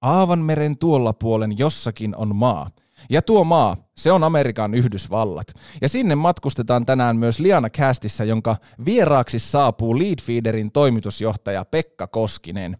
Aavanmeren 0.00 0.78
tuolla 0.78 1.12
puolen 1.12 1.58
jossakin 1.58 2.16
on 2.16 2.36
maa. 2.36 2.70
Ja 3.10 3.22
tuo 3.22 3.44
maa, 3.44 3.76
se 3.96 4.12
on 4.12 4.24
Amerikan 4.24 4.74
Yhdysvallat. 4.74 5.46
Ja 5.82 5.88
sinne 5.88 6.14
matkustetaan 6.14 6.86
tänään 6.86 7.16
myös 7.16 7.40
Liana 7.40 7.70
Castissa, 7.70 8.24
jonka 8.24 8.56
vieraaksi 8.84 9.38
saapuu 9.38 9.98
Leadfeederin 9.98 10.72
toimitusjohtaja 10.72 11.64
Pekka 11.64 12.06
Koskinen. 12.06 12.78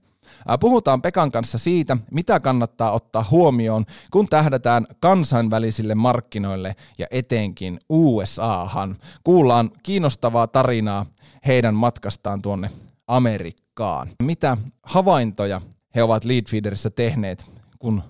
Puhutaan 0.61 1.03
Pekan 1.03 1.33
kanssa 1.33 1.59
siitä, 1.59 1.96
mitä 2.11 2.41
kannattaa 2.41 2.93
ottaa 2.93 3.27
huomioon, 3.30 3.87
kun 4.11 4.27
tähdätään 4.27 4.87
kansainvälisille 5.00 5.95
markkinoille 5.95 6.77
ja 6.98 7.07
etenkin 7.11 7.79
USAhan. 7.89 8.96
Kuullaan 9.25 9.71
kiinnostavaa 9.82 10.46
tarinaa 10.46 11.07
heidän 11.46 11.75
matkastaan 11.75 12.43
tuonne 12.43 12.71
Amerikkaan. 13.07 14.09
Mitä 14.23 14.57
havaintoja 14.82 15.61
he 15.95 16.02
ovat 16.02 16.25
Leadfeederissä 16.25 16.91
tehneet, 16.91 17.52
kun 17.79 18.02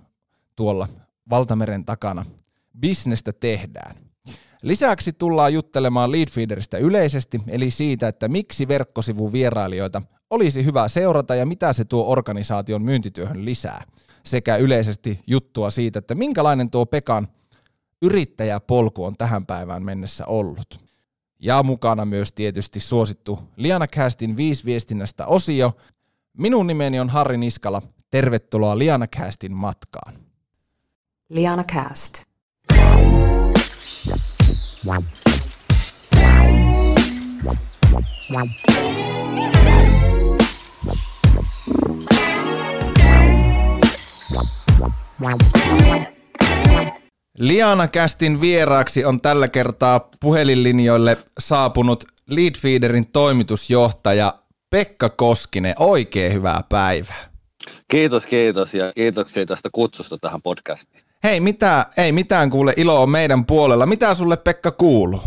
tuolla 0.56 0.88
valtameren 1.30 1.84
takana 1.84 2.24
bisnestä 2.80 3.32
tehdään. 3.32 3.96
Lisäksi 4.62 5.12
tullaan 5.12 5.52
juttelemaan 5.52 6.12
Leadfeederistä 6.12 6.78
yleisesti, 6.78 7.40
eli 7.46 7.70
siitä, 7.70 8.08
että 8.08 8.28
miksi 8.28 8.68
verkkosivun 8.68 9.32
vierailijoita 9.32 10.02
olisi 10.30 10.64
hyvä 10.64 10.88
seurata 10.88 11.34
ja 11.34 11.46
mitä 11.46 11.72
se 11.72 11.84
tuo 11.84 12.04
organisaation 12.12 12.82
myyntityöhön 12.82 13.44
lisää. 13.44 13.84
Sekä 14.24 14.56
yleisesti 14.56 15.20
juttua 15.26 15.70
siitä, 15.70 15.98
että 15.98 16.14
minkälainen 16.14 16.70
tuo 16.70 16.86
Pekan 16.86 17.28
yrittäjäpolku 18.02 19.04
on 19.04 19.16
tähän 19.16 19.46
päivään 19.46 19.84
mennessä 19.84 20.26
ollut. 20.26 20.88
Ja 21.38 21.62
mukana 21.62 22.04
myös 22.04 22.32
tietysti 22.32 22.80
suosittu 22.80 23.38
Liana 23.56 23.86
Castin 23.86 24.36
viisi 24.36 24.64
viestinnästä 24.64 25.26
osio. 25.26 25.76
Minun 26.38 26.66
nimeni 26.66 27.00
on 27.00 27.10
Harri 27.10 27.36
Niskala. 27.36 27.82
Tervetuloa 28.10 28.78
Liana 28.78 29.06
Castin 29.06 29.52
matkaan. 29.52 30.14
Liana 31.28 31.64
Cast. 31.64 32.22
Liana 47.38 47.88
Kästin 47.88 48.40
vieraaksi 48.40 49.04
on 49.04 49.20
tällä 49.20 49.48
kertaa 49.48 50.08
puhelinlinjoille 50.20 51.18
saapunut 51.38 52.04
Leadfeederin 52.26 53.06
toimitusjohtaja 53.12 54.34
Pekka 54.70 55.08
Koskinen. 55.08 55.74
Oikein 55.78 56.32
hyvää 56.32 56.60
päivää. 56.68 57.30
Kiitos, 57.90 58.26
kiitos 58.26 58.74
ja 58.74 58.92
kiitoksia 58.92 59.46
tästä 59.46 59.68
kutsusta 59.72 60.18
tähän 60.20 60.42
podcastiin. 60.42 61.04
Hei, 61.24 61.40
mitä, 61.40 61.86
ei 61.96 62.12
mitään 62.12 62.50
kuule, 62.50 62.74
ilo 62.76 63.02
on 63.02 63.10
meidän 63.10 63.44
puolella. 63.44 63.86
Mitä 63.86 64.14
sulle 64.14 64.36
Pekka 64.36 64.70
kuuluu? 64.70 65.20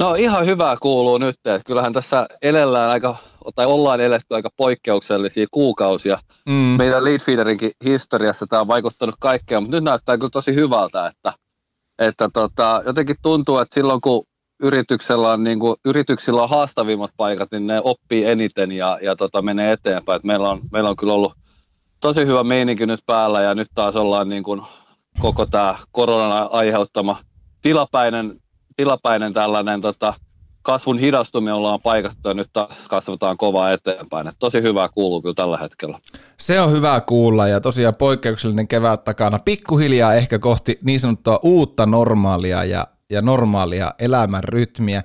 No 0.00 0.14
ihan 0.14 0.46
hyvää 0.46 0.76
kuuluu 0.82 1.18
nyt, 1.18 1.34
että 1.34 1.60
kyllähän 1.66 1.92
tässä 1.92 2.26
elellään 2.42 2.90
aika, 2.90 3.16
tai 3.54 3.66
ollaan 3.66 4.00
eletty 4.00 4.34
aika 4.34 4.50
poikkeuksellisia 4.56 5.46
kuukausia. 5.50 6.18
Mm. 6.48 6.52
Meidän 6.52 7.04
Leadfeederinkin 7.04 7.70
historiassa 7.84 8.46
tämä 8.46 8.60
on 8.60 8.68
vaikuttanut 8.68 9.14
kaikkeen, 9.20 9.62
mutta 9.62 9.76
nyt 9.76 9.84
näyttää 9.84 10.16
kyllä 10.18 10.30
tosi 10.30 10.54
hyvältä, 10.54 11.06
että, 11.06 11.32
että 11.98 12.28
tota, 12.32 12.82
jotenkin 12.86 13.16
tuntuu, 13.22 13.58
että 13.58 13.74
silloin 13.74 14.00
kun 14.00 14.26
yrityksellä 14.62 15.30
on, 15.30 15.44
niin 15.44 15.60
kuin, 15.60 15.76
yrityksillä 15.84 16.42
on 16.42 16.50
haastavimmat 16.50 17.10
paikat, 17.16 17.48
niin 17.52 17.66
ne 17.66 17.80
oppii 17.84 18.24
eniten 18.24 18.72
ja, 18.72 18.98
ja 19.02 19.16
tota, 19.16 19.42
menee 19.42 19.72
eteenpäin. 19.72 20.16
Et 20.16 20.24
meillä, 20.24 20.50
on, 20.50 20.60
meillä 20.72 20.90
on 20.90 20.96
kyllä 20.96 21.12
ollut 21.12 21.32
tosi 22.00 22.26
hyvä 22.26 22.44
meininki 22.44 22.86
nyt 22.86 23.00
päällä 23.06 23.42
ja 23.42 23.54
nyt 23.54 23.68
taas 23.74 23.96
ollaan 23.96 24.28
niin 24.28 24.42
kuin 24.42 24.62
koko 25.20 25.46
tämä 25.46 25.76
koronan 25.92 26.48
aiheuttama 26.52 27.18
tilapäinen, 27.62 28.40
tilapäinen 28.76 29.32
tällainen 29.32 29.80
tota, 29.80 30.14
kasvun 30.62 30.98
hidastuminen 30.98 31.54
ollaan 31.54 31.80
paikattu 31.80 32.28
ja 32.28 32.34
nyt 32.34 32.50
taas 32.52 32.86
kasvataan 32.88 33.36
kovaa 33.36 33.72
eteenpäin. 33.72 34.28
Et 34.28 34.36
tosi 34.38 34.62
hyvää 34.62 34.88
kuuluu 34.88 35.22
kyllä 35.22 35.34
tällä 35.34 35.58
hetkellä. 35.58 35.98
Se 36.38 36.60
on 36.60 36.72
hyvä 36.72 37.00
kuulla 37.00 37.48
ja 37.48 37.60
tosiaan 37.60 37.94
poikkeuksellinen 37.98 38.68
kevät 38.68 39.04
takana. 39.04 39.38
Pikkuhiljaa 39.38 40.14
ehkä 40.14 40.38
kohti 40.38 40.78
niin 40.82 41.00
sanottua 41.00 41.40
uutta 41.42 41.86
normaalia 41.86 42.64
ja, 42.64 42.86
ja 43.10 43.22
normaalia 43.22 43.94
elämän 43.98 44.44
rytmiä. 44.44 45.02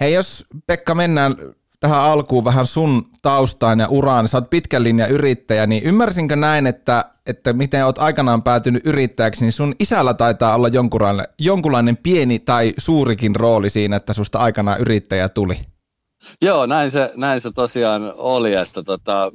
Hei, 0.00 0.14
jos 0.14 0.46
Pekka 0.66 0.94
mennään 0.94 1.36
tähän 1.80 2.00
alkuun 2.00 2.44
vähän 2.44 2.66
sun 2.66 3.06
taustaan 3.22 3.80
ja 3.80 3.88
uraan. 3.88 4.28
Sä 4.28 4.38
oot 4.38 4.50
pitkän 4.50 4.84
linjan 4.84 5.10
yrittäjä, 5.10 5.66
niin 5.66 5.82
ymmärsinkö 5.82 6.36
näin, 6.36 6.66
että, 6.66 7.04
että 7.26 7.52
miten 7.52 7.84
oot 7.84 7.98
aikanaan 7.98 8.42
päätynyt 8.42 8.86
yrittäjäksi, 8.86 9.44
niin 9.44 9.52
sun 9.52 9.74
isällä 9.80 10.14
taitaa 10.14 10.54
olla 10.54 10.68
jonkunlainen, 10.68 11.26
jonkunlainen 11.38 11.96
pieni 11.96 12.38
tai 12.38 12.74
suurikin 12.78 13.36
rooli 13.36 13.70
siinä, 13.70 13.96
että 13.96 14.12
susta 14.12 14.38
aikanaan 14.38 14.80
yrittäjä 14.80 15.28
tuli? 15.28 15.58
Joo, 16.42 16.66
näin 16.66 16.90
se, 16.90 17.12
näin 17.16 17.40
se 17.40 17.50
tosiaan 17.52 18.12
oli, 18.16 18.54
että 18.54 18.82
tota, 18.82 19.32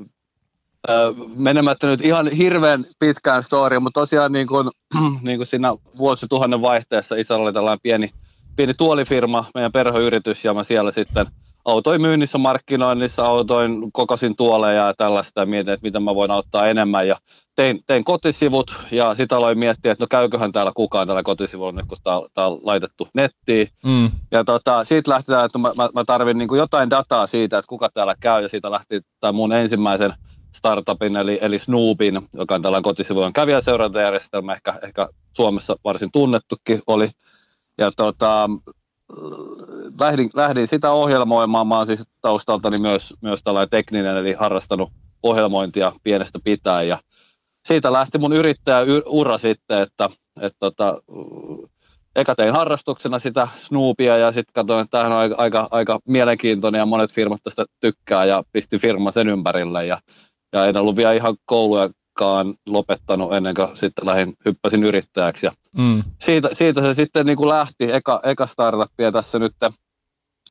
menemättä 1.35 1.87
nyt 1.87 2.01
ihan 2.01 2.27
hirveän 2.31 2.85
pitkään 2.99 3.43
story, 3.43 3.79
mutta 3.79 3.99
tosiaan 3.99 4.31
niin 4.31 4.47
kuin, 4.47 4.69
niin 5.21 5.37
kuin 5.37 5.47
siinä 5.47 5.75
vuosituhannen 5.97 6.61
vaihteessa 6.61 7.15
isällä 7.15 7.43
oli 7.43 7.53
tällainen 7.53 7.79
pieni, 7.83 8.09
pieni 8.55 8.73
tuolifirma, 8.73 9.45
meidän 9.55 9.71
perheyritys, 9.71 10.45
ja 10.45 10.53
mä 10.53 10.63
siellä 10.63 10.91
sitten– 10.91 11.25
autoin 11.65 12.01
myynnissä, 12.01 12.37
markkinoinnissa, 12.37 13.25
autoin 13.25 13.91
kokosin 13.91 14.35
tuoleja 14.35 14.87
ja 14.87 14.93
tällaista 14.93 15.39
ja 15.39 15.45
mietin, 15.45 15.73
että 15.73 15.87
miten 15.87 16.03
mä 16.03 16.15
voin 16.15 16.31
auttaa 16.31 16.67
enemmän 16.67 17.07
ja 17.07 17.17
tein, 17.55 17.79
tein 17.87 18.03
kotisivut 18.03 18.71
ja 18.91 19.15
sitä 19.15 19.37
aloin 19.37 19.59
miettiä, 19.59 19.91
että 19.91 20.03
no 20.03 20.07
käyköhän 20.09 20.51
täällä 20.51 20.71
kukaan 20.75 21.07
täällä 21.07 21.23
kotisivulla 21.23 21.71
nyt, 21.71 21.85
kun 21.85 21.97
tämä 22.03 22.47
on 22.47 22.59
laitettu 22.61 23.07
nettiin. 23.13 23.67
Mm. 23.83 24.11
Ja 24.31 24.43
tota, 24.43 24.83
siitä 24.83 25.11
lähti, 25.11 25.31
että 25.45 25.57
mä, 25.57 25.69
mä, 25.77 25.89
mä 25.93 26.03
tarvin 26.05 26.37
niin 26.37 26.49
jotain 26.57 26.89
dataa 26.89 27.27
siitä, 27.27 27.57
että 27.57 27.69
kuka 27.69 27.89
täällä 27.93 28.15
käy 28.19 28.41
ja 28.41 28.49
siitä 28.49 28.71
lähti 28.71 29.01
tämä 29.19 29.31
mun 29.31 29.53
ensimmäisen 29.53 30.13
startupin 30.51 31.15
eli, 31.15 31.39
eli 31.41 31.59
Snoopin, 31.59 32.21
joka 32.33 32.55
on 32.55 32.61
tällainen 32.61 32.83
kotisivujen 32.83 33.33
kävijäseurantajärjestelmä, 33.33 34.53
ehkä, 34.53 34.79
ehkä 34.83 35.09
Suomessa 35.35 35.75
varsin 35.83 36.11
tunnettukin 36.11 36.81
oli. 36.87 37.09
Ja 37.77 37.91
tota, 37.91 38.49
lähdin, 39.99 40.29
lähdin 40.33 40.67
sitä 40.67 40.91
ohjelmoimaan. 40.91 41.67
Mä 41.67 41.77
oon 41.77 41.87
siis 41.87 42.03
taustaltani 42.21 42.79
myös, 42.79 43.13
myös 43.21 43.43
tällainen 43.43 43.69
tekninen, 43.69 44.17
eli 44.17 44.33
harrastanut 44.33 44.91
ohjelmointia 45.23 45.91
pienestä 46.03 46.39
pitää. 46.43 46.83
Ja 46.83 46.99
siitä 47.67 47.93
lähti 47.93 48.17
mun 48.17 48.33
yrittäjäura 48.33 49.37
sitten, 49.37 49.81
että, 49.81 50.09
että 50.41 50.57
tota, 50.59 51.01
eka 52.15 52.35
tein 52.35 52.53
harrastuksena 52.53 53.19
sitä 53.19 53.47
Snoopia 53.57 54.17
ja 54.17 54.31
sitten 54.31 54.53
katsoin, 54.53 54.81
että 54.81 54.91
tämähän 54.91 55.11
on 55.11 55.19
aika, 55.19 55.35
aika, 55.37 55.67
aika 55.71 55.99
mielenkiintoinen 56.05 56.79
ja 56.79 56.85
monet 56.85 57.13
firmat 57.13 57.43
tästä 57.43 57.65
tykkää 57.79 58.25
ja 58.25 58.43
pisti 58.51 58.79
firma 58.79 59.11
sen 59.11 59.29
ympärille. 59.29 59.85
Ja, 59.85 60.01
ja 60.53 60.65
en 60.65 60.77
ollut 60.77 60.95
vielä 60.95 61.13
ihan 61.13 61.37
kouluja 61.45 61.89
koskaan 62.19 62.55
lopettanut 62.67 63.33
ennen 63.33 63.55
kuin 63.55 63.77
sitten 63.77 64.05
lähdin, 64.05 64.33
hyppäsin 64.45 64.83
yrittäjäksi. 64.83 65.45
Ja 65.45 65.51
mm. 65.77 66.03
siitä, 66.19 66.49
siitä, 66.51 66.81
se 66.81 66.93
sitten 66.93 67.25
niin 67.25 67.37
kuin 67.37 67.49
lähti, 67.49 67.91
eka, 67.91 68.21
eka 68.23 68.47
startuppia 68.47 69.11
tässä 69.11 69.39
nyt, 69.39 69.53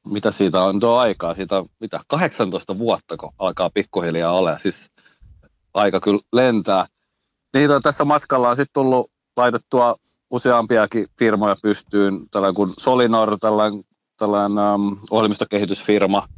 mitä 0.04 0.30
siitä 0.30 0.62
on 0.62 0.80
tuo 0.80 0.96
aikaa, 0.96 1.34
siitä 1.34 1.64
mitä 1.80 2.00
18 2.08 2.78
vuotta, 2.78 3.16
kun 3.16 3.32
alkaa 3.38 3.70
pikkuhiljaa 3.74 4.32
olla, 4.32 4.58
siis 4.58 4.90
aika 5.74 6.00
kyllä 6.00 6.20
lentää. 6.32 6.86
Niitä 7.54 7.80
tässä 7.80 8.04
matkalla 8.04 8.48
on 8.48 8.56
sitten 8.56 8.82
tullut 8.82 9.10
laitettua 9.36 9.96
useampiakin 10.30 11.06
firmoja 11.18 11.56
pystyyn, 11.62 12.28
tällainen 12.30 12.54
kuin 12.54 12.72
Solinor, 12.78 13.38
tällainen, 13.40 13.84
tällainen 14.18 14.58
um, 14.74 14.98
ohjelmistokehitysfirma, 15.10 16.28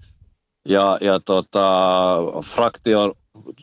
ja, 0.69 0.99
ja 1.01 1.21
tota, 1.21 2.17
Fraktio 2.45 3.15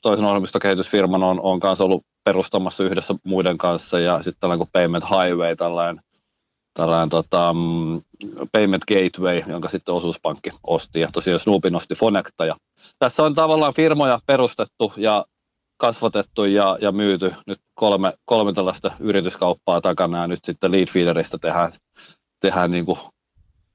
toisen 0.02 0.26
ohjelmistokehitysfirman 0.26 1.24
on, 1.24 1.42
on 1.42 1.60
kanssa 1.60 1.84
ollut 1.84 2.06
perustamassa 2.24 2.84
yhdessä 2.84 3.16
muiden 3.24 3.58
kanssa 3.58 4.00
ja 4.00 4.22
sitten 4.22 4.40
tällainen 4.40 4.60
kuin 4.60 4.70
Payment 4.74 5.04
Highway, 5.04 5.56
tällainen, 5.56 6.04
tällainen 6.74 7.10
tota, 7.10 7.54
mm, 7.54 8.02
Payment 8.52 8.86
Gateway, 8.86 9.44
jonka 9.48 9.70
sitten 9.70 9.96
osuuspankki 9.96 10.50
osti 10.64 11.00
ja 11.00 11.10
tosiaan 11.14 11.40
Snoopin 11.40 11.76
osti 11.76 11.96
Fonecta. 11.96 12.46
Ja 12.46 12.56
tässä 13.00 13.24
on 13.24 13.36
tavallaan 13.36 13.74
firmoja 13.74 14.20
perustettu 14.26 14.94
ja 14.98 15.26
kasvatettu 15.78 16.46
ja, 16.46 16.78
ja 16.82 16.92
myyty 16.92 17.34
nyt 17.48 17.60
kolme, 17.74 18.14
kolme 18.26 18.54
tällaista 18.54 18.92
yrityskauppaa 19.00 19.82
takana 19.82 20.22
ja 20.22 20.28
nyt 20.28 20.46
sitten 20.46 20.72
Leadfeederista 20.72 21.40
tehdään, 21.40 21.72
tehdään 22.40 22.72
niin 22.72 22.86
kuin 22.86 23.00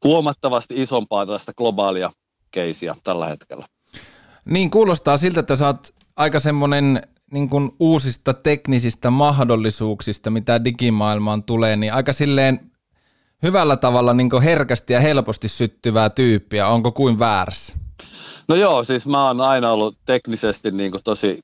huomattavasti 0.05 0.83
isompaa 0.83 1.27
tällaista 1.27 1.53
globaalia 1.55 2.11
keisiä 2.51 2.97
tällä 3.05 3.27
hetkellä. 3.27 3.67
Niin, 4.45 4.71
kuulostaa 4.71 5.17
siltä, 5.17 5.41
että 5.41 5.57
sä 5.57 5.67
oot 5.67 5.95
aika 6.17 6.41
semmoinen 6.41 7.03
niin 7.33 7.49
kuin 7.49 7.71
uusista 7.81 8.35
teknisistä 8.35 9.11
mahdollisuuksista, 9.11 10.31
mitä 10.31 10.65
digimaailmaan 10.65 11.43
tulee, 11.43 11.77
niin 11.77 11.93
aika 11.93 12.13
silleen 12.13 12.73
hyvällä 13.43 13.77
tavalla 13.77 14.15
niin 14.15 14.43
herkästi 14.43 14.93
ja 14.93 15.01
helposti 15.01 15.49
syttyvää 15.49 16.11
tyyppiä. 16.11 16.69
Onko 16.69 16.93
kuin 16.93 17.19
väärässä? 17.19 17.77
No 18.49 18.55
joo, 18.55 18.85
siis 18.85 19.07
mä 19.07 19.27
oon 19.27 19.41
aina 19.41 19.73
ollut 19.73 19.99
teknisesti 20.07 20.71
niin 20.71 20.91
kuin 20.91 21.03
tosi 21.05 21.41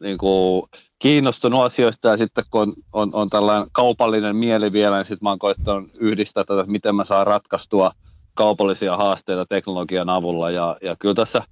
niin 0.00 0.18
kuin 0.18 0.62
kiinnostunut 0.98 1.62
asioista 1.62 2.08
ja 2.08 2.16
sitten 2.16 2.44
kun 2.50 2.62
on, 2.62 2.74
on, 2.92 3.10
on 3.12 3.30
tällainen 3.30 3.68
kaupallinen 3.72 4.36
mieli 4.36 4.72
vielä, 4.72 4.96
niin 4.96 5.04
sitten 5.04 5.26
mä 5.26 5.28
oon 5.28 5.38
koittanut 5.38 5.90
yhdistää 5.94 6.44
tätä, 6.44 6.60
että 6.60 6.72
miten 6.72 6.94
mä 6.94 7.04
saan 7.04 7.26
ratkaistua 7.26 7.92
kaupallisia 8.34 8.96
haasteita 8.96 9.46
teknologian 9.46 10.08
avulla 10.08 10.50
ja, 10.50 10.76
ja 10.82 10.96
kyllä 10.98 11.14
tässä 11.14 11.42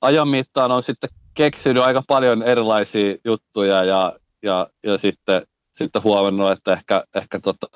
ajan 0.00 0.28
mittaan 0.28 0.72
on 0.72 0.82
sitten 0.82 1.10
keksinyt 1.34 1.82
aika 1.82 2.02
paljon 2.08 2.42
erilaisia 2.42 3.16
juttuja 3.24 3.84
ja, 3.84 4.12
ja, 4.42 4.66
ja 4.82 4.98
sitten, 4.98 5.42
sitten 5.72 6.04
huomannut, 6.04 6.50
että 6.50 6.72
ehkä, 6.72 7.04
ehkä 7.14 7.40
tota, 7.40 7.66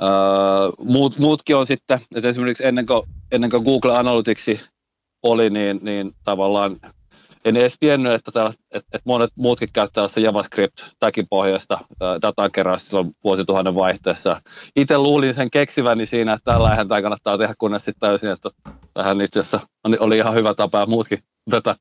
ää, 0.00 0.08
muut, 0.78 1.18
muutkin 1.18 1.56
on 1.56 1.66
sitten, 1.66 2.00
että 2.14 2.28
esimerkiksi 2.28 2.66
ennen 2.66 2.86
kuin, 2.86 3.02
ennen 3.32 3.50
kuin 3.50 3.62
Google 3.62 3.96
Analyticsi 3.96 4.60
oli, 5.22 5.50
niin, 5.50 5.80
niin 5.82 6.12
tavallaan 6.24 6.80
en 7.48 7.56
edes 7.56 7.76
tiennyt, 7.80 8.12
että, 8.12 8.32
täällä, 8.32 8.50
että, 8.50 8.88
että 8.92 9.02
monet 9.04 9.30
muutkin 9.36 9.68
käyttää 9.72 10.08
se 10.08 10.20
JavaScript 10.20 10.78
tagin 10.98 11.26
pohjasta 11.30 11.78
datan 12.22 12.52
keräystä 12.52 12.88
silloin 12.88 13.10
vuosituhannen 13.24 13.74
vaihteessa. 13.74 14.40
Itse 14.76 14.98
luulin 14.98 15.34
sen 15.34 15.50
keksiväni 15.50 16.06
siinä, 16.06 16.32
että 16.32 16.52
tällä 16.52 16.76
tämä 16.88 17.02
kannattaa 17.02 17.38
tehdä, 17.38 17.54
kunnes 17.58 17.84
sitten 17.84 18.00
täysin, 18.00 18.30
että 18.30 18.50
tähän 18.94 19.20
itse 19.20 19.40
asiassa 19.40 19.60
oli 20.00 20.16
ihan 20.16 20.34
hyvä 20.34 20.54
tapa 20.54 20.80
ja 20.80 20.86
muutkin 20.86 21.18
tätä 21.50 21.76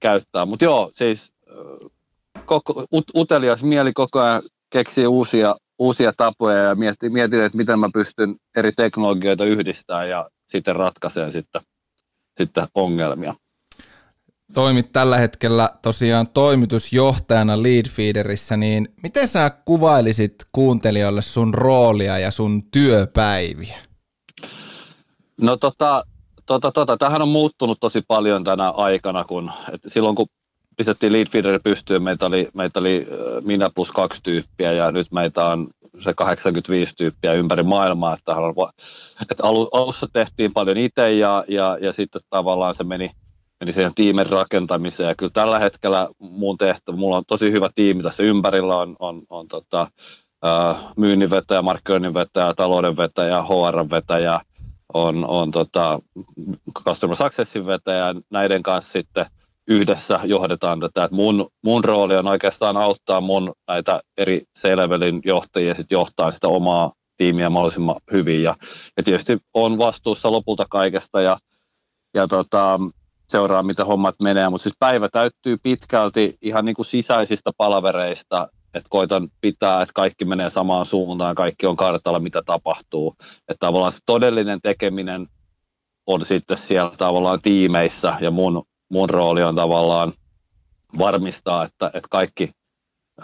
käyttää. 0.00 0.46
Mutta 0.46 0.64
joo, 0.64 0.90
siis 0.94 1.32
koko, 2.44 2.84
ut, 2.92 3.04
utelias 3.14 3.64
mieli 3.64 3.92
koko 3.92 4.20
ajan 4.20 4.42
keksii 4.70 5.06
uusia, 5.06 5.56
uusia 5.78 6.12
tapoja 6.16 6.58
ja 6.58 6.74
mietin, 6.74 7.12
mietin, 7.12 7.40
että 7.40 7.58
miten 7.58 7.78
mä 7.78 7.88
pystyn 7.92 8.36
eri 8.56 8.72
teknologioita 8.72 9.44
yhdistämään 9.44 10.08
ja 10.08 10.30
sitten 10.46 10.76
ratkaiseen 10.76 11.32
sitten, 11.32 11.62
sitten 12.38 12.66
ongelmia 12.74 13.34
toimit 14.54 14.92
tällä 14.92 15.16
hetkellä 15.18 15.70
tosiaan 15.82 16.26
toimitusjohtajana 16.34 17.62
Leadfeederissä, 17.62 18.56
niin 18.56 18.88
miten 19.02 19.28
sä 19.28 19.50
kuvailisit 19.64 20.34
kuuntelijoille 20.52 21.22
sun 21.22 21.54
roolia 21.54 22.18
ja 22.18 22.30
sun 22.30 22.62
työpäiviä? 22.70 23.78
No 25.40 25.56
tota, 25.56 26.04
tota, 26.46 26.72
tota, 26.72 26.96
tämähän 26.96 27.22
on 27.22 27.28
muuttunut 27.28 27.80
tosi 27.80 28.02
paljon 28.08 28.44
tänä 28.44 28.70
aikana, 28.70 29.24
kun 29.24 29.50
et 29.72 29.80
silloin 29.86 30.16
kun 30.16 30.26
pistettiin 30.76 31.12
Leadfeederi 31.12 31.58
pystyyn, 31.58 32.02
meitä 32.02 32.26
oli, 32.26 32.48
meitä 32.54 32.80
oli 32.80 33.06
minä 33.44 33.70
plus 33.74 33.92
kaksi 33.92 34.22
tyyppiä 34.22 34.72
ja 34.72 34.92
nyt 34.92 35.12
meitä 35.12 35.46
on 35.46 35.68
se 36.00 36.14
85 36.14 36.94
tyyppiä 36.96 37.32
ympäri 37.32 37.62
maailmaa, 37.62 38.14
että, 38.14 38.32
että 39.30 39.44
alussa 39.72 40.06
tehtiin 40.12 40.52
paljon 40.52 40.76
itse 40.76 41.12
ja, 41.12 41.44
ja, 41.48 41.78
ja 41.80 41.92
sitten 41.92 42.20
tavallaan 42.30 42.74
se 42.74 42.84
meni– 42.84 43.10
eli 43.60 43.72
siihen 43.72 43.94
tiimin 43.94 44.26
rakentamiseen. 44.26 45.08
Ja 45.08 45.14
kyllä 45.14 45.32
tällä 45.32 45.58
hetkellä 45.58 46.08
mun 46.18 46.58
tehtävä, 46.58 46.96
mulla 46.96 47.16
on 47.16 47.24
tosi 47.26 47.52
hyvä 47.52 47.68
tiimi 47.74 48.02
tässä 48.02 48.22
ympärillä, 48.22 48.76
on, 48.76 48.96
on, 48.98 49.22
on 49.30 49.48
tota, 49.48 49.90
myynninvetäjä, 50.96 51.62
markkinoinninvetäjä, 51.62 52.54
taloudenvetäjä, 52.54 53.42
HR-vetäjä, 53.42 54.40
on, 54.94 55.24
on 55.28 55.50
tota, 55.50 56.00
Customer 56.84 57.16
Successin 57.16 57.66
vetäjä, 57.66 58.14
näiden 58.30 58.62
kanssa 58.62 58.92
sitten 58.92 59.26
yhdessä 59.68 60.20
johdetaan 60.24 60.80
tätä. 60.80 61.04
Et 61.04 61.10
mun, 61.10 61.50
mun 61.64 61.84
rooli 61.84 62.16
on 62.16 62.26
oikeastaan 62.28 62.76
auttaa 62.76 63.20
mun 63.20 63.52
näitä 63.68 64.00
eri 64.18 64.42
C-levelin 64.58 65.20
johtajia 65.24 65.74
sit 65.74 65.90
johtaa 65.90 66.30
sitä 66.30 66.48
omaa 66.48 66.92
tiimiä 67.16 67.50
mahdollisimman 67.50 67.96
hyvin. 68.12 68.42
Ja, 68.42 68.56
ja 68.96 69.02
tietysti 69.02 69.38
on 69.54 69.78
vastuussa 69.78 70.32
lopulta 70.32 70.66
kaikesta 70.70 71.20
ja, 71.20 71.38
ja 72.14 72.28
tota, 72.28 72.80
seuraa, 73.28 73.62
mitä 73.62 73.84
hommat 73.84 74.14
menee, 74.22 74.48
mutta 74.48 74.62
siis 74.62 74.76
päivä 74.78 75.08
täyttyy 75.08 75.56
pitkälti 75.62 76.36
ihan 76.42 76.64
niin 76.64 76.74
kuin 76.76 76.86
sisäisistä 76.86 77.50
palavereista, 77.56 78.48
että 78.74 78.88
koitan 78.90 79.28
pitää, 79.40 79.82
että 79.82 79.92
kaikki 79.94 80.24
menee 80.24 80.50
samaan 80.50 80.86
suuntaan, 80.86 81.34
kaikki 81.34 81.66
on 81.66 81.76
kartalla, 81.76 82.20
mitä 82.20 82.42
tapahtuu. 82.42 83.16
Että 83.20 83.66
tavallaan 83.66 83.92
se 83.92 83.98
todellinen 84.06 84.60
tekeminen 84.62 85.28
on 86.06 86.24
sitten 86.24 86.56
siellä 86.56 86.92
tavallaan 86.98 87.38
tiimeissä 87.42 88.16
ja 88.20 88.30
mun, 88.30 88.64
mun 88.88 89.10
rooli 89.10 89.42
on 89.42 89.56
tavallaan 89.56 90.12
varmistaa, 90.98 91.64
että, 91.64 91.86
että 91.86 92.08
kaikki, 92.10 92.50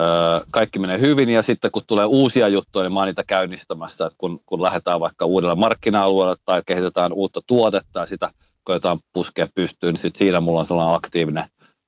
öö, 0.01 0.41
kaikki 0.51 0.79
menee 0.79 1.01
hyvin 1.01 1.29
ja 1.29 1.43
sitten 1.43 1.71
kun 1.71 1.83
tulee 1.87 2.05
uusia 2.05 2.49
juttuja, 2.49 2.83
niin 2.83 2.93
mä 2.93 3.01
oon 3.01 3.07
niitä 3.07 3.25
käynnistämässä, 3.27 4.07
että 4.07 4.17
kun, 4.19 4.41
kun 4.47 4.63
lähdetään 4.63 5.01
vaikka 5.01 5.27
uudelle 5.27 5.55
markkina-alueelle 5.55 6.37
tai 6.45 6.63
kehitetään 6.67 7.13
uutta 7.13 7.41
tuotetta 7.47 8.01
ja 8.01 8.07
sitä 8.07 8.31
jotain 8.73 8.99
puskea 9.13 9.47
pystyyn, 9.55 9.93
niin 9.93 10.01
sit 10.01 10.17
siinä 10.17 10.41
mulla 10.41 10.61
on 10.61 10.67
sellainen 10.67 10.95
aktiivinen 10.95 11.45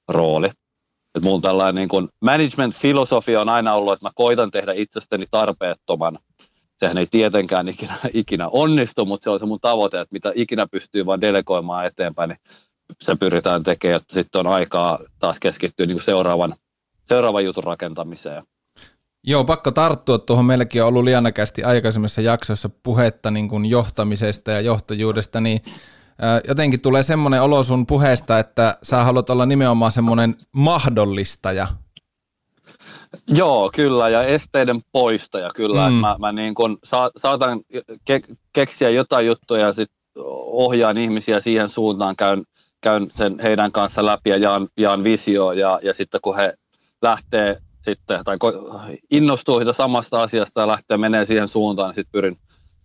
rooli. 0.09 0.51
Et 1.15 1.23
mulla 1.23 1.41
tällainen 1.41 1.75
niin 1.75 1.89
kun 1.89 2.09
management-filosofia 2.21 3.41
on 3.41 3.49
aina 3.49 3.75
ollut, 3.75 3.93
että 3.93 4.07
mä 4.07 4.11
koitan 4.15 4.51
tehdä 4.51 4.73
itsestäni 4.73 5.27
tarpeettoman. 5.31 6.19
Sehän 6.77 6.99
ei 6.99 7.07
tietenkään 7.11 7.69
ikinä, 7.69 7.95
ikinä 8.15 8.49
onnistu, 8.49 9.05
mutta 9.05 9.25
se 9.25 9.31
on 9.31 9.41
se 9.41 9.47
mun 9.47 9.61
tavoite, 9.61 10.01
että 10.01 10.13
mitä 10.13 10.33
ikinä 10.35 10.67
pystyy 10.67 11.07
vain 11.07 11.21
delegoimaan 11.21 11.87
eteenpäin, 11.87 12.29
niin 12.29 12.39
se 13.01 13.17
pyritään 13.17 13.63
tekemään, 13.63 13.93
jotta 13.95 14.15
sitten 14.15 14.39
on 14.39 14.47
aikaa 14.47 14.99
taas 15.19 15.41
keskittyä 15.41 15.87
niin 15.87 16.01
seuraavan, 16.01 16.55
seuraavan 17.05 17.45
jutun 17.45 17.65
rakentamiseen. 17.65 18.43
Joo, 19.29 19.45
pakko 19.45 19.71
tarttua 19.71 20.19
tuohon. 20.19 20.45
Meilläkin 20.45 20.83
on 20.83 20.89
ollut 20.89 21.05
lianakästi 21.05 21.65
aikaisemmissa 21.65 22.21
jaksoissa 22.21 22.71
puhetta 22.83 23.31
niin 23.31 23.49
kuin 23.49 23.67
johtamisesta 23.67 24.51
ja 24.51 24.61
johtajuudesta, 24.61 25.41
niin 25.41 25.61
jotenkin 26.49 26.81
tulee 26.81 27.03
semmoinen 27.03 27.43
olo 27.43 27.63
sun 27.63 27.87
puheesta, 27.87 28.39
että 28.39 28.79
sä 28.83 29.05
haluat 29.05 29.31
olla 29.31 29.47
nimenomaan 29.47 29.93
semmoinen 29.93 30.37
mahdollistaja. 30.53 31.67
Joo, 33.29 33.71
kyllä, 33.75 34.09
ja 34.09 34.23
esteiden 34.23 34.81
poistaja, 34.93 35.51
kyllä. 35.55 35.91
Mm. 35.91 35.95
Mä, 35.95 36.17
mä 36.19 36.33
niin 36.33 36.55
kun 36.55 36.79
sa, 36.85 37.11
saatan 37.17 37.61
ke- 38.11 38.37
keksiä 38.53 38.91
jotain 38.91 39.27
juttuja 39.27 39.67
ja 39.67 39.73
sit 39.73 39.91
ohjaan 40.47 40.99
ihmisiä 40.99 41.41
siihen 41.41 41.69
suuntaan, 41.69 42.17
käyn, 42.17 42.45
käyn 42.81 43.11
sen 43.15 43.39
heidän 43.43 43.73
kanssa 43.73 44.07
läpi 44.07 44.31
ja 44.31 44.37
jaan, 44.37 44.69
jaan 44.77 45.05
visio, 45.05 45.53
ja, 45.53 45.81
ja 45.83 45.95
sitten 45.95 46.21
kun 46.21 46.37
he 46.37 46.55
lähtee 47.03 47.59
sitten, 47.83 48.25
tai 48.25 48.37
innostuu 49.11 49.59
siitä 49.59 49.73
samasta 49.73 50.23
asiasta 50.23 50.61
ja 50.61 50.67
lähtee 50.67 50.97
menee 50.97 51.25
siihen 51.25 51.49
suuntaan, 51.49 51.89
niin 51.89 51.95
sitten 51.95 52.13
pyrin 52.13 52.39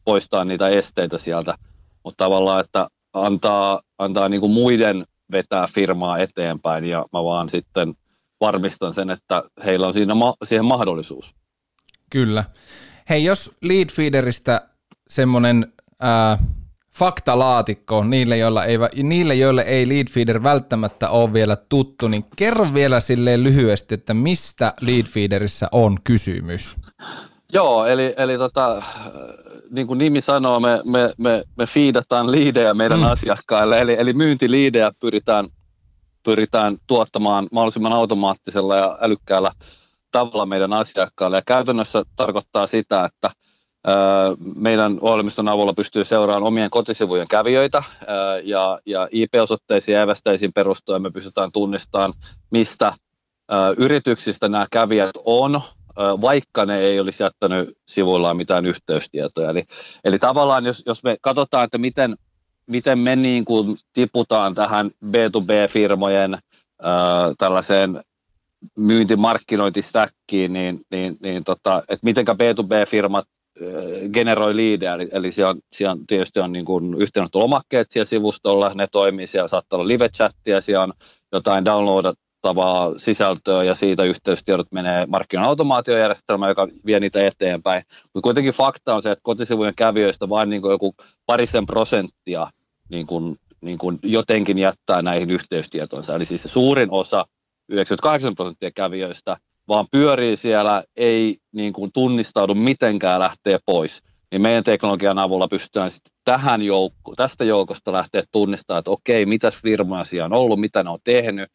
poistamaan 0.06 0.48
niitä 0.48 0.70
esteitä 0.70 1.18
sieltä. 1.18 1.56
Mutta 2.04 2.24
tavallaan, 2.24 2.60
että 2.60 2.88
antaa, 3.14 3.82
antaa 3.98 4.30
niin 4.30 4.42
kuin 4.42 4.52
muiden 4.52 5.06
vetää 5.32 5.68
firmaa 5.68 6.18
eteenpäin 6.18 6.86
ja 6.86 7.06
mä 7.14 7.24
vaan 7.24 7.50
sitten 7.50 7.94
varmistan 8.42 8.94
sen, 8.94 9.10
että 9.10 9.44
heillä 9.66 9.88
on 9.88 9.94
siinä 9.94 10.16
ma- 10.16 10.36
siihen 10.44 10.66
mahdollisuus. 10.66 11.36
Kyllä. 12.10 12.44
Hei, 13.10 13.24
jos 13.24 13.52
Leadfeederistä 13.62 14.62
semmoinen 15.08 15.74
ää, 16.00 16.38
faktalaatikko 16.94 18.04
niille 18.04 18.38
joilla, 18.38 18.66
ei, 18.66 18.78
niille, 19.04 19.36
joille 19.36 19.62
ei 19.62 19.90
Leadfeeder 19.90 20.44
välttämättä 20.44 21.10
ole 21.10 21.34
vielä 21.34 21.56
tuttu, 21.56 22.08
niin 22.08 22.26
kerro 22.36 22.74
vielä 22.74 23.00
silleen 23.00 23.44
lyhyesti, 23.44 23.94
että 23.96 24.14
mistä 24.14 24.74
Leadfeederissä 24.82 25.68
on 25.72 25.98
kysymys? 26.04 26.78
Joo, 27.54 27.86
eli, 27.86 28.14
eli 28.18 28.38
tota, 28.38 28.84
niin 29.72 29.88
kuin 29.88 29.98
nimi 29.98 30.22
sanoo, 30.22 30.60
me, 30.60 30.82
me, 30.86 31.14
me, 31.18 31.44
me 31.58 31.66
fiidataan 31.66 32.32
liidejä 32.32 32.74
meidän 32.74 33.00
mm. 33.00 33.06
asiakkaille, 33.06 33.82
eli, 33.82 33.96
eli 34.00 34.14
myyntiliidejä 34.14 34.92
pyritään, 35.00 35.50
pyritään 36.24 36.78
tuottamaan 36.88 37.48
mahdollisimman 37.52 37.94
automaattisella 37.94 38.76
ja 38.76 38.98
älykkäällä 39.02 39.52
tavalla 40.12 40.46
meidän 40.46 40.74
asiakkaille. 40.74 41.38
Ja 41.38 41.42
käytännössä 41.46 42.04
tarkoittaa 42.16 42.68
sitä, 42.68 43.06
että 43.06 43.30
meidän 44.56 44.98
ohjelmiston 45.02 45.48
avulla 45.48 45.74
pystyy 45.74 46.04
seuraamaan 46.04 46.48
omien 46.48 46.70
kotisivujen 46.70 47.28
kävijöitä 47.28 47.84
ja, 48.44 48.80
ja 48.86 49.08
IP-osoitteisiin 49.12 49.96
ja 49.96 50.02
evästeisiin 50.02 50.54
perustuen 50.54 51.02
me 51.02 51.12
pystytään 51.12 51.52
tunnistamaan, 51.52 52.14
mistä 52.52 52.94
yrityksistä 53.78 54.50
nämä 54.50 54.68
kävijät 54.72 55.12
on, 55.26 55.62
vaikka 55.98 56.66
ne 56.66 56.80
ei 56.80 57.00
olisi 57.00 57.24
jättänyt 57.24 57.78
sivuillaan 57.88 58.38
mitään 58.38 58.66
yhteystietoja. 58.66 59.50
Eli, 59.50 59.64
eli 60.04 60.20
tavallaan 60.20 60.66
jos, 60.66 60.84
jos 60.86 61.04
me 61.04 61.18
katsotaan, 61.22 61.64
että 61.64 61.78
miten, 61.78 62.16
miten 62.68 63.00
me 63.00 63.16
niin 63.16 63.46
kuin 63.46 63.78
tiputaan 63.94 64.56
tähän 64.56 64.92
B2B-firmojen 65.06 66.38
ää, 66.82 67.34
tällaiseen 67.38 68.04
myyntimarkkinointistäkkiin, 68.78 70.54
niin, 70.54 70.82
niin, 70.92 71.18
niin 71.22 71.44
tota, 71.44 71.80
että 71.80 72.04
mitenkä 72.04 72.34
B2B-firmat 72.34 73.26
generoi 74.14 74.56
liidejä, 74.56 74.94
eli, 74.94 75.10
eli 75.12 75.32
siellä, 75.32 75.56
siellä 75.74 75.98
tietysti 76.08 76.40
on 76.40 76.52
niin 76.52 76.66
kuin 76.66 76.94
yhteenotto-lomakkeet 76.94 77.92
siellä 77.92 78.06
sivustolla, 78.06 78.72
ne 78.76 78.88
toimii, 78.92 79.28
siellä 79.28 79.48
saattaa 79.48 79.80
olla 79.80 79.88
live-chattia, 79.88 80.62
siellä 80.62 80.84
on 80.84 80.94
jotain 81.32 81.66
downloadat, 81.66 82.18
vaikuttavaa 82.44 82.94
sisältöä 82.98 83.64
ja 83.64 83.76
siitä 83.76 84.04
yhteystiedot 84.04 84.72
menee 84.72 85.06
markkina-automaatiojärjestelmään, 85.06 86.50
joka 86.50 86.68
vie 86.86 87.00
niitä 87.00 87.28
eteenpäin. 87.28 87.84
Mutta 88.04 88.24
kuitenkin 88.24 88.54
fakta 88.54 88.96
on 88.96 89.02
se, 89.02 89.12
että 89.12 89.24
kotisivujen 89.24 89.76
kävijöistä 89.76 90.30
vain 90.30 90.50
niin 90.50 90.62
kuin 90.62 90.72
joku 90.72 90.96
parisen 91.26 91.66
prosenttia 91.66 92.48
niin 92.90 93.08
kuin, 93.08 93.38
niin 93.62 93.78
kuin 93.78 94.00
jotenkin 94.04 94.58
jättää 94.58 95.02
näihin 95.02 95.30
yhteystietoonsa. 95.30 96.16
Eli 96.16 96.26
siis 96.26 96.44
suurin 96.44 96.92
osa, 96.92 97.26
98 97.70 98.36
prosenttia 98.36 98.72
kävijöistä, 98.72 99.38
vaan 99.68 99.88
pyörii 99.92 100.38
siellä, 100.38 100.84
ei 100.96 101.38
niin 101.52 101.74
kuin 101.74 101.92
tunnistaudu 101.94 102.56
mitenkään 102.56 103.20
lähtee 103.20 103.60
pois, 103.66 104.04
niin 104.32 104.42
meidän 104.42 104.64
teknologian 104.64 105.20
avulla 105.20 105.48
pystytään 105.48 105.92
sitten 105.92 106.14
tähän 106.24 106.62
joukko, 106.62 107.14
tästä 107.16 107.44
joukosta 107.44 107.92
lähteä 107.92 108.24
tunnistamaan, 108.32 108.80
että 108.80 108.92
okei, 108.92 109.26
mitä 109.26 109.52
firmoja 109.52 110.04
siellä 110.04 110.26
on 110.26 110.34
ollut, 110.34 110.60
mitä 110.60 110.84
ne 110.84 110.90
on 110.90 111.00
tehnyt, 111.04 111.50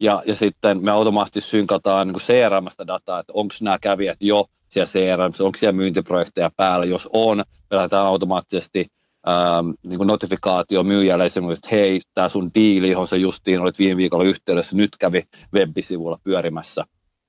ja, 0.00 0.22
ja 0.26 0.34
sitten 0.34 0.84
me 0.84 0.90
automaattisesti 0.90 1.50
synkataan 1.50 2.08
niin 2.08 2.16
CRMstä 2.16 2.86
dataa, 2.86 3.20
että 3.20 3.32
onko 3.32 3.54
nämä 3.62 3.78
kävijät 3.78 4.16
jo 4.20 4.46
siellä 4.68 4.86
CRM, 4.86 5.44
onko 5.44 5.58
siellä 5.58 5.76
myyntiprojekteja 5.76 6.50
päällä, 6.56 6.86
jos 6.86 7.08
on, 7.12 7.38
me 7.70 7.76
lähdetään 7.76 8.06
automaattisesti 8.06 8.86
ähm, 9.28 9.70
niin 9.86 9.98
kuin 9.98 10.06
notifikaatio 10.06 10.82
myyjälle 10.82 11.26
esimerkiksi, 11.26 11.66
että 11.66 11.76
hei, 11.76 12.00
tämä 12.14 12.28
sun 12.28 12.50
diili, 12.54 12.90
johon 12.90 13.06
sä 13.06 13.16
justiin 13.16 13.60
olit 13.60 13.78
viime 13.78 13.96
viikolla 13.96 14.24
yhteydessä, 14.24 14.76
nyt 14.76 14.96
kävi 14.98 15.22
web-sivulla 15.54 16.18
pyörimässä. 16.24 16.84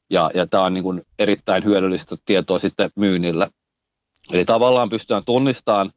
Ja, 0.09 0.31
ja 0.33 0.47
tämä 0.47 0.63
on 0.63 0.73
niin 0.73 0.83
kuin 0.83 1.01
erittäin 1.19 1.63
hyödyllistä 1.63 2.15
tietoa 2.25 2.59
sitten 2.59 2.89
myynnille. 2.95 3.49
Eli 4.31 4.45
tavallaan 4.45 4.89
pystytään 4.89 5.23
tunnistamaan 5.25 5.91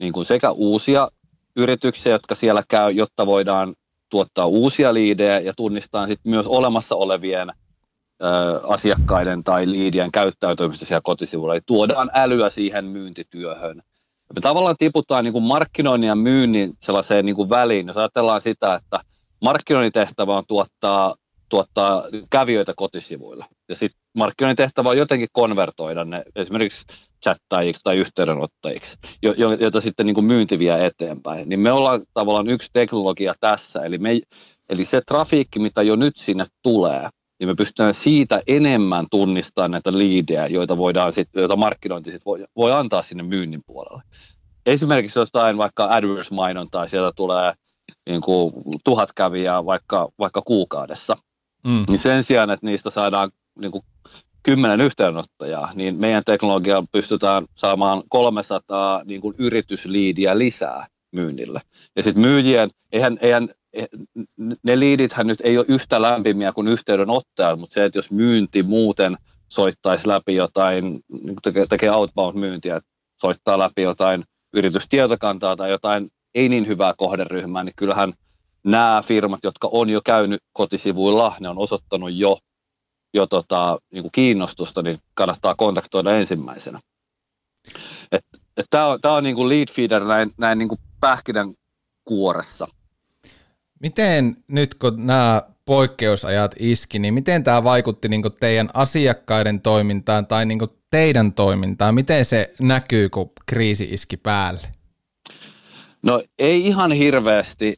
niin 0.00 0.12
kuin 0.12 0.24
sekä 0.24 0.50
uusia 0.50 1.08
yrityksiä, 1.56 2.12
jotka 2.12 2.34
siellä 2.34 2.62
käy, 2.68 2.90
jotta 2.90 3.26
voidaan 3.26 3.74
tuottaa 4.12 4.46
uusia 4.46 4.94
liidejä 4.94 5.40
ja 5.40 5.52
tunnistaa 5.56 6.06
sitten 6.06 6.30
myös 6.30 6.46
olemassa 6.46 6.94
olevien 6.94 7.50
ö, 7.50 8.60
asiakkaiden 8.66 9.44
tai 9.44 9.70
liidien 9.70 10.12
käyttäytymistä 10.12 10.84
siellä 10.84 11.00
kotisivulla. 11.04 11.54
Eli 11.54 11.60
tuodaan 11.66 12.10
älyä 12.14 12.50
siihen 12.50 12.84
myyntityöhön. 12.84 13.82
Me 14.34 14.40
tavallaan 14.40 14.76
tiputaan 14.78 15.24
niin 15.24 15.32
kuin 15.32 15.44
markkinoinnin 15.44 16.08
ja 16.08 16.14
myynnin 16.14 16.72
sellaiseen 16.80 17.26
niin 17.26 17.36
kuin 17.36 17.50
väliin. 17.50 17.86
Jos 17.86 17.96
ajatellaan 17.96 18.40
sitä, 18.40 18.74
että 18.74 19.00
markkinoinnin 19.40 19.92
tehtävä 19.92 20.36
on 20.36 20.44
tuottaa, 20.48 21.14
tuottaa 21.48 22.04
kävijöitä 22.30 22.72
kotisivuilla. 22.76 23.46
Ja 23.68 23.76
sitten 23.76 24.01
markkinoinnin 24.14 24.56
tehtävä 24.56 24.88
on 24.88 24.98
jotenkin 24.98 25.28
konvertoida 25.32 26.04
ne 26.04 26.22
esimerkiksi 26.36 26.84
chattajiksi 27.22 27.80
tai 27.84 27.98
yhteydenottajiksi, 27.98 28.96
joita 29.60 29.80
sitten 29.80 30.06
niin 30.06 30.14
kuin 30.14 30.24
myynti 30.24 30.58
vie 30.58 30.86
eteenpäin. 30.86 31.48
Niin 31.48 31.60
me 31.60 31.72
ollaan 31.72 32.02
tavallaan 32.14 32.48
yksi 32.48 32.70
teknologia 32.72 33.34
tässä. 33.40 33.84
Eli, 33.84 33.98
me, 33.98 34.20
eli 34.68 34.84
se 34.84 35.00
trafiikki, 35.06 35.58
mitä 35.58 35.82
jo 35.82 35.96
nyt 35.96 36.16
sinne 36.16 36.44
tulee, 36.62 37.08
niin 37.40 37.48
me 37.48 37.54
pystytään 37.54 37.94
siitä 37.94 38.42
enemmän 38.46 39.06
tunnistamaan 39.10 39.70
näitä 39.70 39.92
liidejä, 39.92 40.46
joita, 40.46 40.76
voidaan 40.76 41.12
sit, 41.12 41.28
joita 41.34 41.56
markkinointi 41.56 42.10
sit 42.10 42.26
voi, 42.26 42.44
voi 42.56 42.72
antaa 42.72 43.02
sinne 43.02 43.22
myynnin 43.22 43.62
puolelle. 43.66 44.02
Esimerkiksi 44.66 45.18
jostain 45.18 45.58
vaikka 45.58 45.88
AdWords-mainontaa, 45.90 46.86
sieltä 46.86 47.12
tulee 47.16 47.52
niin 48.10 48.20
kuin 48.20 48.52
tuhat 48.84 49.12
kävijää 49.12 49.64
vaikka, 49.64 50.08
vaikka 50.18 50.42
kuukaudessa, 50.42 51.16
mm. 51.64 51.84
niin 51.88 51.98
sen 51.98 52.24
sijaan, 52.24 52.50
että 52.50 52.66
niistä 52.66 52.90
saadaan 52.90 53.30
niin 53.58 53.72
kuin 53.72 53.84
kymmenen 54.42 54.80
yhteenottajaa, 54.80 55.72
niin 55.74 55.96
meidän 55.96 56.22
teknologialla 56.26 56.86
pystytään 56.92 57.46
saamaan 57.54 58.02
300 58.08 59.02
niin 59.04 59.20
kuin 59.20 59.34
yritysliidiä 59.38 60.38
lisää 60.38 60.86
myynnille. 61.12 61.60
Ja 61.96 62.02
sitten 62.02 62.22
myyjien, 62.22 62.70
eihän, 62.92 63.18
eihän 63.20 63.48
ne 64.62 64.78
liidithän 64.78 65.26
nyt 65.26 65.40
ei 65.40 65.58
ole 65.58 65.66
yhtä 65.68 66.02
lämpimiä 66.02 66.52
kuin 66.52 66.68
yhteydenottajat, 66.68 67.60
mutta 67.60 67.74
se, 67.74 67.84
että 67.84 67.98
jos 67.98 68.10
myynti 68.10 68.62
muuten 68.62 69.16
soittaisi 69.48 70.08
läpi 70.08 70.34
jotain, 70.34 71.00
niin 71.22 71.36
tekee, 71.42 71.66
tekee 71.66 71.90
outbound-myyntiä, 71.90 72.80
soittaa 73.20 73.58
läpi 73.58 73.82
jotain 73.82 74.24
yritystietokantaa 74.52 75.56
tai 75.56 75.70
jotain 75.70 76.10
ei 76.34 76.48
niin 76.48 76.66
hyvää 76.66 76.94
kohderyhmää, 76.96 77.64
niin 77.64 77.74
kyllähän 77.76 78.12
nämä 78.64 79.02
firmat, 79.06 79.40
jotka 79.42 79.68
on 79.72 79.90
jo 79.90 80.00
käynyt 80.04 80.40
kotisivuilla, 80.52 81.36
ne 81.40 81.48
on 81.48 81.58
osoittanut 81.58 82.10
jo, 82.12 82.38
jo 83.14 83.26
tota, 83.26 83.78
niin 83.90 84.02
kuin 84.02 84.12
kiinnostusta, 84.12 84.82
niin 84.82 84.98
kannattaa 85.14 85.54
kontaktoida 85.54 86.16
ensimmäisenä. 86.16 86.80
Tämä 88.70 88.86
on, 88.86 89.00
tää 89.00 89.12
on 89.12 89.24
niin 89.24 89.36
kuin 89.36 89.48
lead 89.48 89.68
feeder 89.70 90.04
näin, 90.04 90.32
näin 90.38 90.58
niin 90.58 90.68
kuin 90.68 90.80
pähkinän 91.00 91.54
kuoressa– 92.04 92.68
Miten 93.82 94.36
nyt 94.48 94.74
kun 94.74 95.06
nämä 95.06 95.42
poikkeusajat 95.64 96.54
iski, 96.58 96.98
niin 96.98 97.14
miten 97.14 97.44
tämä 97.44 97.64
vaikutti 97.64 98.08
niin 98.08 98.22
teidän 98.40 98.68
asiakkaiden 98.74 99.60
toimintaan 99.60 100.26
tai 100.26 100.46
niin 100.46 100.58
teidän 100.90 101.32
toimintaan? 101.32 101.94
Miten 101.94 102.24
se 102.24 102.54
näkyy, 102.60 103.08
kun 103.08 103.32
kriisi 103.46 103.88
iski 103.90 104.16
päälle? 104.16 104.68
No 106.02 106.22
ei 106.38 106.66
ihan 106.66 106.92
hirveästi 106.92 107.74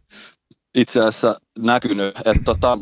itse 0.75 1.01
asiassa 1.01 1.41
näkynyt. 1.59 2.17
Että 2.19 2.45
tota, 2.45 2.79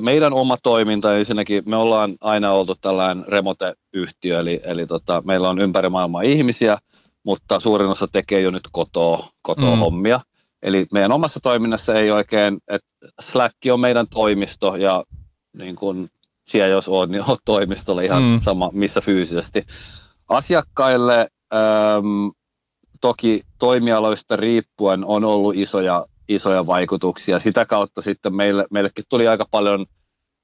meidän 0.00 0.32
oma 0.32 0.56
toiminta, 0.62 1.16
ensinnäkin 1.16 1.62
me 1.66 1.76
ollaan 1.76 2.16
aina 2.20 2.52
oltu 2.52 2.74
tällainen 2.80 3.24
remote-yhtiö, 3.28 4.40
eli, 4.40 4.60
eli 4.64 4.86
tota, 4.86 5.22
meillä 5.26 5.50
on 5.50 5.58
ympäri 5.58 5.88
maailmaa 5.88 6.22
ihmisiä, 6.22 6.78
mutta 7.24 7.60
suurin 7.60 7.90
osa 7.90 8.08
tekee 8.08 8.40
jo 8.40 8.50
nyt 8.50 8.68
kotoa, 8.72 9.28
kotoa 9.42 9.74
mm. 9.74 9.80
hommia. 9.80 10.20
Eli 10.62 10.86
meidän 10.92 11.12
omassa 11.12 11.40
toiminnassa 11.40 11.94
ei 11.94 12.10
oikein, 12.10 12.58
että 12.68 12.88
Slack 13.20 13.56
on 13.72 13.80
meidän 13.80 14.06
toimisto 14.08 14.76
ja 14.76 15.04
niin 15.56 15.76
kun 15.76 16.08
siellä 16.48 16.68
jos 16.68 16.88
on, 16.88 17.10
niin 17.10 17.24
on 17.28 17.36
toimistolla 17.44 18.02
ihan 18.02 18.22
mm. 18.22 18.40
sama 18.40 18.70
missä 18.72 19.00
fyysisesti. 19.00 19.66
Asiakkaille 20.28 21.28
äm, 21.52 22.30
toki 23.00 23.42
toimialoista 23.58 24.36
riippuen 24.36 25.04
on 25.04 25.24
ollut 25.24 25.56
isoja, 25.56 26.06
isoja 26.28 26.66
vaikutuksia. 26.66 27.38
Sitä 27.38 27.66
kautta 27.66 28.02
sitten 28.02 28.34
meille, 28.34 28.66
meillekin 28.70 29.04
tuli 29.08 29.28
aika 29.28 29.46
paljon 29.50 29.86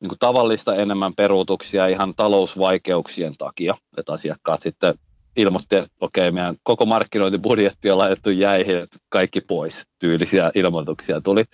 niin 0.00 0.08
kuin 0.08 0.18
tavallista 0.18 0.75
enemmän 0.75 1.12
peruutuksia 1.16 1.87
ihan 1.87 2.14
talousvaikeuksien 2.14 3.35
takia, 3.38 3.75
että 3.97 4.12
asiakkaat 4.12 4.62
sitten 4.62 4.94
ilmoitti, 5.37 5.76
että 5.76 5.90
okei, 6.00 6.32
meidän 6.32 6.56
koko 6.62 6.87
markkinointibudjetti 6.87 7.90
on 7.90 7.99
laitettu 7.99 8.30
jäihin, 8.30 8.76
että 8.76 8.99
kaikki 9.08 9.40
pois. 9.40 9.87
Tyylisiä 9.99 10.50
ilmoituksia 10.54 11.20
tuli, 11.20 11.44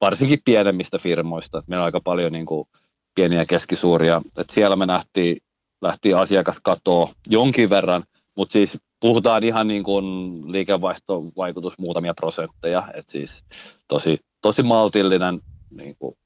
varsinkin 0.00 0.38
pienemmistä 0.44 0.98
firmoista. 0.98 1.58
Että 1.58 1.68
meillä 1.68 1.82
on 1.82 1.86
aika 1.86 2.00
paljon 2.00 2.32
niin 2.32 2.46
kuin 2.46 2.68
pieniä 3.14 3.38
ja 3.38 3.46
keskisuuria. 3.46 4.22
Että 4.38 4.54
siellä 4.54 4.76
me 4.76 4.86
nähtiin, 4.86 5.36
lähti 5.82 6.14
asiakaskatoa 6.14 7.08
jonkin 7.26 7.70
verran, 7.70 8.04
mutta 8.36 8.52
siis 8.52 8.78
puhutaan 9.04 9.44
ihan 9.44 9.68
niin 9.68 9.84
kuin 9.84 10.04
liikevaihtovaikutus 10.52 11.78
muutamia 11.78 12.14
prosentteja, 12.14 12.88
että 12.94 13.12
siis 13.12 13.44
tosi, 13.88 14.18
tosi 14.42 14.62
maltillinen, 14.62 15.40
niin 15.70 15.94
kuin, 15.98 16.16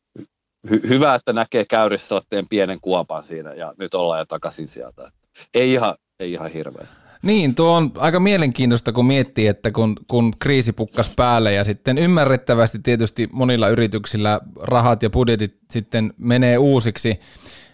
hy, 0.71 0.81
hyvä, 0.89 1.15
että 1.15 1.33
näkee 1.33 1.65
käyrissä 1.65 2.21
pienen 2.51 2.81
kuopan 2.81 3.23
siinä 3.23 3.55
ja 3.55 3.75
nyt 3.79 3.95
ollaan 3.95 4.19
jo 4.19 4.25
takaisin 4.25 4.69
sieltä. 4.69 5.11
Ei 5.55 5.73
ihan, 5.73 5.95
ei 6.21 6.33
ihan 6.33 6.51
hirveästi. 6.51 6.97
Niin, 7.23 7.55
tuo 7.55 7.73
on 7.73 7.93
aika 7.97 8.21
mielenkiintoista, 8.21 8.93
kun 8.93 9.07
miettii, 9.07 9.47
että 9.47 9.71
kun, 9.71 9.97
kun 10.09 10.33
kriisi 10.39 10.73
pukkas 10.73 11.13
päälle 11.17 11.53
ja 11.53 11.65
sitten 11.65 11.99
ymmärrettävästi 11.99 12.79
tietysti 12.79 13.29
monilla 13.33 13.69
yrityksillä 13.69 14.41
rahat 14.63 15.03
ja 15.03 15.11
budjetit 15.11 15.57
sitten 15.71 16.15
menee 16.19 16.59
uusiksi, 16.59 17.21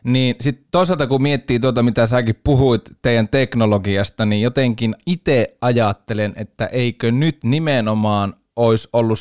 niin 0.04 0.36
sitten 0.40 0.66
toisaalta 0.70 1.06
kun 1.06 1.22
miettii 1.22 1.60
tuota, 1.60 1.82
mitä 1.82 2.06
säkin 2.06 2.40
puhuit 2.44 2.82
teidän 3.02 3.28
teknologiasta, 3.28 4.24
niin 4.24 4.42
jotenkin 4.42 4.94
itse 5.06 5.56
ajattelen, 5.60 6.32
että 6.36 6.66
eikö 6.66 7.12
nyt 7.12 7.38
nimenomaan 7.44 8.34
olisi 8.56 8.88
ollut 8.92 9.18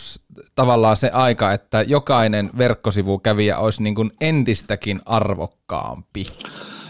tavallaan 0.56 0.98
se 0.98 1.10
aika, 1.10 1.52
että 1.52 1.82
jokainen 1.82 2.50
verkkosivukävijä 2.58 3.58
olisi 3.58 3.84
niin 3.84 3.96
kuin 3.96 4.12
entistäkin 4.22 5.02
arvokkaampi. 5.06 6.26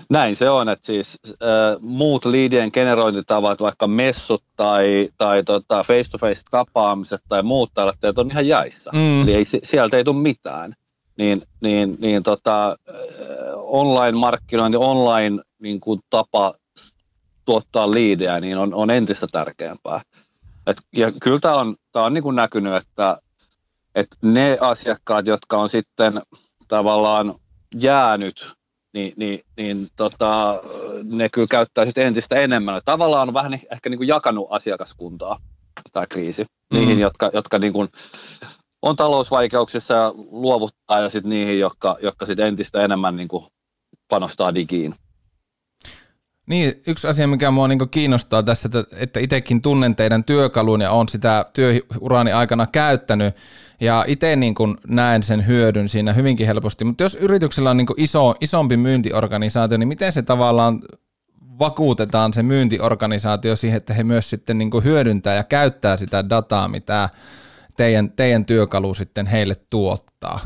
Näin 0.10 0.36
se 0.36 0.50
on, 0.50 0.70
että 0.70 0.86
siis 0.86 1.20
äh, 1.28 1.38
muut 1.82 2.26
liidien 2.26 2.70
generointitavat, 2.74 3.62
vaikka 3.62 3.88
messut 3.88 4.44
tai, 4.56 5.10
tai 5.18 5.44
tota 5.44 5.84
face-to-face 5.84 6.42
tapaamiset 6.52 7.22
tai 7.30 7.44
muut 7.44 7.72
tällaiset 7.74 8.18
on 8.18 8.32
ihan 8.32 8.48
jäissä. 8.48 8.92
Mm. 8.94 9.22
Eli 9.22 9.34
ei, 9.34 9.44
sieltä 9.64 9.98
ei 9.98 10.04
tule 10.04 10.22
mitään. 10.22 10.76
Niin, 11.18 11.42
niin, 11.62 11.98
niin 12.00 12.24
tota, 12.24 12.78
online-markkinointi, 13.74 14.78
online 14.78 15.44
niin 15.60 15.80
kuin 15.80 16.00
tapa 16.10 16.54
tuottaa 17.46 17.92
liidejä, 17.92 18.40
niin 18.40 18.58
on, 18.58 18.74
on 18.74 18.90
entistä 18.90 19.28
tärkeämpää. 19.32 20.02
Et, 20.68 20.78
ja 20.96 21.12
kyllä 21.12 21.40
tämä 21.40 21.56
on, 21.56 21.76
tää 21.92 22.04
on 22.04 22.14
niin 22.14 22.24
kuin 22.24 22.36
näkynyt, 22.36 22.74
että, 22.74 23.18
että 23.96 24.18
ne 24.22 24.58
asiakkaat, 24.62 25.28
jotka 25.28 25.58
on 25.58 25.70
sitten 25.70 26.22
tavallaan 26.68 27.36
jäänyt 27.76 28.54
niin, 28.94 29.14
niin, 29.18 29.40
niin 29.58 29.90
tota, 29.96 30.62
ne 31.04 31.30
kyllä 31.30 31.48
käyttää 31.48 31.86
sitten 31.86 32.08
entistä 32.08 32.36
enemmän. 32.36 32.82
Tavallaan 32.86 33.28
on 33.28 33.34
vähän 33.34 33.54
ehkä 33.54 33.90
niin 33.90 33.98
kuin 33.98 34.08
jakanut 34.08 34.48
asiakaskuntaa 34.50 35.40
tämä 35.92 36.08
kriisi. 36.08 36.44
Mm. 36.44 36.78
Niihin, 36.78 37.00
jotka, 37.00 37.30
jotka 37.34 37.60
niin 37.60 37.74
kuin 37.74 37.90
on 38.82 38.96
talousvaikeuksissa 38.96 39.94
ja 39.94 40.14
luovuttaa 40.32 41.00
ja 41.00 41.10
sitten 41.10 41.30
niihin, 41.30 41.60
jotka, 41.60 41.98
jotka 42.02 42.26
sit 42.26 42.40
entistä 42.40 42.84
enemmän 42.84 43.16
niin 43.16 43.28
kuin 43.28 43.44
panostaa 44.14 44.56
digiin. 44.56 44.96
Niin, 46.48 46.74
yksi 46.88 47.08
asia, 47.08 47.28
mikä 47.28 47.52
mua 47.52 47.68
niin 47.68 47.90
kiinnostaa 47.92 48.44
tässä, 48.44 48.70
että 48.92 49.20
itsekin 49.20 49.62
tunnen 49.62 49.96
teidän 49.96 50.24
työkalun 50.24 50.82
ja 50.82 50.92
olen 50.92 51.10
sitä 51.10 51.46
työurani 51.54 52.32
aikana 52.32 52.68
käyttänyt 52.68 53.36
ja 53.80 54.06
itse 54.08 54.36
niin 54.36 54.56
näen 54.88 55.24
sen 55.24 55.48
hyödyn 55.48 55.90
siinä 55.90 56.14
hyvinkin 56.14 56.48
helposti, 56.48 56.86
mutta 56.86 57.04
jos 57.04 57.16
yrityksellä 57.16 57.70
on 57.70 57.78
niin 57.78 57.88
iso, 57.98 58.36
isompi 58.42 58.78
myyntiorganisaatio, 58.78 59.78
niin 59.78 59.88
miten 59.88 60.12
se 60.12 60.22
tavallaan 60.22 60.82
vakuutetaan 61.60 62.34
se 62.34 62.44
myyntiorganisaatio 62.44 63.56
siihen, 63.56 63.78
että 63.78 63.94
he 63.94 64.04
myös 64.04 64.30
sitten 64.30 64.58
niin 64.58 64.84
hyödyntää 64.84 65.36
ja 65.36 65.44
käyttää 65.44 65.98
sitä 65.98 66.30
dataa, 66.30 66.68
mitä 66.68 67.10
teidän, 67.78 68.12
teidän 68.12 68.46
työkalu 68.46 68.94
sitten 68.94 69.26
heille 69.26 69.56
tuottaa? 69.70 70.40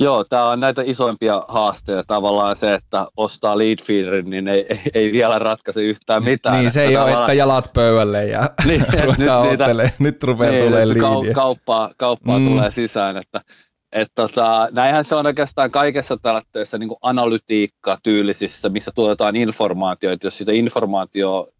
Joo, 0.00 0.24
tämä 0.24 0.48
on 0.48 0.60
näitä 0.60 0.82
isoimpia 0.84 1.44
haasteita. 1.48 2.04
Tavallaan 2.06 2.56
se, 2.56 2.74
että 2.74 3.06
ostaa 3.16 3.58
lead 3.58 3.78
feederin, 3.82 4.30
niin 4.30 4.48
ei, 4.48 4.66
ei, 4.68 4.78
ei 4.94 5.12
vielä 5.12 5.38
ratkaise 5.38 5.82
yhtään 5.82 6.24
mitään. 6.24 6.58
niin, 6.58 6.70
se 6.70 6.84
ei 6.84 6.96
ole, 6.96 7.12
että 7.12 7.32
jalat 7.32 7.70
pöydälle 7.74 8.26
ja 8.26 8.40
niin, 8.66 8.80
nyt, 9.08 9.18
niitä, 9.50 9.90
nyt 9.98 10.22
rupeaa 10.22 10.50
niin, 10.52 10.64
tulee 10.64 10.88
liidiä. 10.88 11.34
Kauppaa, 11.34 11.90
kauppaa 11.96 12.38
mm. 12.38 12.48
tulee 12.48 12.70
sisään. 12.70 13.16
Että, 13.16 13.40
et 13.92 14.08
tota, 14.14 14.68
näinhän 14.72 15.04
se 15.04 15.14
on 15.14 15.26
oikeastaan 15.26 15.70
kaikessa 15.70 16.16
tällaisessa 16.16 16.78
niin 16.78 16.90
analytiikka-tyylisissä, 17.02 18.68
missä 18.68 18.90
tuotetaan 18.94 19.36
informaatioita. 19.36 20.26
Jos 20.26 20.38
sitä 20.38 20.52
informaatiota 20.52 21.52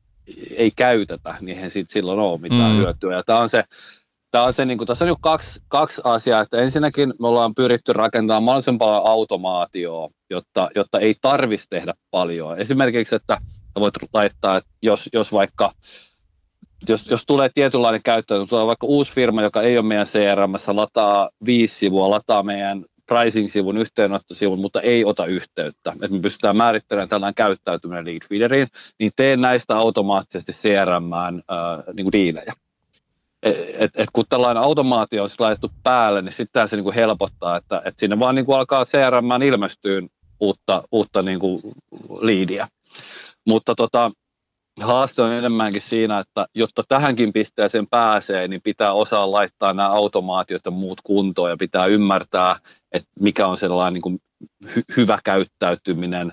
ei 0.57 0.71
käytetä, 0.77 1.35
niin 1.41 1.57
eihän 1.57 1.71
siitä 1.71 1.93
silloin 1.93 2.19
ole 2.19 2.41
mitään 2.41 2.73
mm. 2.73 2.79
hyötyä. 2.79 3.15
Ja 3.15 3.23
tämä 3.23 3.39
on 3.39 3.49
se 3.49 3.65
Tämä 4.31 4.45
on 4.45 4.53
se, 4.53 4.65
niin 4.65 4.79
kuin, 4.79 4.89
tässä 4.89 5.05
on 5.05 5.09
nyt 5.09 5.19
kaksi, 5.21 5.61
kaksi 5.69 6.01
asiaa. 6.05 6.41
Että 6.41 6.59
ensinnäkin 6.59 7.15
me 7.21 7.29
ollaan 7.29 7.55
pyritty 7.55 7.93
rakentamaan 7.93 8.43
mahdollisimman 8.43 8.79
paljon 8.79 9.07
automaatioa, 9.07 10.09
jotta, 10.31 10.69
jotta 10.75 10.99
ei 10.99 11.15
tarvitsisi 11.21 11.71
tehdä 11.71 11.95
paljon. 12.11 12.59
Esimerkiksi, 12.59 13.15
että 13.15 13.39
voit 13.79 13.95
laittaa, 14.13 14.57
että 14.57 14.71
jos, 14.83 15.09
jos 15.13 15.33
vaikka 15.33 15.73
jos, 16.89 17.07
jos 17.11 17.27
tulee 17.27 17.51
tietynlainen 17.55 18.03
käyttö, 18.03 18.35
jos 18.35 18.49
tulee 18.49 18.67
vaikka 18.67 18.87
uusi 18.87 19.13
firma, 19.13 19.43
joka 19.43 19.63
ei 19.63 19.79
ole 19.79 19.87
meidän 19.87 20.07
CRM, 20.07 20.77
lataa 20.77 21.31
viisi 21.47 21.75
sivua, 21.75 22.11
lataa 22.11 22.43
meidän 22.43 22.85
pricing-sivun, 23.07 23.77
yhteenottosivun, 23.77 24.61
mutta 24.61 24.81
ei 24.81 25.05
ota 25.05 25.27
yhteyttä. 25.27 25.93
Että 25.93 26.09
me 26.09 26.21
pystytään 26.21 26.57
määrittelemään 26.57 27.09
tällainen 27.09 27.35
käyttäytyminen 27.35 28.05
lead 28.05 28.29
feederiin, 28.29 28.69
niin 28.99 29.13
teen 29.17 29.41
näistä 29.41 29.77
automaattisesti 29.77 30.53
CRM-ään 30.53 31.43
äh, 31.51 31.95
niin 31.95 32.05
kuin 32.05 32.13
diilejä 32.13 32.53
et, 33.43 33.91
et 33.97 34.09
kun 34.13 34.25
tällainen 34.29 34.63
automaatio 34.63 35.23
on 35.23 35.29
laitettu 35.39 35.71
päälle, 35.83 36.23
niin 36.23 36.33
sitten 36.33 36.69
se 36.69 36.77
niinku 36.77 36.93
helpottaa, 36.93 37.57
että 37.57 37.83
et 37.85 37.99
sinne 37.99 38.19
vaan 38.19 38.35
niinku 38.35 38.53
alkaa 38.53 38.85
CRM 38.85 39.43
ilmestyä 39.43 40.03
uutta, 40.41 40.83
uutta 40.93 41.23
niinku 41.23 41.61
liidiä. 42.21 42.69
Mutta 43.47 43.75
tota, 43.75 44.11
haaste 44.81 45.23
on 45.23 45.33
enemmänkin 45.33 45.83
siinä, 45.83 46.19
että 46.19 46.47
jotta 46.55 46.83
tähänkin 46.89 47.33
pisteeseen 47.33 47.87
pääsee, 47.87 48.49
niin 48.49 48.63
pitää 48.63 48.93
osaa 48.93 49.33
laittaa 49.33 49.73
nämä 49.73 49.89
automaatiot 49.89 50.63
ja 50.65 50.71
muut 50.71 51.01
kuntoon 51.05 51.51
ja 51.51 51.57
pitää 51.57 51.87
ymmärtää, 51.87 52.57
että 52.93 53.09
mikä 53.21 53.47
on 53.47 53.57
sellainen 53.57 53.93
niin 53.95 54.03
kuin 54.03 54.19
hy- 54.67 54.97
hyvä 54.97 55.19
käyttäytyminen 55.25 56.33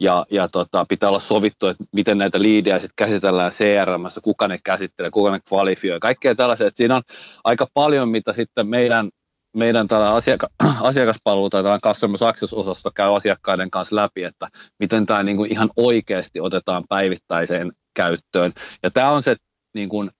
ja, 0.00 0.26
ja 0.30 0.48
tota, 0.48 0.86
pitää 0.88 1.08
olla 1.08 1.18
sovittu, 1.18 1.66
että 1.66 1.84
miten 1.92 2.18
näitä 2.18 2.42
liidejä 2.42 2.78
sitten 2.78 3.06
käsitellään 3.06 3.52
CRM, 3.52 4.22
kuka 4.22 4.48
ne 4.48 4.58
käsittelee, 4.64 5.10
kuka 5.10 5.30
ne 5.30 5.40
kvalifioi, 5.48 6.00
kaikkea 6.00 6.34
tällaisia. 6.34 6.66
Että 6.66 6.76
siinä 6.76 6.96
on 6.96 7.02
aika 7.44 7.66
paljon, 7.74 8.08
mitä 8.08 8.32
sitten 8.32 8.68
meidän, 8.68 9.10
meidän 9.56 9.88
tällä 9.88 10.14
asiaka- 10.14 10.50
asiakaspalvelu 10.80 11.50
tai 11.50 11.62
tämä 11.62 11.78
Customer 11.78 12.18
Success-osasto 12.18 12.90
käy 12.94 13.16
asiakkaiden 13.16 13.70
kanssa 13.70 13.96
läpi, 13.96 14.24
että 14.24 14.48
miten 14.78 15.06
tämä 15.06 15.22
niin 15.22 15.36
kuin 15.36 15.52
ihan 15.52 15.70
oikeasti 15.76 16.40
otetaan 16.40 16.84
päivittäiseen 16.88 17.72
käyttöön. 17.94 18.52
Ja 18.82 18.90
tämä 18.90 19.10
on 19.10 19.22
se 19.22 19.36
niin 19.74 19.88
kuin 19.88 20.10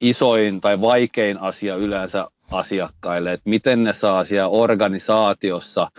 isoin 0.00 0.60
tai 0.60 0.80
vaikein 0.80 1.38
asia 1.38 1.76
yleensä 1.76 2.26
asiakkaille, 2.52 3.32
että 3.32 3.50
miten 3.50 3.84
ne 3.84 3.92
saa 3.92 4.24
siellä 4.24 4.48
organisaatiossa 4.48 5.90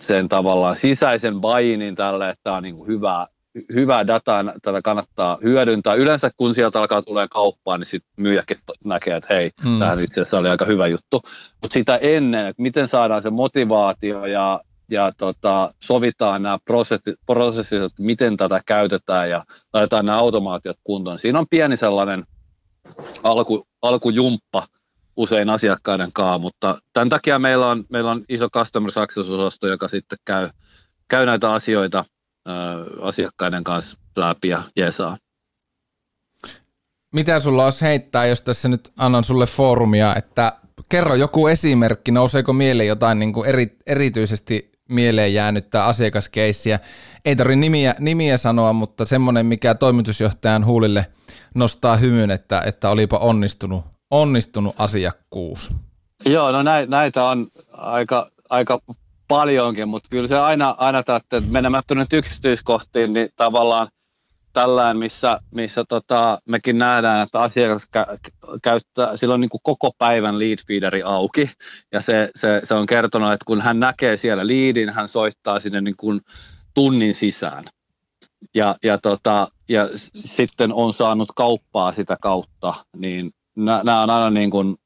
sen 0.00 0.28
tavallaan 0.28 0.76
sisäisen 0.76 1.40
buy 1.40 1.94
tälle, 1.96 2.30
että 2.30 2.40
tämä 2.44 2.56
on 2.56 2.62
niin 2.62 2.76
kuin 2.76 2.88
hyvää, 2.88 3.26
hyvää 3.74 4.06
dataa, 4.06 4.44
tätä 4.62 4.82
kannattaa 4.82 5.38
hyödyntää. 5.42 5.94
Yleensä 5.94 6.30
kun 6.36 6.54
sieltä 6.54 6.80
alkaa 6.80 7.02
tulee 7.02 7.28
kauppaan, 7.28 7.80
niin 7.80 7.86
sitten 7.86 8.12
myyjäkin 8.16 8.56
näkee, 8.84 9.16
että 9.16 9.34
hei, 9.34 9.50
hmm. 9.64 9.78
tämä 9.78 9.92
itse 9.92 10.20
asiassa 10.20 10.38
oli 10.38 10.48
aika 10.48 10.64
hyvä 10.64 10.86
juttu. 10.86 11.22
Mutta 11.62 11.74
sitä 11.74 11.96
ennen, 11.96 12.46
että 12.46 12.62
miten 12.62 12.88
saadaan 12.88 13.22
se 13.22 13.30
motivaatio 13.30 14.26
ja, 14.26 14.60
ja 14.90 15.12
tota, 15.18 15.74
sovitaan 15.82 16.42
nämä 16.42 16.58
prosessit, 16.64 17.14
prosessit, 17.26 17.82
että 17.82 18.02
miten 18.02 18.36
tätä 18.36 18.60
käytetään 18.66 19.30
ja 19.30 19.44
laitetaan 19.72 20.06
nämä 20.06 20.18
automaatiot 20.18 20.76
kuntoon. 20.84 21.18
Siinä 21.18 21.38
on 21.38 21.46
pieni 21.50 21.76
sellainen 21.76 22.24
alku, 23.22 23.66
alkujumppa, 23.82 24.66
usein 25.16 25.50
asiakkaiden 25.50 26.12
kanssa, 26.12 26.38
mutta 26.38 26.78
tämän 26.92 27.08
takia 27.08 27.38
meillä 27.38 27.66
on, 27.66 27.84
meillä 27.88 28.10
on 28.10 28.24
iso 28.28 28.50
customer 28.50 28.90
success-osasto, 28.90 29.68
joka 29.68 29.88
sitten 29.88 30.18
käy, 30.24 30.48
käy 31.08 31.26
näitä 31.26 31.52
asioita 31.52 32.04
ää, 32.46 32.76
asiakkaiden 33.00 33.64
kanssa 33.64 33.98
läpi 34.16 34.48
ja 34.48 34.62
jesaa. 34.76 35.18
Mitä 37.12 37.40
sulla 37.40 37.64
olisi 37.64 37.84
heittää, 37.84 38.26
jos 38.26 38.42
tässä 38.42 38.68
nyt 38.68 38.92
annan 38.98 39.24
sulle 39.24 39.46
foorumia, 39.46 40.16
että 40.16 40.52
kerro 40.88 41.14
joku 41.14 41.46
esimerkki, 41.46 42.12
nouseeko 42.12 42.52
mieleen 42.52 42.88
jotain 42.88 43.18
niin 43.18 43.32
kuin 43.32 43.48
eri, 43.48 43.76
erityisesti 43.86 44.72
mieleen 44.88 45.34
jäänyttä 45.34 45.84
asiakaskeissiä. 45.84 46.78
Ei 47.24 47.36
tarvitse 47.36 47.60
nimiä, 47.60 47.94
nimiä 47.98 48.36
sanoa, 48.36 48.72
mutta 48.72 49.04
semmoinen, 49.04 49.46
mikä 49.46 49.74
toimitusjohtajan 49.74 50.66
huulille 50.66 51.06
nostaa 51.54 51.96
hymyn, 51.96 52.30
että, 52.30 52.62
että 52.66 52.90
olipa 52.90 53.18
onnistunut 53.18 53.84
onnistunut 54.12 54.74
asiakkuus? 54.78 55.72
Joo, 56.26 56.52
no 56.52 56.62
näitä 56.86 57.24
on 57.24 57.46
aika, 57.72 58.30
aika 58.50 58.80
paljonkin, 59.28 59.88
mutta 59.88 60.08
kyllä 60.08 60.28
se 60.28 60.38
aina, 60.38 60.74
aina 60.78 60.98
että 60.98 61.40
menemättä 61.46 61.94
nyt 61.94 62.12
yksityiskohtiin, 62.12 63.12
niin 63.12 63.28
tavallaan 63.36 63.88
tällään, 64.52 64.96
missä, 64.96 65.40
missä 65.50 65.84
tota, 65.88 66.38
mekin 66.48 66.78
nähdään, 66.78 67.22
että 67.22 67.40
asiakas 67.40 67.88
kä- 67.96 68.18
käyttää, 68.62 69.16
silloin 69.16 69.40
niin 69.40 69.48
kuin 69.48 69.60
koko 69.62 69.90
päivän 69.98 70.38
lead 70.38 70.58
feederi 70.66 71.02
auki, 71.02 71.50
ja 71.92 72.00
se, 72.00 72.30
se, 72.36 72.60
se, 72.64 72.74
on 72.74 72.86
kertonut, 72.86 73.32
että 73.32 73.44
kun 73.46 73.60
hän 73.60 73.80
näkee 73.80 74.16
siellä 74.16 74.46
leadin, 74.46 74.90
hän 74.90 75.08
soittaa 75.08 75.60
sinne 75.60 75.80
niin 75.80 75.96
kuin 75.96 76.20
tunnin 76.74 77.14
sisään. 77.14 77.64
Ja, 78.54 78.76
ja, 78.84 78.98
tota, 78.98 79.48
ja 79.68 79.88
sitten 80.14 80.72
on 80.72 80.92
saanut 80.92 81.28
kauppaa 81.36 81.92
sitä 81.92 82.16
kautta, 82.20 82.74
niin 82.96 83.32
nämä 83.56 84.02
on 84.02 84.10
aina 84.10 84.30
niin 84.30 84.50
kuin 84.50 84.76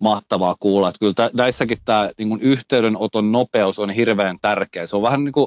mahtavaa 0.00 0.56
kuulla. 0.60 0.88
Että 0.88 0.98
kyllä 0.98 1.30
näissäkin 1.34 1.78
tämä 1.84 2.10
niin 2.18 2.28
kuin 2.28 2.40
yhteydenoton 2.40 3.32
nopeus 3.32 3.78
on 3.78 3.90
hirveän 3.90 4.38
tärkeä. 4.42 4.86
Se 4.86 4.96
on 4.96 5.02
vähän 5.02 5.24
niin 5.24 5.32
kuin 5.32 5.46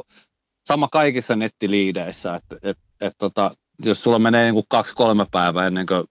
sama 0.67 0.87
kaikissa 0.87 1.35
nettiliideissä, 1.35 2.35
että 2.35 2.55
et, 2.63 2.77
et, 3.01 3.13
tota, 3.17 3.51
jos 3.85 4.03
sulla 4.03 4.19
menee 4.19 4.43
niin 4.43 4.53
kuin 4.53 4.65
kaksi-kolme 4.69 5.25
päivää 5.31 5.67
ennen 5.67 5.85
kuin 5.85 6.03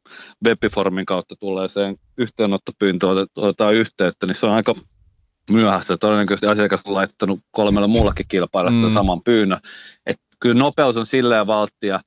webiformin 0.47 1.07
kautta 1.07 1.37
tulee 1.37 1.69
sen 1.69 1.97
yhteenottopyyntö, 2.19 3.07
otetaan 3.37 3.75
yhteyttä, 3.75 4.27
niin 4.27 4.35
se 4.35 4.47
on 4.47 4.53
aika 4.53 4.75
myöhässä. 5.51 5.97
Todennäköisesti 5.97 6.47
asiakas 6.47 6.83
on 6.85 6.95
laittanut 6.95 7.41
kolmella 7.51 7.89
muullakin 7.89 8.27
kilpailijalle 8.29 8.89
mm. 8.89 8.95
saman 8.95 9.23
pyynnön. 9.23 9.59
Et 10.07 10.17
kyllä 10.41 10.59
nopeus 10.59 10.97
on 10.97 11.07
silleen 11.07 11.47
valttia, 11.47 12.01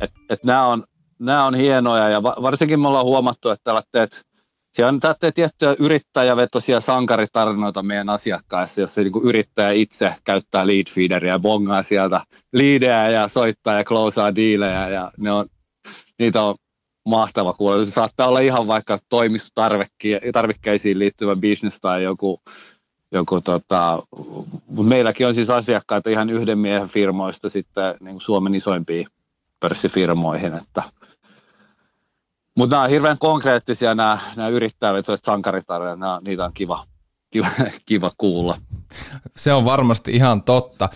että 0.00 0.20
et 0.30 0.44
nämä 0.44 0.66
on 0.66 0.84
nämä 1.22 1.44
on 1.44 1.54
hienoja 1.54 2.08
ja 2.08 2.22
varsinkin 2.22 2.80
me 2.80 2.88
ollaan 2.88 3.04
huomattu, 3.04 3.50
että 3.50 3.64
tällaiset 3.64 4.24
siellä 4.72 4.88
on 4.88 5.00
tätä 5.00 5.32
tiettyjä 5.32 5.76
yrittäjävetoisia 5.78 6.80
sankaritarinoita 6.80 7.82
meidän 7.82 8.08
asiakkaissa, 8.08 8.80
jossa 8.80 9.00
niin 9.00 9.12
kuin 9.12 9.24
yrittäjä 9.24 9.70
itse 9.70 10.14
käyttää 10.24 10.66
lead 10.66 10.86
feederia 10.90 11.32
ja 11.32 11.38
bongaa 11.38 11.82
sieltä 11.82 12.20
liidejä 12.52 13.10
ja 13.10 13.28
soittaa 13.28 13.74
ja 13.74 13.84
closeaa 13.84 14.34
diilejä 14.34 14.88
ja 14.88 15.10
ne 15.18 15.32
on, 15.32 15.46
niitä 16.18 16.42
on 16.42 16.54
mahtava 17.04 17.52
kuulla. 17.52 17.84
Se 17.84 17.90
saattaa 17.90 18.28
olla 18.28 18.40
ihan 18.40 18.66
vaikka 18.66 18.98
toimistotarvikkeisiin 19.08 20.98
liittyvä 20.98 21.36
business 21.36 21.80
tai 21.80 22.02
joku, 22.02 22.40
joku 23.12 23.40
tota, 23.40 24.02
meilläkin 24.82 25.26
on 25.26 25.34
siis 25.34 25.50
asiakkaita 25.50 26.10
ihan 26.10 26.30
yhden 26.30 26.58
miehen 26.58 26.88
firmoista 26.88 27.50
sitten 27.50 27.94
niin 28.00 28.14
kuin 28.14 28.20
Suomen 28.20 28.54
isoimpiin 28.54 29.06
pörssifirmoihin, 29.60 30.54
että 30.54 30.82
mutta 32.56 32.76
nämä 32.76 32.84
on 32.84 32.90
hirveän 32.90 33.18
konkreettisia 33.18 33.94
nämä, 33.94 34.18
nämä 34.36 34.48
yrittäjävetoiset 34.48 35.24
sankaritarjat, 35.24 35.98
nämä, 35.98 36.20
niitä 36.24 36.44
on 36.44 36.52
kiva, 36.54 36.84
kiva, 37.30 37.48
kiva 37.86 38.10
kuulla. 38.18 38.58
Se 39.36 39.52
on 39.52 39.64
varmasti 39.64 40.12
ihan 40.12 40.42
totta. 40.42 40.88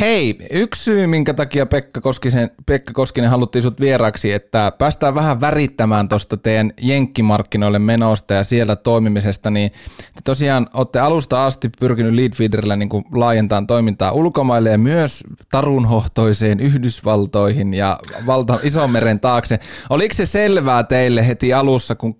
Hei, 0.00 0.38
yksi 0.50 0.84
syy, 0.84 1.06
minkä 1.06 1.34
takia 1.34 1.66
Pekka 1.66 2.00
Koskinen, 2.00 2.50
Pekka 2.66 2.92
Koskinen 2.92 3.30
haluttiin 3.30 3.62
sut 3.62 3.80
vieraksi, 3.80 4.32
että 4.32 4.72
päästään 4.78 5.14
vähän 5.14 5.40
värittämään 5.40 6.08
tuosta 6.08 6.36
teidän 6.36 6.72
jenkkimarkkinoille 6.80 7.78
menosta 7.78 8.34
ja 8.34 8.44
siellä 8.44 8.76
toimimisesta, 8.76 9.50
niin 9.50 9.70
te 10.14 10.20
tosiaan 10.24 10.66
olette 10.74 10.98
alusta 10.98 11.46
asti 11.46 11.70
pyrkinyt 11.80 12.14
Leadfeederillä 12.14 12.76
niin 12.76 12.88
laajentamaan 13.12 13.66
toimintaa 13.66 14.12
ulkomaille 14.12 14.70
ja 14.70 14.78
myös 14.78 15.24
tarunhohtoiseen 15.50 16.60
Yhdysvaltoihin 16.60 17.74
ja 17.74 17.98
valta, 18.26 18.58
meren 18.86 19.20
taakse. 19.20 19.58
Oliko 19.90 20.14
se 20.14 20.26
selvää 20.26 20.82
teille 20.82 21.26
heti 21.26 21.52
alussa, 21.52 21.94
kun 21.94 22.16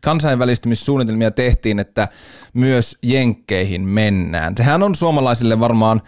kansainvälistymissuunnitelmia 0.00 1.30
tehtiin, 1.30 1.78
että 1.78 2.08
myös 2.54 2.98
jenkkeihin 3.02 3.82
mennään? 3.82 4.54
Sehän 4.56 4.82
on 4.82 4.94
suomalaisille 4.94 5.60
varmaan 5.60 6.02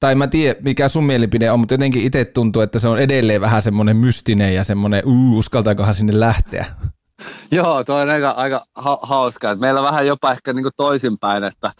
tai 0.00 0.14
mä 0.14 0.26
tiedä 0.26 0.60
mikä 0.62 0.88
sun 0.88 1.04
mielipide 1.04 1.50
on, 1.50 1.60
mutta 1.60 1.74
jotenkin 1.74 2.02
itse 2.02 2.24
tuntuu, 2.24 2.62
että 2.62 2.78
se 2.78 2.88
on 2.88 2.98
edelleen 2.98 3.40
vähän 3.40 3.62
semmoinen 3.62 3.96
mystinen 3.96 4.54
ja 4.54 4.64
semmoinen, 4.64 5.02
uu, 5.06 5.38
uskaltaakohan 5.38 5.94
sinne 5.94 6.20
lähteä. 6.20 6.66
Joo, 7.52 7.84
toi 7.84 8.02
on 8.02 8.10
aika, 8.10 8.30
aika 8.30 8.66
ha- 8.74 9.00
hauska. 9.02 9.54
Meillä 9.54 9.80
on 9.80 9.86
vähän 9.86 10.06
jopa 10.06 10.32
ehkä 10.32 10.52
niin 10.52 10.62
kuin 10.62 10.72
toisinpäin, 10.76 11.44
että, 11.44 11.72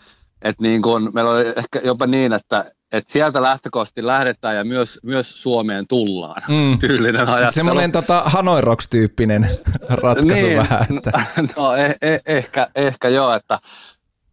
että 0.42 0.62
niin 0.62 0.82
kuin, 0.82 1.10
meillä 1.14 1.30
on 1.30 1.40
ehkä 1.56 1.80
jopa 1.84 2.06
niin, 2.06 2.32
että, 2.32 2.72
että 2.92 3.12
sieltä 3.12 3.42
lähtökohtaisesti 3.42 4.06
lähdetään 4.06 4.56
ja 4.56 4.64
myös, 4.64 5.00
myös 5.02 5.42
Suomeen 5.42 5.86
tullaan. 5.88 6.42
Mm. 6.48 6.78
Tyylinen 6.78 7.28
ajattelu. 7.28 7.52
Semmoinen 7.52 7.92
tota, 7.92 8.22
Hanoi 8.24 8.60
Rocks-tyyppinen 8.60 9.48
ratkaisu 9.88 10.46
niin, 10.46 10.58
vähän. 10.58 10.86
Että. 10.96 11.22
No 11.56 11.74
eh, 11.74 11.94
eh, 12.02 12.20
ehkä, 12.26 12.68
ehkä 12.74 13.08
joo, 13.08 13.34
että, 13.34 13.58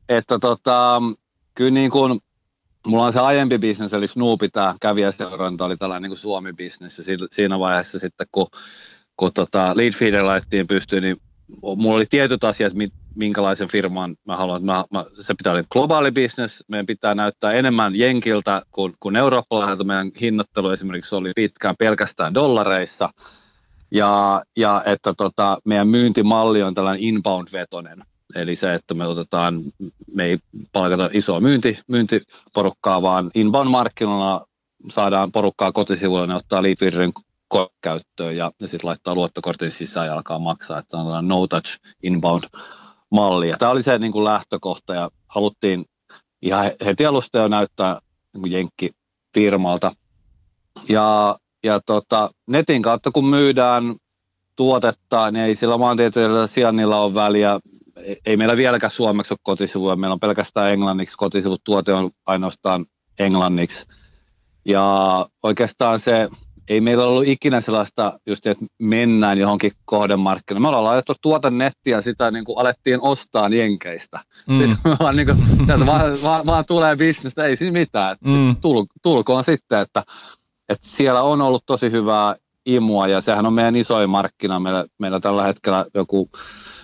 että 0.10 0.40
tota, 0.40 1.02
kyllä 1.56 1.72
niin 1.72 1.92
kuin, 1.92 2.20
mulla 2.88 3.06
on 3.06 3.14
se 3.14 3.20
aiempi 3.20 3.58
bisnes, 3.58 3.94
eli 3.94 4.08
Snoopi, 4.08 4.50
tämä 4.50 4.76
kävijäseuranta 4.82 5.66
oli 5.66 5.78
tällainen 5.78 6.10
niin 6.10 6.18
Suomi-bisnes, 6.18 6.98
ja 6.98 7.04
siinä 7.32 7.60
vaiheessa 7.60 8.00
sitten, 8.00 8.28
kun, 8.32 8.48
kun 9.18 9.34
tota 9.34 9.78
Leadfeeder 9.78 10.26
laittiin 10.26 10.68
pystyyn, 10.68 11.04
niin 11.04 11.18
mulla 11.62 11.96
oli 11.96 12.06
tietyt 12.10 12.44
asiat, 12.44 12.74
minkälaisen 13.16 13.68
firman 13.68 14.16
mä 14.26 14.38
haluan, 14.38 14.66
mä, 14.66 14.86
mä, 14.92 15.06
se 15.22 15.34
pitää 15.38 15.54
olla 15.54 15.64
globaali 15.72 16.12
bisnes, 16.12 16.64
meidän 16.68 16.86
pitää 16.86 17.16
näyttää 17.16 17.52
enemmän 17.52 17.96
jenkiltä 17.96 18.62
kuin, 18.72 18.94
kuin 19.00 19.16
eurooppalaiselta, 19.16 19.84
meidän 19.84 20.12
hinnoittelu 20.22 20.70
esimerkiksi 20.70 21.16
oli 21.16 21.32
pitkään 21.36 21.76
pelkästään 21.80 22.34
dollareissa, 22.34 23.10
ja, 23.92 24.42
ja 24.58 24.84
että 24.86 25.14
tota, 25.14 25.58
meidän 25.66 25.88
myyntimalli 25.88 26.64
on 26.64 26.74
tällainen 26.74 27.04
inbound-vetonen, 27.04 28.02
Eli 28.36 28.56
se, 28.56 28.74
että 28.74 28.94
me 28.94 29.08
otetaan, 29.08 29.64
me 30.14 30.26
ei 30.26 30.38
palkata 30.72 31.10
isoa 31.14 31.40
myynti, 31.40 31.80
myyntiporukkaa, 31.88 33.02
vaan 33.02 33.32
inbound-markkinoilla 33.36 34.46
saadaan 34.90 35.32
porukkaa 35.32 35.72
kotisivuille, 35.72 36.28
ne 36.28 36.36
ottaa 36.36 36.64
Leadfeederin 36.64 37.14
käyttöön 37.82 38.38
ja, 38.38 38.52
ja 38.62 38.68
sitten 38.68 38.88
laittaa 38.88 39.16
luottokortin 39.16 39.72
sisään 39.72 40.08
ja 40.08 40.14
alkaa 40.14 40.40
maksaa, 40.40 40.80
että 40.80 40.98
on 40.98 41.28
no 41.28 41.48
touch 41.48 41.80
inbound 42.04 42.44
malli. 43.12 43.50
Ja 43.50 43.58
tämä 43.58 43.72
oli 43.72 43.84
se 43.84 44.00
niin 44.00 44.12
kuin 44.12 44.24
lähtökohta 44.24 44.94
ja 44.94 45.10
haluttiin 45.28 45.86
ihan 46.42 46.72
heti 46.86 47.06
alusta 47.06 47.38
jo 47.38 47.48
näyttää 47.48 48.00
niin 48.34 48.42
kuin 48.42 48.52
jenkki-firmalta. 48.52 49.92
Ja, 50.90 51.38
ja 51.64 51.80
tota, 51.86 52.30
netin 52.48 52.82
kautta 52.82 53.12
kun 53.12 53.26
myydään 53.26 53.96
tuotetta, 54.56 55.32
niin 55.32 55.46
ei 55.46 55.56
sillä 55.56 55.78
maantieteellisellä 55.78 56.48
sijainnilla 56.48 57.00
ole 57.00 57.14
väliä 57.14 57.60
ei 58.26 58.38
meillä 58.38 58.58
vieläkään 58.58 58.92
suomeksi 58.92 59.34
ole 59.34 59.40
kotisivuja, 59.44 59.96
meillä 59.96 60.14
on 60.14 60.20
pelkästään 60.20 60.72
englanniksi, 60.72 61.18
kotisivut 61.18 61.64
tuote 61.64 61.94
on 61.94 62.12
ainoastaan 62.26 62.86
englanniksi. 63.20 63.86
Ja 64.66 65.26
oikeastaan 65.44 66.00
se, 66.00 66.30
ei 66.70 66.82
meillä 66.82 67.06
ollut 67.06 67.28
ikinä 67.28 67.62
sellaista, 67.62 68.20
just 68.28 68.48
että 68.48 68.66
mennään 68.80 69.38
johonkin 69.38 69.72
kohdemarkkinoille. 69.86 70.62
Me 70.62 70.68
ollaan 70.68 70.84
laitettu 70.84 71.14
tuote 71.22 71.50
nettiä 71.50 71.98
ja 71.98 72.02
sitä 72.02 72.32
niin 72.32 72.46
kuin 72.46 72.60
alettiin 72.60 73.02
ostaa 73.02 73.50
jenkeistä. 73.50 74.20
Mm. 74.48 74.58
Siis 74.58 74.72
vaan, 75.00 75.16
niin 75.16 75.26
kuin, 75.26 75.38
vaan, 75.86 76.18
vaan, 76.24 76.46
vaan, 76.46 76.66
tulee 76.66 76.96
bisnestä, 76.96 77.46
ei 77.46 77.56
siinä 77.56 77.80
mitään. 77.80 78.18
Mm. 78.26 78.56
Tul, 78.56 78.86
tulkoon 79.04 79.44
sitten, 79.44 79.80
että, 79.80 80.04
että 80.70 80.88
siellä 80.88 81.22
on 81.22 81.42
ollut 81.42 81.64
tosi 81.66 81.92
hyvää 81.92 82.36
imua 82.66 83.08
ja 83.08 83.22
sehän 83.22 83.46
on 83.46 83.54
meidän 83.54 83.76
isoin 83.76 84.10
markkina. 84.10 84.60
Meillä, 84.60 84.86
meillä 85.00 85.20
tällä 85.20 85.44
hetkellä 85.44 85.86
joku 85.94 86.30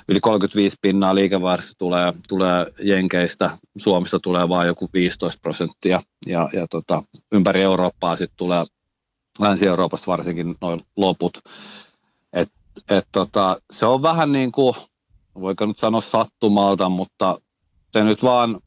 yli 0.09 0.19
35 0.19 0.77
pinnaa 0.81 1.15
liikevaihdosta 1.15 1.73
tulee, 1.77 2.13
tulee 2.27 2.65
Jenkeistä, 2.79 3.57
Suomesta 3.77 4.19
tulee 4.19 4.49
vain 4.49 4.67
joku 4.67 4.89
15 4.93 5.39
prosenttia 5.41 6.01
ja, 6.25 6.49
ja 6.53 6.67
tota, 6.69 7.03
ympäri 7.31 7.61
Eurooppaa 7.61 8.15
sitten 8.15 8.37
tulee 8.37 8.63
Länsi-Euroopasta 9.39 10.11
varsinkin 10.11 10.55
noin 10.61 10.81
loput. 10.97 11.37
Et, 12.33 12.49
et 12.89 13.07
tota, 13.11 13.61
se 13.71 13.85
on 13.85 14.01
vähän 14.01 14.31
niin 14.31 14.51
kuin, 14.51 14.75
voiko 15.39 15.65
nyt 15.65 15.79
sanoa 15.79 16.01
sattumalta, 16.01 16.89
mutta 16.89 17.39
se 17.93 18.03
nyt 18.03 18.23
vaan, 18.23 18.59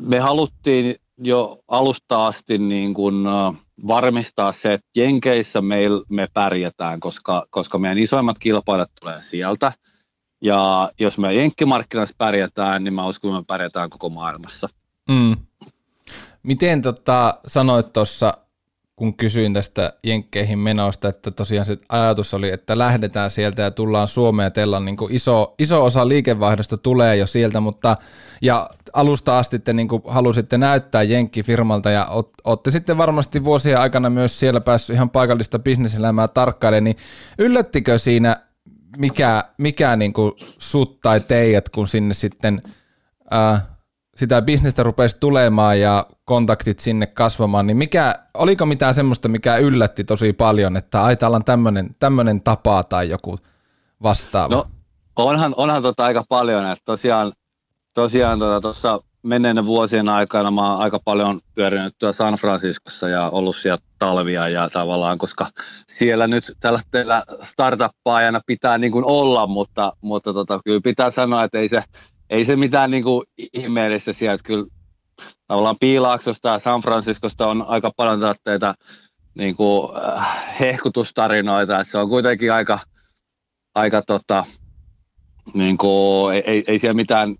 me 0.00 0.18
haluttiin 0.18 0.96
jo 1.18 1.58
alusta 1.68 2.26
asti 2.26 2.58
niin 2.58 2.94
kuin, 2.94 3.24
varmistaa 3.86 4.52
se, 4.52 4.72
että 4.72 4.86
Jenkeissä 4.96 5.60
me, 5.60 5.78
me 6.08 6.28
pärjätään, 6.34 7.00
koska, 7.00 7.46
koska 7.50 7.78
meidän 7.78 7.98
isoimmat 7.98 8.38
kilpailijat 8.38 8.92
tulee 9.00 9.20
sieltä. 9.20 9.72
Ja 10.42 10.92
jos 11.00 11.18
me 11.18 11.34
jenkkimarkkinassa 11.34 12.14
pärjätään, 12.18 12.84
niin 12.84 12.94
mä 12.94 13.06
uskon, 13.06 13.30
että 13.30 13.40
me 13.40 13.44
pärjätään 13.46 13.90
koko 13.90 14.08
maailmassa. 14.08 14.68
Mm. 15.08 15.36
Miten 16.42 16.82
tota, 16.82 17.38
sanoit 17.46 17.92
tuossa, 17.92 18.34
kun 18.96 19.16
kysyin 19.16 19.54
tästä 19.54 19.92
jenkkeihin 20.04 20.58
menosta, 20.58 21.08
että 21.08 21.30
tosiaan 21.30 21.64
se 21.64 21.78
ajatus 21.88 22.34
oli, 22.34 22.50
että 22.50 22.78
lähdetään 22.78 23.30
sieltä 23.30 23.62
ja 23.62 23.70
tullaan 23.70 24.08
Suomeen 24.08 24.46
ja 24.46 24.50
teillä 24.50 24.76
on 24.76 24.84
niin 24.84 24.96
iso, 25.10 25.54
iso 25.58 25.84
osa 25.84 26.08
liikevaihdosta 26.08 26.78
tulee 26.78 27.16
jo 27.16 27.26
sieltä, 27.26 27.60
mutta 27.60 27.96
ja 28.42 28.70
alusta 28.92 29.38
asti 29.38 29.58
te 29.58 29.72
niin 29.72 29.88
halusitte 30.06 30.58
näyttää 30.58 31.02
jenkkifirmalta 31.02 31.90
ja 31.90 32.08
olette 32.44 32.70
sitten 32.70 32.98
varmasti 32.98 33.44
vuosien 33.44 33.80
aikana 33.80 34.10
myös 34.10 34.40
siellä 34.40 34.60
päässyt 34.60 34.94
ihan 34.94 35.10
paikallista 35.10 35.58
bisneselämää 35.58 36.28
tarkkailemaan, 36.28 36.84
niin 36.84 36.96
yllättikö 37.38 37.98
siinä 37.98 38.36
mikä, 38.96 39.44
mikä 39.58 39.96
niin 39.96 40.12
kuin 40.12 40.32
sut 40.58 41.00
tai 41.00 41.20
teidät, 41.20 41.68
kun 41.68 41.86
sinne 41.86 42.14
sitten 42.14 42.62
äh, 43.32 43.62
sitä 44.16 44.42
bisnestä 44.42 44.82
rupesi 44.82 45.16
tulemaan 45.20 45.80
ja 45.80 46.06
kontaktit 46.24 46.78
sinne 46.78 47.06
kasvamaan, 47.06 47.66
niin 47.66 47.76
mikä, 47.76 48.14
oliko 48.34 48.66
mitään 48.66 48.94
semmoista, 48.94 49.28
mikä 49.28 49.56
yllätti 49.56 50.04
tosi 50.04 50.32
paljon, 50.32 50.76
että 50.76 51.02
ai 51.02 51.16
täällä 51.16 51.36
on 51.36 51.44
tämmöinen, 51.44 51.96
tämmöinen 51.98 52.40
tapa 52.40 52.82
tai 52.82 53.08
joku 53.08 53.38
vastaava? 54.02 54.54
No 54.54 54.66
onhan, 55.16 55.54
onhan 55.56 55.82
tota 55.82 56.04
aika 56.04 56.24
paljon, 56.28 56.70
että 56.70 56.82
tosiaan, 56.84 57.32
tosiaan 57.94 58.38
tuossa 58.62 58.92
tota, 58.92 59.11
menneen 59.22 59.66
vuosien 59.66 60.08
aikana 60.08 60.50
mä 60.50 60.70
oon 60.72 60.80
aika 60.80 60.98
paljon 61.04 61.40
pyörinyt 61.54 61.94
San 62.12 62.34
Franciscossa 62.34 63.08
ja 63.08 63.30
ollut 63.30 63.56
siellä 63.56 63.82
talvia 63.98 64.48
ja 64.48 64.70
tavallaan, 64.70 65.18
koska 65.18 65.48
siellä 65.88 66.26
nyt 66.26 66.44
tällä 66.60 66.80
startuppaajana 67.42 68.40
pitää 68.46 68.78
niin 68.78 68.92
kuin 68.92 69.04
olla, 69.04 69.46
mutta, 69.46 69.92
mutta 70.00 70.32
tota, 70.32 70.60
kyllä 70.64 70.80
pitää 70.84 71.10
sanoa, 71.10 71.44
että 71.44 71.58
ei 71.58 71.68
se, 71.68 71.82
ei 72.30 72.44
se 72.44 72.56
mitään 72.56 72.90
niin 72.90 73.02
kuin 73.02 73.24
ihmeellistä 73.52 74.12
siellä, 74.12 74.34
että 74.34 74.46
kyllä 74.46 74.66
tavallaan 75.46 75.76
Piilaaksosta 75.80 76.48
ja 76.48 76.58
San 76.58 76.80
Franciscosta 76.80 77.48
on 77.48 77.64
aika 77.68 77.90
paljon 77.96 78.20
tätä 78.44 78.74
niin 79.34 79.56
kuin, 79.56 79.96
äh, 79.96 80.60
hehkutustarinoita, 80.60 81.80
että 81.80 81.90
se 81.90 81.98
on 81.98 82.08
kuitenkin 82.08 82.52
aika, 82.52 82.78
aika 83.74 84.02
tota, 84.02 84.44
niin 85.54 85.78
kuin, 85.78 86.34
ei, 86.44 86.64
ei 86.66 86.78
siellä 86.78 86.94
mitään 86.94 87.36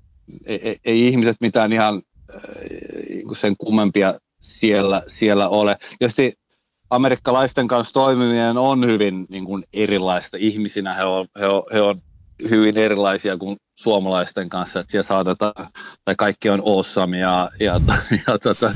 ei, 0.47 0.77
ei 0.85 1.09
ihmiset 1.09 1.37
mitään 1.41 1.73
ihan 1.73 2.03
äh, 2.35 2.41
niin 3.09 3.37
sen 3.37 3.57
kummempia 3.59 4.15
siellä, 4.41 5.03
siellä 5.07 5.49
ole. 5.49 5.77
Tietysti 5.99 6.35
amerikkalaisten 6.91 7.69
kanssa 7.69 7.95
toimiminen 7.95 8.59
on 8.59 8.87
hyvin 8.87 9.27
niin 9.29 9.45
kuin 9.45 9.65
erilaista. 9.73 10.37
Ihmisinä 10.41 10.95
he 10.95 11.05
on, 11.05 11.27
he, 11.41 11.47
on, 11.47 11.63
he 11.73 11.81
on 11.81 12.01
hyvin 12.51 12.79
erilaisia 12.79 13.37
kuin 13.37 13.57
suomalaisten 13.79 14.49
kanssa, 14.49 14.81
että 14.81 14.91
siellä 14.91 15.03
saatetaan, 15.03 15.69
tai 16.05 16.15
kaikki 16.19 16.51
on 16.51 16.63
awesome, 16.67 17.19
ja, 17.19 17.51
ja, 17.61 17.81
ja 18.27 18.39
tota, 18.39 18.73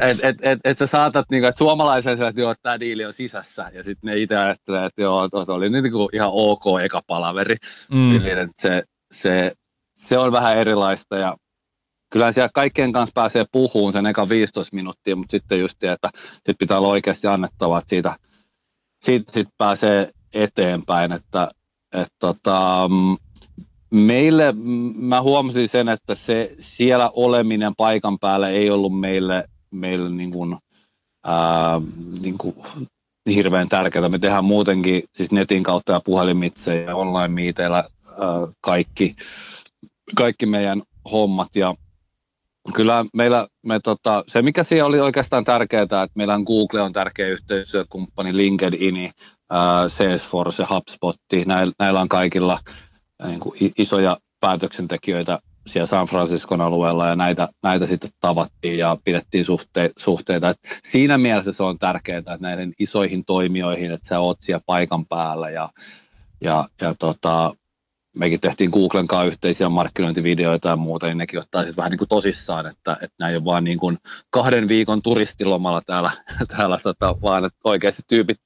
että 0.00 0.28
et, 0.28 0.36
et, 0.42 0.58
et 0.64 0.78
sä 0.78 0.86
saatat, 0.86 1.26
niin 1.30 1.42
kuin, 1.42 1.48
että 1.48 1.58
suomalaisen 1.58 2.22
että 2.22 2.40
joo, 2.40 2.54
tämä 2.62 2.80
diili 2.80 3.04
on 3.04 3.12
sisässä, 3.12 3.70
ja 3.74 3.82
sitten 3.82 4.10
ne 4.10 4.18
itse 4.18 4.36
ajattelee, 4.36 4.86
että 4.86 5.02
joo, 5.02 5.28
oli 5.48 5.70
niin 5.70 5.92
kuin 5.92 6.08
ihan 6.12 6.30
ok 6.32 6.64
eka 6.82 7.02
palaveri, 7.06 7.56
mm. 7.90 8.16
Eli, 8.16 8.30
että 8.30 8.62
se, 8.62 8.82
se 9.12 9.52
se 10.08 10.18
on 10.18 10.32
vähän 10.32 10.56
erilaista 10.56 11.16
ja 11.16 11.36
kyllä 12.12 12.32
siellä 12.32 12.50
kaikkien 12.54 12.92
kanssa 12.92 13.12
pääsee 13.14 13.44
puhuun 13.52 13.92
sen 13.92 14.06
eka 14.06 14.28
15 14.28 14.76
minuuttia, 14.76 15.16
mutta 15.16 15.30
sitten 15.30 15.60
just, 15.60 15.82
että 15.82 16.10
sit 16.46 16.58
pitää 16.58 16.78
olla 16.78 16.88
oikeasti 16.88 17.26
annettava, 17.26 17.78
että 17.78 17.88
siitä, 17.88 18.16
siitä 19.04 19.32
sit 19.32 19.48
pääsee 19.58 20.10
eteenpäin, 20.34 21.12
että 21.12 21.50
et 21.92 22.08
tota, 22.18 22.90
meille, 23.90 24.54
mä 24.94 25.22
huomasin 25.22 25.68
sen, 25.68 25.88
että 25.88 26.14
se 26.14 26.56
siellä 26.60 27.10
oleminen 27.14 27.72
paikan 27.76 28.18
päällä 28.18 28.48
ei 28.48 28.70
ollut 28.70 29.00
meille, 29.00 29.44
meille 29.70 30.10
niin 30.10 30.30
kuin, 30.30 30.56
ää, 31.24 31.80
niin 32.20 32.38
kuin 32.38 32.56
hirveän 33.26 33.68
tärkeää. 33.68 34.08
Me 34.08 34.18
tehdään 34.18 34.44
muutenkin 34.44 35.02
siis 35.14 35.32
netin 35.32 35.62
kautta 35.62 35.92
ja 35.92 36.00
puhelimitse 36.04 36.82
ja 36.82 36.96
online-miiteillä 36.96 37.84
kaikki, 38.60 39.16
kaikki 40.16 40.46
meidän 40.46 40.82
hommat 41.12 41.56
ja 41.56 41.74
kyllä 42.74 43.04
meillä, 43.14 43.48
me 43.62 43.80
tota, 43.80 44.24
se 44.26 44.42
mikä 44.42 44.62
siellä 44.62 44.88
oli 44.88 45.00
oikeastaan 45.00 45.44
tärkeää, 45.44 45.82
että 45.82 46.08
meillä 46.14 46.34
on 46.34 46.42
Google 46.42 46.82
on 46.82 46.92
tärkeä 46.92 47.28
yhteistyökumppani, 47.28 48.36
LinkedIn, 48.36 49.10
Salesforce, 49.88 50.64
HubSpot, 50.70 51.16
näillä, 51.46 51.72
näillä 51.78 52.00
on 52.00 52.08
kaikilla 52.08 52.58
niin 53.26 53.40
kuin 53.40 53.72
isoja 53.78 54.16
päätöksentekijöitä 54.40 55.38
siellä 55.66 55.86
San 55.86 56.06
Franciscon 56.06 56.60
alueella 56.60 57.06
ja 57.06 57.16
näitä, 57.16 57.48
näitä 57.62 57.86
sitten 57.86 58.10
tavattiin 58.20 58.78
ja 58.78 58.96
pidettiin 59.04 59.44
suhte, 59.44 59.90
suhteita. 59.96 60.50
Et 60.50 60.58
siinä 60.84 61.18
mielessä 61.18 61.52
se 61.52 61.62
on 61.62 61.78
tärkeää, 61.78 62.18
että 62.18 62.38
näiden 62.40 62.72
isoihin 62.78 63.24
toimijoihin, 63.24 63.92
että 63.92 64.08
sä 64.08 64.20
oot 64.20 64.38
siellä 64.40 64.62
paikan 64.66 65.06
päällä 65.06 65.50
ja, 65.50 65.68
ja, 66.40 66.64
ja 66.80 66.94
tota, 66.94 67.54
mekin 68.14 68.40
tehtiin 68.40 68.70
Googlen 68.70 69.06
kanssa 69.06 69.26
yhteisiä 69.26 69.68
markkinointivideoita 69.68 70.68
ja 70.68 70.76
muuta, 70.76 71.06
niin 71.06 71.18
nekin 71.18 71.38
ottaa 71.38 71.62
sitten 71.62 71.76
vähän 71.76 71.90
niin 71.90 71.98
kuin 71.98 72.08
tosissaan, 72.08 72.66
että, 72.66 72.92
että 72.92 73.16
näin 73.18 73.36
on 73.36 73.44
vaan 73.44 73.64
niin 73.64 73.78
kuin 73.78 73.98
kahden 74.30 74.68
viikon 74.68 75.02
turistilomalla 75.02 75.82
täällä, 75.86 76.10
täällä 76.56 76.78
tota, 76.82 77.16
vaan 77.22 77.44
että 77.44 77.58
oikeasti 77.64 78.02
tyypit 78.08 78.40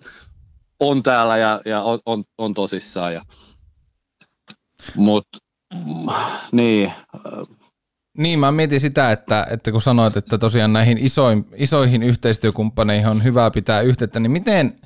on 0.81 1.03
täällä 1.03 1.37
ja, 1.37 1.61
ja 1.65 1.83
on, 1.83 1.99
on, 2.07 2.25
on 2.39 2.55
tosissaan. 2.55 3.15
Ja, 3.15 3.23
mutta 4.97 5.39
niin. 6.53 6.93
Niin, 8.19 8.39
mä 8.39 8.53
mietin 8.53 8.81
sitä, 8.81 9.13
että, 9.13 9.47
että 9.51 9.73
kun 9.73 9.83
sanoit, 9.83 10.17
että 10.17 10.39
tosiaan 10.39 10.73
näihin 10.73 10.99
isoin, 10.99 11.47
isoihin 11.57 12.03
yhteistyökumppaneihin 12.03 13.09
on 13.09 13.25
hyvä 13.25 13.51
pitää 13.51 13.81
yhteyttä, 13.81 14.21
niin 14.21 14.33
miten 14.33 14.81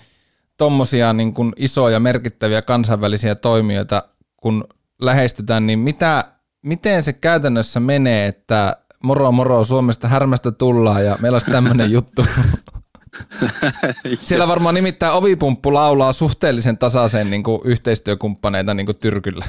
tuommoisia 0.58 1.12
niin 1.12 1.34
kuin 1.34 1.52
isoja 1.56 2.00
merkittäviä 2.00 2.62
kansainvälisiä 2.62 3.34
toimijoita, 3.34 4.02
kun 4.42 4.64
lähestytään, 5.00 5.66
niin 5.66 5.78
mitä, 5.78 6.24
miten 6.62 7.02
se 7.02 7.12
käytännössä 7.12 7.80
menee, 7.80 8.26
että 8.26 8.76
moro 9.02 9.32
moro, 9.32 9.64
Suomesta 9.64 10.08
härmästä 10.08 10.52
tullaan 10.52 11.04
ja 11.04 11.16
meillä 11.20 11.34
olisi 11.34 11.50
tämmöinen 11.50 11.92
juttu. 11.96 12.24
Siellä 14.14 14.48
varmaan 14.48 14.74
nimittäin 14.74 15.12
ovipumppu 15.12 15.74
laulaa 15.74 16.12
suhteellisen 16.12 16.78
tasaisen 16.78 17.30
niin 17.30 17.42
kuin 17.42 17.60
yhteistyökumppaneita 17.64 18.74
niin 18.74 18.86
kuin 18.86 18.98
tyrkyllä. 18.98 19.44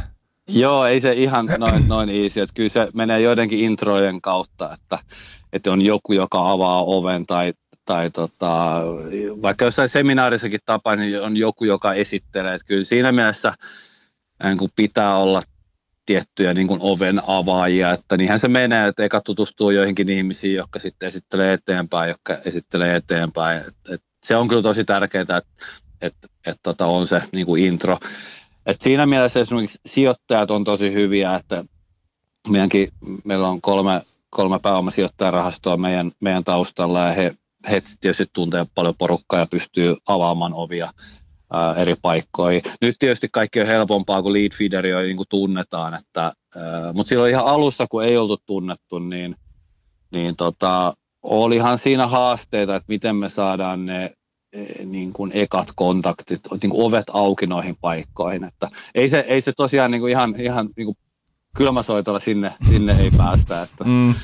Joo, 0.47 0.85
ei 0.85 1.01
se 1.01 1.13
ihan 1.13 1.49
noin, 1.57 1.87
noin 1.87 2.09
easy. 2.09 2.41
Että 2.41 2.53
kyllä 2.53 2.69
se 2.69 2.87
menee 2.93 3.21
joidenkin 3.21 3.59
introjen 3.59 4.21
kautta, 4.21 4.73
että, 4.73 4.99
että 5.53 5.71
on 5.71 5.85
joku, 5.85 6.13
joka 6.13 6.51
avaa 6.51 6.83
oven 6.83 7.25
tai, 7.25 7.53
tai 7.85 8.11
tota, 8.11 8.81
vaikka 9.41 9.65
jossain 9.65 9.89
seminaarissakin 9.89 10.59
tapa, 10.65 10.95
niin 10.95 11.21
on 11.21 11.37
joku, 11.37 11.65
joka 11.65 11.93
esittelee. 11.93 12.55
Että 12.55 12.67
kyllä 12.67 12.83
siinä 12.83 13.11
mielessä 13.11 13.53
niin 14.43 14.57
kuin 14.57 14.71
pitää 14.75 15.17
olla 15.17 15.43
tiettyjä 16.05 16.53
niin 16.53 16.67
kuin 16.67 16.79
oven 16.81 17.21
avaajia, 17.27 17.91
että 17.91 18.17
niinhän 18.17 18.39
se 18.39 18.47
menee, 18.47 18.87
että 18.87 19.03
eka 19.03 19.21
tutustuu 19.21 19.69
joihinkin 19.69 20.09
ihmisiin, 20.09 20.55
jotka 20.55 20.79
sitten 20.79 21.07
esittelee 21.07 21.53
eteenpäin, 21.53 22.09
jotka 22.09 22.37
esittelee 22.45 22.95
eteenpäin. 22.95 23.57
Et, 23.57 23.75
et 23.93 24.01
se 24.23 24.35
on 24.35 24.47
kyllä 24.47 24.61
tosi 24.61 24.85
tärkeää, 24.85 25.21
että 25.21 25.41
et, 26.01 26.15
et, 26.45 26.57
tota 26.63 26.85
on 26.85 27.07
se 27.07 27.21
niin 27.31 27.45
kuin 27.45 27.63
intro. 27.63 27.97
Et 28.65 28.81
siinä 28.81 29.05
mielessä 29.05 29.39
esimerkiksi 29.39 29.79
sijoittajat 29.85 30.51
on 30.51 30.63
tosi 30.63 30.93
hyviä, 30.93 31.35
että 31.35 31.65
meidänkin, 32.49 32.89
meillä 33.23 33.47
on 33.47 33.61
kolme, 33.61 34.01
kolme 34.29 34.59
pääomasijoittajarahastoa 34.59 35.77
meidän, 35.77 36.11
meidän 36.19 36.43
taustalla 36.43 37.05
ja 37.05 37.11
he, 37.11 37.35
he 37.71 37.83
tietysti 38.01 38.25
tuntee 38.33 38.65
paljon 38.75 38.95
porukkaa 38.97 39.39
ja 39.39 39.45
pystyy 39.45 39.95
avaamaan 40.07 40.53
ovia 40.53 40.93
ää, 41.53 41.73
eri 41.73 41.95
paikkoihin. 42.01 42.61
Nyt 42.81 42.95
tietysti 42.99 43.29
kaikki 43.31 43.61
on 43.61 43.67
helpompaa, 43.67 44.21
kun 44.21 44.33
lead 44.33 44.51
feederi 44.57 44.89
jo 44.89 44.99
niin 44.99 45.17
kuin 45.17 45.27
tunnetaan, 45.29 45.93
että, 45.93 46.31
ää, 46.55 46.93
mutta 46.93 47.09
silloin 47.09 47.31
ihan 47.31 47.45
alussa, 47.45 47.87
kun 47.89 48.03
ei 48.03 48.17
oltu 48.17 48.37
tunnettu, 48.45 48.99
niin, 48.99 49.35
niin 50.11 50.35
tota, 50.35 50.93
olihan 51.23 51.77
siinä 51.77 52.07
haasteita, 52.07 52.75
että 52.75 52.85
miten 52.87 53.15
me 53.15 53.29
saadaan 53.29 53.85
ne 53.85 54.11
Eh, 54.53 54.85
niin 54.85 55.13
kuin 55.13 55.31
ekat 55.33 55.67
kontaktit, 55.75 56.39
niin 56.61 56.69
kuin 56.69 56.85
ovet 56.85 57.05
auki 57.13 57.47
noihin 57.47 57.77
paikkoihin. 57.81 58.43
Että 58.43 58.69
ei, 58.95 59.09
se, 59.09 59.19
ei 59.27 59.41
se 59.41 59.51
tosiaan 59.57 59.91
niin 59.91 60.01
kuin 60.01 60.11
ihan, 60.11 60.35
ihan 60.37 60.69
niin 60.77 60.85
kuin 60.85 60.97
kylmäsoitolla 61.57 62.19
sinne, 62.19 62.53
sinne 62.69 62.93
ei 62.99 63.11
päästä. 63.17 63.61
Että, 63.61 63.83
mm. 63.83 64.15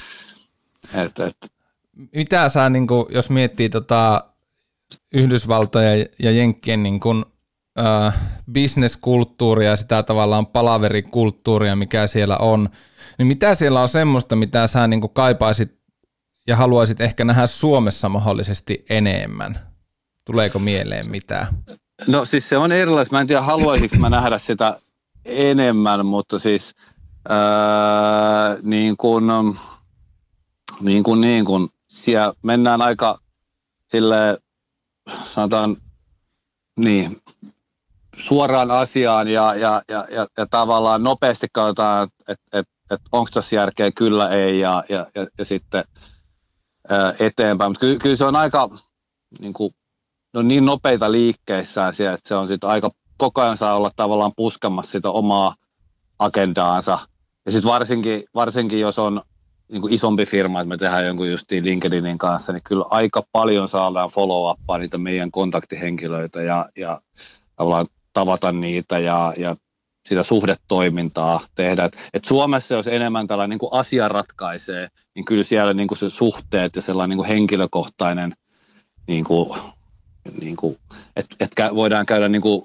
et, 0.94 1.20
et. 1.20 1.52
Mitä 2.16 2.50
sä, 2.50 2.70
niin 2.70 2.88
kuin, 2.88 3.06
jos 3.10 3.30
miettii 3.30 3.70
tota 3.70 4.29
Yhdysvaltoja 5.14 6.06
ja 6.20 6.32
Jenkkien 6.32 6.84
niin 6.84 7.00
kuin, 7.00 7.26
äh, 7.80 8.16
bisneskulttuuria 8.52 9.70
ja 9.70 9.76
sitä 9.76 10.04
tavallaan 10.04 10.48
palaverikulttuuria, 10.48 11.76
mikä 11.76 12.08
siellä 12.08 12.38
on, 12.38 12.70
niin 13.18 13.28
mitä 13.28 13.56
siellä 13.56 13.82
on 13.82 13.88
semmoista, 13.88 14.36
mitä 14.36 14.68
sä 14.68 14.88
niin 14.88 15.02
kuin 15.02 15.14
kaipaisit 15.14 15.80
ja 16.48 16.56
haluaisit 16.56 17.02
ehkä 17.02 17.24
nähdä 17.24 17.48
Suomessa 17.48 18.10
mahdollisesti 18.10 18.86
enemmän? 18.90 19.60
Tuleeko 20.26 20.60
mieleen 20.60 21.10
mitään? 21.10 21.48
No 22.08 22.26
siis 22.26 22.50
se 22.50 22.58
on 22.58 22.72
erilaista. 22.72 23.16
Mä 23.16 23.22
en 23.22 23.28
tiedä, 23.28 23.42
haluaisinko 23.42 23.96
mä 23.96 24.10
nähdä 24.10 24.38
sitä 24.38 24.80
enemmän, 25.26 26.06
mutta 26.06 26.40
siis 26.40 26.76
ää, 27.30 28.58
niin 28.62 28.98
kuin, 28.98 29.24
niin 30.82 31.04
kuin, 31.04 31.22
niin 31.22 31.46
kuin, 31.46 31.70
siellä 31.88 32.34
mennään 32.44 32.82
aika 32.82 33.20
sille 33.92 34.38
sanotaan 35.40 35.78
niin, 36.78 37.22
suoraan 38.16 38.72
asiaan 38.72 39.28
ja, 39.28 39.56
ja, 39.56 39.82
ja, 39.88 40.08
ja, 40.12 40.28
ja 40.38 40.46
tavallaan 40.48 41.04
nopeasti 41.04 41.48
katsotaan, 41.52 42.10
että 42.28 42.60
et, 42.60 42.68
et 42.92 43.02
onko 43.12 43.30
tässä 43.34 43.56
järkeä, 43.56 43.92
kyllä 43.92 44.30
ei 44.30 44.60
ja, 44.60 44.84
ja, 44.90 45.06
ja, 45.16 45.28
ja 45.38 45.46
sitten 45.46 45.84
ää, 46.90 47.14
eteenpäin. 47.20 47.72
Mutta 47.72 47.80
kyllä, 47.80 48.00
kyllä 48.00 48.16
se 48.16 48.26
on 48.26 48.36
aika 48.36 48.70
niin 49.40 49.54
kuin, 49.54 49.76
ne 50.34 50.40
on 50.40 50.48
niin 50.48 50.66
nopeita 50.66 51.12
liikkeissään 51.12 51.94
siellä, 51.94 52.14
että 52.14 52.28
se 52.28 52.36
on 52.36 52.48
sitten 52.48 52.70
aika 52.70 52.92
koko 53.18 53.42
ajan 53.42 53.58
saa 53.58 53.76
olla 53.76 53.92
tavallaan 53.96 54.32
puskemassa 54.36 54.92
sitä 54.92 55.10
omaa 55.10 55.56
agendaansa. 56.20 57.00
Ja 57.46 57.52
sitten 57.52 57.72
varsinkin, 57.72 58.24
varsinkin, 58.36 58.80
jos 58.80 59.00
on 59.00 59.22
niin 59.72 59.82
kuin 59.82 59.94
isompi 59.94 60.26
firma, 60.26 60.60
että 60.62 60.70
me 60.70 60.78
tehdään 60.78 61.06
jonkun 61.06 61.32
justiin 61.32 61.66
LinkedInin 61.66 62.18
kanssa, 62.18 62.54
niin 62.54 62.64
kyllä 62.64 62.86
aika 62.90 63.24
paljon 63.32 63.70
saadaan 63.70 64.10
follow-upaa 64.10 64.78
niitä 64.78 64.98
meidän 64.98 65.32
kontaktihenkilöitä 65.32 66.42
ja, 66.42 66.66
ja 66.78 67.02
tavallaan 67.56 67.88
tavata 68.14 68.52
niitä 68.52 69.00
ja, 69.00 69.34
ja 69.38 69.56
sitä 70.08 70.24
suhdetoimintaa 70.24 71.42
tehdä. 71.56 71.86
Et, 71.86 72.10
et 72.14 72.26
Suomessa, 72.26 72.76
jos 72.76 72.88
enemmän 72.88 73.28
tällainen 73.28 73.50
niin 73.50 73.60
kuin 73.60 73.74
asia 73.74 74.08
ratkaisee, 74.08 74.88
niin 75.16 75.26
kyllä 75.26 75.44
siellä 75.44 75.74
niin 75.74 75.88
kuin 75.88 75.98
se 75.98 76.10
suhteet 76.10 76.76
ja 76.76 76.82
sellainen 76.82 77.10
niin 77.10 77.18
kuin 77.18 77.28
henkilökohtainen 77.28 78.36
niin 79.08 79.24
kuin 79.24 79.50
niin 80.42 80.56
kuin, 80.56 80.78
että, 81.16 81.36
että 81.40 81.76
voidaan 81.76 82.06
käydä 82.06 82.30
niin 82.30 82.42
kuin 82.42 82.64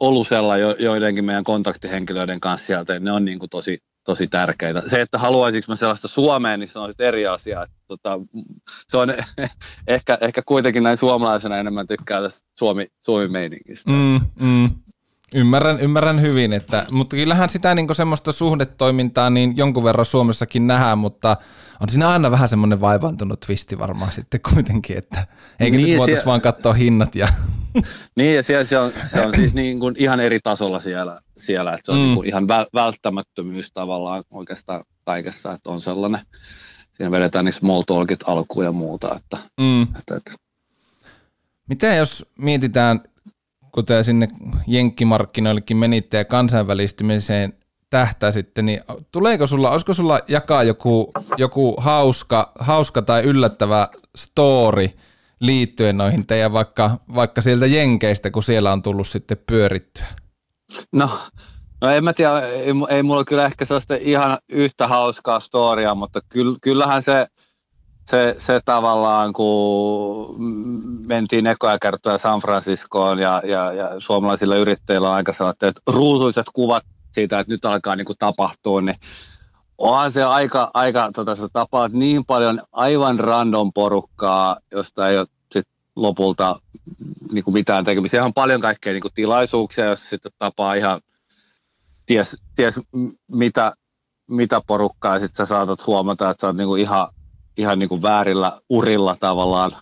olusella 0.00 0.56
jo, 0.56 0.76
joidenkin 0.78 1.24
meidän 1.24 1.44
kontaktihenkilöiden 1.44 2.40
kanssa 2.40 2.66
sieltä, 2.66 3.00
ne 3.00 3.12
on 3.12 3.24
niin 3.24 3.38
kuin 3.38 3.50
tosi, 3.50 3.78
tosi 4.08 4.28
tärkeitä. 4.28 4.82
Se, 4.86 5.00
että 5.00 5.18
haluaisinko 5.18 5.64
mä 5.68 5.76
sellaista 5.76 6.08
Suomeen, 6.08 6.60
niin 6.60 6.68
se 6.68 6.78
on 6.78 6.88
sitten 6.88 7.06
eri 7.06 7.26
asia. 7.26 7.62
Että, 7.62 7.76
tota, 7.88 8.20
se 8.88 8.98
on 8.98 9.14
ehkä, 9.86 10.18
ehkä 10.20 10.42
kuitenkin 10.46 10.82
näin 10.82 10.96
suomalaisena 10.96 11.58
enemmän 11.58 11.86
tykkää 11.86 12.22
tästä 12.22 12.48
Suomi, 12.58 12.86
Suomi-meiningistä. 13.04 13.90
Mm, 13.90 14.20
mm. 14.40 14.70
Ymmärrän, 15.34 15.80
ymmärrän 15.80 16.20
hyvin, 16.20 16.52
että, 16.52 16.86
mutta 16.90 17.16
kyllähän 17.16 17.48
sitä 17.48 17.74
niin 17.74 17.94
semmoista 17.94 18.32
suhdetoimintaa 18.32 19.30
niin 19.30 19.56
jonkun 19.56 19.84
verran 19.84 20.06
Suomessakin 20.06 20.66
nähdään, 20.66 20.98
mutta 20.98 21.36
on 21.82 21.88
siinä 21.88 22.08
aina 22.08 22.30
vähän 22.30 22.48
semmoinen 22.48 22.80
vaivaantunut 22.80 23.40
twisti 23.40 23.78
varmaan 23.78 24.12
sitten 24.12 24.40
kuitenkin, 24.54 24.98
että 24.98 25.26
eikö 25.60 25.76
niin, 25.76 25.88
nyt 25.88 25.98
voitaisiin 25.98 26.26
vaan 26.26 26.40
katsoa 26.40 26.72
hinnat 26.72 27.14
ja... 27.14 27.28
Niin 28.16 28.36
ja 28.36 28.42
siellä, 28.42 28.64
se, 28.64 28.78
on, 28.78 28.92
se 29.10 29.26
on 29.26 29.34
siis 29.34 29.54
niin 29.54 29.80
kuin 29.80 29.94
ihan 29.98 30.20
eri 30.20 30.40
tasolla 30.40 30.80
siellä, 30.80 31.20
siellä 31.38 31.74
että 31.74 31.86
se 31.86 31.92
on 31.92 31.98
mm. 31.98 32.02
niin 32.04 32.14
kuin 32.14 32.28
ihan 32.28 32.48
välttämättömyys 32.74 33.72
tavallaan 33.72 34.24
oikeastaan 34.30 34.84
kaikessa, 35.04 35.52
että 35.52 35.70
on 35.70 35.80
sellainen, 35.80 36.20
siinä 36.96 37.10
vedetään 37.10 37.44
niin 37.44 37.52
small 37.52 37.82
talkit 37.82 38.20
alkuun 38.26 38.64
ja 38.64 38.72
muuta. 38.72 39.16
Että, 39.16 39.38
mm. 39.60 39.82
että, 39.82 40.16
että. 40.16 40.32
Miten 41.68 41.96
jos 41.96 42.26
mietitään 42.38 43.00
kun 43.72 43.84
te 43.84 44.02
sinne 44.02 44.28
jenkkimarkkinoillekin 44.66 45.76
menitte 45.76 46.16
ja 46.16 46.24
kansainvälistymiseen 46.24 47.52
tähtäisitte, 47.90 48.62
niin 48.62 48.80
tuleeko 49.12 49.46
sulla, 49.46 49.70
olisiko 49.70 49.94
sulla 49.94 50.20
jakaa 50.28 50.62
joku, 50.62 51.10
joku 51.36 51.74
hauska, 51.78 52.52
hauska 52.58 53.02
tai 53.02 53.22
yllättävä 53.22 53.88
story 54.16 54.90
liittyen 55.40 55.96
noihin 55.96 56.26
teidän 56.26 56.52
vaikka, 56.52 56.98
vaikka 57.14 57.40
sieltä 57.40 57.66
jenkeistä, 57.66 58.30
kun 58.30 58.42
siellä 58.42 58.72
on 58.72 58.82
tullut 58.82 59.08
sitten 59.08 59.38
pyörittyä? 59.46 60.06
No, 60.92 61.10
no 61.80 61.90
en 61.90 62.04
mä 62.04 62.12
tiedä, 62.12 62.40
ei, 62.40 62.72
ei 62.88 63.02
mulla 63.02 63.24
kyllä 63.24 63.46
ehkä 63.46 63.64
sellaista 63.64 63.94
ihan 64.00 64.38
yhtä 64.48 64.88
hauskaa 64.88 65.40
storia, 65.40 65.94
mutta 65.94 66.20
kyllähän 66.60 67.02
se 67.02 67.26
se, 68.10 68.34
se 68.38 68.60
tavallaan, 68.64 69.32
kun 69.32 70.36
mentiin 71.06 71.46
ekoja 71.46 71.78
kertoja 71.78 72.18
San 72.18 72.40
Franciscoon 72.40 73.18
ja, 73.18 73.42
ja, 73.44 73.72
ja 73.72 73.90
suomalaisilla 73.98 74.56
yrittäjillä 74.56 75.08
on 75.08 75.14
aika 75.14 75.32
sellaiset 75.32 75.80
ruusuiset 75.86 76.46
kuvat 76.52 76.84
siitä, 77.12 77.40
että 77.40 77.54
nyt 77.54 77.64
alkaa 77.64 77.96
niin 77.96 78.04
kuin 78.04 78.18
tapahtua, 78.18 78.80
niin 78.80 78.96
onhan 79.78 80.12
se 80.12 80.24
aika, 80.24 80.70
aika 80.74 81.10
tota, 81.14 81.36
sä 81.36 81.48
tapaat 81.52 81.92
niin 81.92 82.24
paljon 82.24 82.62
aivan 82.72 83.18
random 83.18 83.72
porukkaa, 83.72 84.56
josta 84.72 85.08
ei 85.08 85.18
ole 85.18 85.26
sit 85.52 85.66
lopulta 85.96 86.60
niin 87.32 87.44
kuin 87.44 87.54
mitään 87.54 87.84
tekemistä. 87.84 88.24
On 88.24 88.34
paljon 88.34 88.60
kaikkea 88.60 88.92
niin 88.92 89.02
kuin 89.02 89.14
tilaisuuksia, 89.14 89.84
jos 89.84 90.10
sitten 90.10 90.32
tapaa 90.38 90.74
ihan 90.74 91.00
ties, 92.06 92.36
ties 92.54 92.80
mitä, 93.26 93.72
mitä 94.26 94.60
porukkaa, 94.66 95.14
ja 95.14 95.20
sitten 95.20 95.46
sä 95.46 95.48
saatat 95.48 95.86
huomata, 95.86 96.30
että 96.30 96.40
sä 96.40 96.46
oot 96.46 96.56
niin 96.56 96.68
kuin 96.68 96.82
ihan, 96.82 97.08
ihan 97.58 97.78
niin 97.78 97.88
kuin 97.88 98.02
väärillä 98.02 98.60
urilla 98.68 99.16
tavallaan 99.20 99.72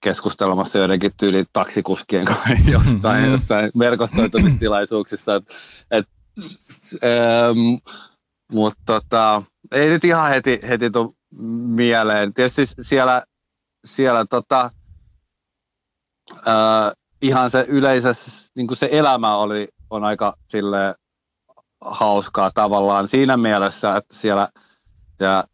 keskustelemassa 0.00 0.78
joidenkin 0.78 1.12
tyyli 1.16 1.44
taksikuskien 1.52 2.24
kanssa 2.24 2.48
jostain, 2.70 3.16
mm-hmm. 3.16 3.32
jossain 3.32 3.70
verkostoitumistilaisuuksissa. 3.78 5.34
Et, 5.36 5.44
et, 5.90 6.06
ähm, 7.04 7.58
mutta 8.52 8.82
tota, 8.86 9.42
ei 9.72 9.88
nyt 9.88 10.04
ihan 10.04 10.30
heti, 10.30 10.60
heti 10.68 10.90
tule 10.90 11.14
mieleen. 11.74 12.34
Tietysti 12.34 12.66
siellä, 12.80 13.22
siellä 13.86 14.24
tota, 14.24 14.70
äh, 16.32 16.92
ihan 17.22 17.50
se 17.50 17.64
yleisessä, 17.68 18.50
niin 18.56 18.68
se 18.76 18.88
elämä 18.92 19.36
oli, 19.36 19.68
on 19.90 20.04
aika 20.04 20.36
sille 20.48 20.94
hauskaa 21.80 22.50
tavallaan 22.50 23.08
siinä 23.08 23.36
mielessä, 23.36 23.96
että 23.96 24.16
siellä, 24.16 24.48
ja, 25.20 25.44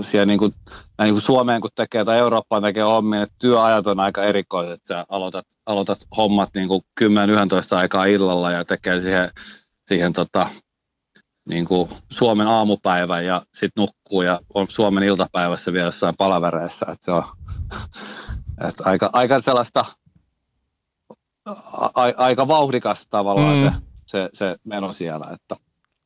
siellä 0.00 0.26
niin 0.26 0.38
kuin, 0.38 0.54
niin 1.02 1.14
kuin 1.14 1.22
Suomeen 1.22 1.60
kun 1.60 1.70
tekee 1.74 2.04
tai 2.04 2.18
Eurooppaan 2.18 2.62
tekee 2.62 2.82
hommia, 2.82 3.22
että 3.22 3.34
työajat 3.38 3.86
on 3.86 4.00
aika 4.00 4.24
erikoiset, 4.24 4.72
että 4.72 4.94
sä 4.94 5.06
aloitat, 5.08 5.46
aloitat 5.66 5.98
hommat 6.16 6.50
niin 6.54 6.68
kuin 6.68 6.82
10-11 7.00 7.06
aikaa 7.76 8.04
illalla 8.04 8.50
ja 8.50 8.64
tekee 8.64 9.00
siihen, 9.00 9.30
siihen 9.88 10.12
tota, 10.12 10.48
niin 11.48 11.64
kuin 11.64 11.88
Suomen 12.10 12.46
aamupäivä 12.46 13.20
ja 13.20 13.42
sitten 13.54 13.82
nukkuu 13.82 14.22
ja 14.22 14.40
on 14.54 14.66
Suomen 14.68 15.02
iltapäivässä 15.02 15.72
vielä 15.72 15.86
jossain 15.86 16.14
palavereissa. 16.18 16.86
Että 16.92 17.04
se 17.04 17.12
on 17.12 17.24
että 18.68 18.82
aika, 18.84 19.10
aika 19.12 19.40
sellaista 19.40 19.84
a, 21.46 21.54
a, 21.94 22.12
aika 22.16 22.48
vauhdikas 22.48 23.06
tavallaan 23.06 23.56
mm. 23.56 23.64
se, 23.64 23.72
se, 24.06 24.28
se 24.32 24.56
meno 24.64 24.92
siellä. 24.92 25.26
Että. 25.32 25.56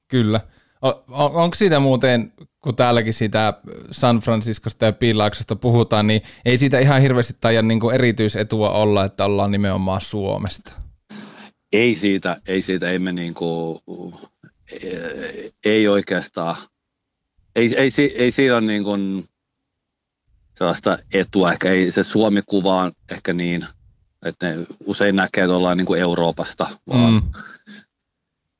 Kyllä. 0.09 0.41
On, 0.83 0.95
onko 1.09 1.55
siitä 1.55 1.81
muuten, 1.81 2.33
kun 2.61 2.77
täälläkin 2.77 3.15
siitä 3.15 3.55
San 3.91 4.19
Franciscosta 4.19 4.85
ja 4.85 4.93
Piilaaksosta 4.93 5.57
puhutaan, 5.57 6.07
niin 6.07 6.23
ei 6.45 6.59
siitä 6.59 6.79
ihan 6.79 7.03
hirveästi 7.03 7.35
taida 7.41 7.63
niin 7.63 7.95
erityisetua 7.95 8.71
olla, 8.71 9.05
että 9.05 9.25
ollaan 9.25 9.51
nimenomaan 9.51 10.01
Suomesta? 10.01 10.73
Ei 11.73 11.95
siitä, 11.95 12.41
ei 12.49 12.63
siitä, 12.63 12.91
ei 12.91 12.99
me 12.99 13.13
niin 13.13 13.35
kuin, 13.35 13.79
ei 15.65 15.89
oikeastaan, 15.89 16.57
ei, 17.57 17.77
ei, 17.77 17.91
ei, 17.99 18.15
ei 18.23 18.31
siinä 18.31 18.55
ole 18.57 18.67
niin 18.67 18.85
kuin 18.85 19.29
sellaista 20.59 20.99
etua, 21.15 21.53
ehkä 21.53 21.71
ei 21.71 21.91
se 21.91 22.03
Suomi-kuva 22.03 22.83
on 22.83 22.93
ehkä 23.11 23.33
niin, 23.33 23.67
että 24.25 24.47
ne 24.47 24.67
usein 24.87 25.17
näkee, 25.17 25.45
että 25.45 25.57
ollaan 25.57 25.77
niin 25.77 25.87
kuin 25.87 26.01
Euroopasta, 26.01 26.79
vaan 26.89 27.13
mm. 27.13 27.23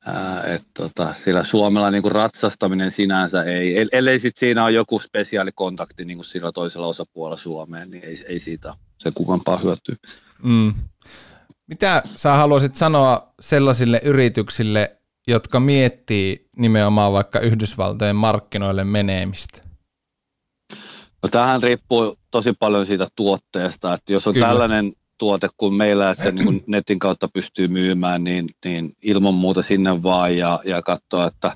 Ää, 0.07 0.43
et 0.43 0.63
tota, 0.73 1.13
sillä 1.13 1.43
Suomella 1.43 1.91
niin 1.91 2.01
kuin 2.01 2.11
ratsastaminen 2.11 2.91
sinänsä 2.91 3.43
ei, 3.43 3.87
ellei 3.91 4.19
sitten 4.19 4.39
siinä 4.39 4.63
ole 4.63 4.71
joku 4.71 4.99
spesiaalikontakti 4.99 6.05
niin 6.05 6.17
kuin 6.17 6.25
sillä 6.25 6.51
toisella 6.51 6.87
osapuolella 6.87 7.37
Suomeen, 7.37 7.91
niin 7.91 8.05
ei, 8.05 8.15
ei 8.27 8.39
siitä 8.39 8.73
se 8.97 9.11
kuvampaa 9.13 9.57
hyötyä. 9.57 9.95
Mm. 10.43 10.73
Mitä 11.67 12.03
sä 12.15 12.33
haluaisit 12.33 12.75
sanoa 12.75 13.33
sellaisille 13.41 14.01
yrityksille, 14.03 14.97
jotka 15.27 15.59
miettii 15.59 16.47
nimenomaan 16.57 17.13
vaikka 17.13 17.39
Yhdysvaltojen 17.39 18.15
markkinoille 18.15 18.83
menemistä? 18.83 19.61
No 21.23 21.29
tähän 21.31 21.63
riippuu 21.63 22.17
tosi 22.31 22.53
paljon 22.53 22.85
siitä 22.85 23.07
tuotteesta, 23.15 23.93
että 23.93 24.13
jos 24.13 24.27
on 24.27 24.33
Kyllä. 24.33 24.47
tällainen 24.47 24.93
tuote 25.17 25.47
kuin 25.57 25.73
meillä, 25.73 26.09
että 26.09 26.23
se 26.23 26.31
niin 26.31 26.63
netin 26.67 26.99
kautta 26.99 27.27
pystyy 27.27 27.67
myymään, 27.67 28.23
niin, 28.23 28.47
niin 28.65 28.95
ilman 29.01 29.33
muuta 29.33 29.61
sinne 29.61 30.03
vaan 30.03 30.37
ja, 30.37 30.59
ja 30.65 30.81
katsoa, 30.81 31.27
että, 31.27 31.51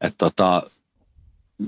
että 0.00 0.18
tota, 0.18 0.62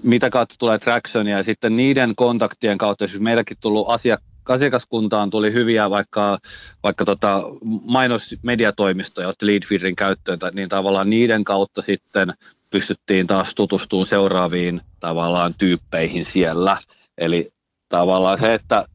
mitä 0.03 0.31
kautta 0.31 0.55
tulee 0.59 0.79
tractionia 0.79 1.37
ja 1.37 1.43
sitten 1.43 1.77
niiden 1.77 2.17
kontaktien 2.17 2.79
kautta, 2.79 3.05
jos 3.05 3.21
meilläkin 3.21 3.57
tullut 3.61 3.89
asiak- 3.89 4.31
asiakaskuntaan 4.49 5.31
tuli 5.31 5.53
hyviä 5.53 5.91
vaikka, 5.91 6.39
vaikka 6.83 7.05
tota 7.05 7.43
mainosmediatoimistoja 7.83 9.29
otti 9.29 9.47
Leadfeederin 9.47 9.97
käyttöön, 9.97 10.39
niin 10.53 10.69
tavallaan 10.69 11.11
niiden 11.11 11.45
kautta 11.45 11.83
sitten 11.83 12.35
pystyttiin 12.71 13.27
taas 13.27 13.55
tutustumaan 13.55 14.07
seuraaviin 14.07 14.81
tavallaan 15.01 15.55
tyyppeihin 15.59 16.25
siellä. 16.25 16.77
Eli 17.19 17.53
tavallaan 17.89 18.39
se, 18.39 18.55
että 18.55 18.87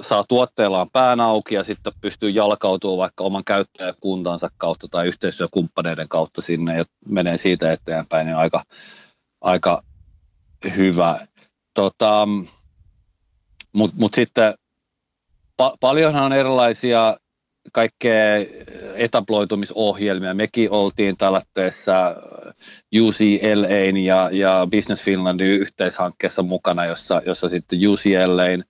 saa 0.00 0.24
tuotteellaan 0.28 0.90
pään 0.90 1.20
auki 1.20 1.54
ja 1.54 1.64
sitten 1.64 1.92
pystyy 2.00 2.30
jalkautumaan 2.30 2.98
vaikka 2.98 3.24
oman 3.24 3.44
käyttäjäkuntansa 3.44 4.50
kautta 4.56 4.88
tai 4.90 5.06
yhteistyökumppaneiden 5.06 6.08
kautta 6.08 6.40
sinne 6.40 6.76
ja 6.76 6.84
menee 7.08 7.36
siitä 7.36 7.72
eteenpäin, 7.72 8.26
niin 8.26 8.36
aika, 8.36 8.64
aika 9.40 9.82
hyvä. 10.76 11.26
Tota, 11.74 12.28
Mutta 13.72 13.96
mut 13.98 14.14
sitten 14.14 14.54
pa- 15.62 15.76
paljonhan 15.80 16.22
on 16.24 16.32
erilaisia 16.32 17.16
kaikkea 17.72 18.36
etabloitumisohjelmia. 18.94 20.34
Mekin 20.34 20.70
oltiin 20.70 21.16
tällaisessa 21.16 22.16
UCLAin 23.00 23.96
ja, 23.96 24.30
ja 24.32 24.66
Business 24.70 25.04
Finlandin 25.04 25.46
yhteishankkeessa 25.46 26.42
mukana, 26.42 26.86
jossa, 26.86 27.22
jossa 27.26 27.48
sitten 27.48 27.78
UCLAin 27.88 28.64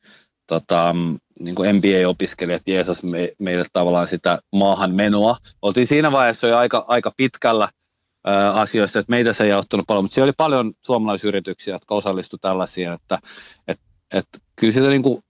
tota, 0.49 0.95
niin 1.41 1.55
kuin 1.55 1.77
MBA-opiskelijat 1.77 2.63
jeesas 2.69 3.03
me, 3.03 3.33
meille 3.39 3.65
tavallaan 3.73 4.07
sitä 4.07 4.39
maahan 4.53 4.95
menoa. 4.95 5.37
Oltiin 5.63 5.87
siinä 5.87 6.13
vaiheessa 6.13 6.47
jo 6.47 6.57
aika, 6.57 6.85
aika 6.89 7.13
pitkällä 7.17 7.69
ää, 8.25 8.53
asioista, 8.53 8.99
että 8.99 9.11
meitä 9.11 9.33
se 9.33 9.45
ei 9.45 9.53
auttanut 9.53 9.87
paljon, 9.87 10.05
mutta 10.05 10.15
siellä 10.15 10.27
oli 10.27 10.35
paljon 10.37 10.73
suomalaisyrityksiä, 10.87 11.75
jotka 11.75 11.95
osallistuivat 11.95 12.43
tällaisiin, 12.43 12.93
että 12.93 13.19
et, 13.69 13.81
et, 14.15 14.27
kyllä 14.57 14.73
sitä 14.73 14.89
niin 14.89 15.03
kuin 15.03 15.25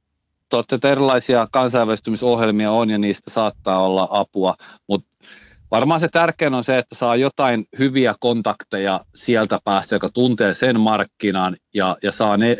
totta, 0.48 0.88
erilaisia 0.88 1.48
kansainvälistymisohjelmia 1.52 2.70
on 2.70 2.90
ja 2.90 2.98
niistä 2.98 3.30
saattaa 3.30 3.82
olla 3.82 4.08
apua, 4.10 4.54
mutta 4.88 5.08
varmaan 5.70 6.00
se 6.00 6.08
tärkein 6.08 6.54
on 6.54 6.64
se, 6.64 6.78
että 6.78 6.94
saa 6.94 7.16
jotain 7.16 7.64
hyviä 7.78 8.14
kontakteja 8.20 9.00
sieltä 9.14 9.58
päästä, 9.64 9.94
joka 9.94 10.08
tuntee 10.08 10.54
sen 10.54 10.80
markkinan 10.80 11.56
ja, 11.74 11.96
ja 12.02 12.12
saa 12.12 12.36
ne 12.36 12.56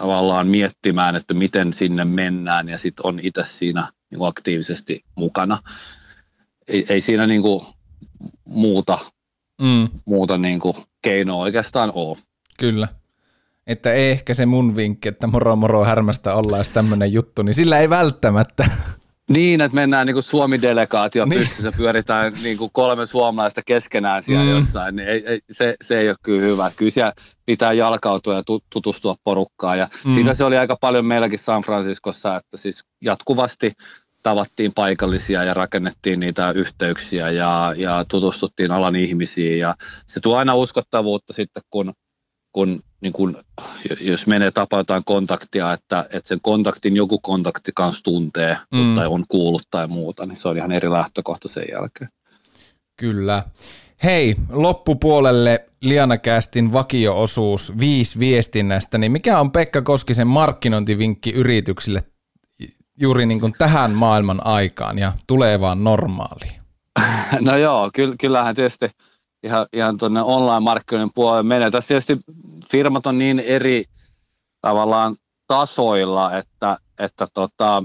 tavallaan 0.00 0.48
miettimään, 0.48 1.16
että 1.16 1.34
miten 1.34 1.72
sinne 1.72 2.04
mennään 2.04 2.68
ja 2.68 2.78
sitten 2.78 3.06
on 3.06 3.20
itse 3.22 3.42
siinä 3.44 3.92
niin 4.10 4.26
aktiivisesti 4.26 5.04
mukana. 5.14 5.62
Ei, 6.68 6.86
ei 6.88 7.00
siinä 7.00 7.26
niin 7.26 7.42
kuin 7.42 7.66
muuta, 8.44 8.98
mm. 9.62 9.88
muuta 10.04 10.38
niin 10.38 10.60
kuin 10.60 10.74
keinoa 11.02 11.42
oikeastaan 11.42 11.92
ole. 11.94 12.16
Kyllä 12.58 12.88
että 13.66 13.92
ei 13.92 14.10
ehkä 14.10 14.34
se 14.34 14.46
mun 14.46 14.76
vinkki, 14.76 15.08
että 15.08 15.26
moro 15.26 15.56
moro 15.56 15.84
härmästä 15.84 16.34
ollaan 16.34 16.64
tämmöinen 16.72 17.12
juttu, 17.12 17.42
niin 17.42 17.54
sillä 17.54 17.78
ei 17.78 17.90
välttämättä. 17.90 18.64
Niin, 19.30 19.60
että 19.60 19.74
mennään 19.74 20.06
niin 20.06 20.22
Suomi-delegaatio 20.22 21.24
niin. 21.24 21.40
pystyssä, 21.40 21.72
pyöritään 21.76 22.32
niin 22.42 22.58
kuin 22.58 22.70
kolme 22.72 23.06
suomalaista 23.06 23.60
keskenään 23.66 24.22
siellä 24.22 24.44
mm. 24.44 24.50
jossain, 24.50 24.96
niin 24.96 25.08
ei, 25.08 25.26
ei, 25.26 25.40
se, 25.50 25.76
se 25.82 25.98
ei 25.98 26.08
ole 26.08 26.16
kyllä 26.22 26.40
hyvä. 26.40 26.70
Kyllä 26.76 26.90
siellä 26.90 27.12
pitää 27.46 27.72
jalkautua 27.72 28.34
ja 28.34 28.42
tutustua 28.70 29.16
porukkaan. 29.24 29.78
Ja 29.78 29.88
mm. 30.04 30.14
siitä 30.14 30.34
se 30.34 30.44
oli 30.44 30.58
aika 30.58 30.76
paljon 30.80 31.06
meilläkin 31.06 31.38
San 31.38 31.62
Franciscossa, 31.62 32.36
että 32.36 32.56
siis 32.56 32.84
jatkuvasti 33.00 33.72
tavattiin 34.22 34.72
paikallisia 34.74 35.44
ja 35.44 35.54
rakennettiin 35.54 36.20
niitä 36.20 36.50
yhteyksiä 36.50 37.30
ja, 37.30 37.74
ja 37.76 38.04
tutustuttiin 38.08 38.70
alan 38.70 38.96
ihmisiin. 38.96 39.58
Ja 39.58 39.74
se 40.06 40.20
tuo 40.20 40.36
aina 40.36 40.54
uskottavuutta 40.54 41.32
sitten, 41.32 41.62
kun, 41.70 41.92
kun 42.52 42.82
niin 43.00 43.12
kun, 43.12 43.44
jos 44.00 44.26
menee 44.26 44.50
tapa 44.50 44.76
jotain 44.76 45.02
kontaktia, 45.04 45.72
että, 45.72 46.06
että 46.12 46.28
sen 46.28 46.38
kontaktin 46.42 46.96
joku 46.96 47.18
kontakti 47.18 47.72
kanssa 47.74 48.04
tuntee 48.04 48.56
mm. 48.74 48.94
tai 48.94 49.06
on 49.06 49.24
kuullut 49.28 49.62
tai 49.70 49.86
muuta, 49.86 50.26
niin 50.26 50.36
se 50.36 50.48
on 50.48 50.56
ihan 50.56 50.72
eri 50.72 50.90
lähtökohta 50.90 51.48
sen 51.48 51.64
jälkeen. 51.72 52.10
Kyllä. 52.96 53.42
Hei, 54.04 54.34
loppupuolelle 54.50 55.66
Lianakästin 55.80 56.72
vakio-osuus 56.72 57.78
viisi 57.78 58.18
viestinnästä, 58.18 58.98
niin 58.98 59.12
mikä 59.12 59.40
on 59.40 59.52
Pekka 59.52 59.82
Koskisen 59.82 60.26
markkinointivinkki 60.26 61.30
yrityksille 61.30 62.02
juuri 63.00 63.26
niin 63.26 63.40
kuin 63.40 63.52
tähän 63.58 63.90
maailman 63.90 64.46
aikaan 64.46 64.98
ja 64.98 65.12
tulevaan 65.26 65.84
normaaliin? 65.84 66.60
No 67.40 67.56
joo, 67.56 67.90
kyllähän 68.18 68.54
tietysti– 68.54 68.88
ihan, 69.42 69.66
ihan 69.72 69.98
tuonne 69.98 70.22
online-markkinoiden 70.22 71.10
puolelle 71.14 71.42
menee. 71.42 71.70
Tässä 71.70 71.88
tietysti 71.88 72.18
firmat 72.70 73.06
on 73.06 73.18
niin 73.18 73.40
eri, 73.40 73.84
tavallaan 74.60 75.16
tasoilla, 75.46 76.36
että, 76.36 76.78
että, 76.98 77.26
tota, 77.34 77.84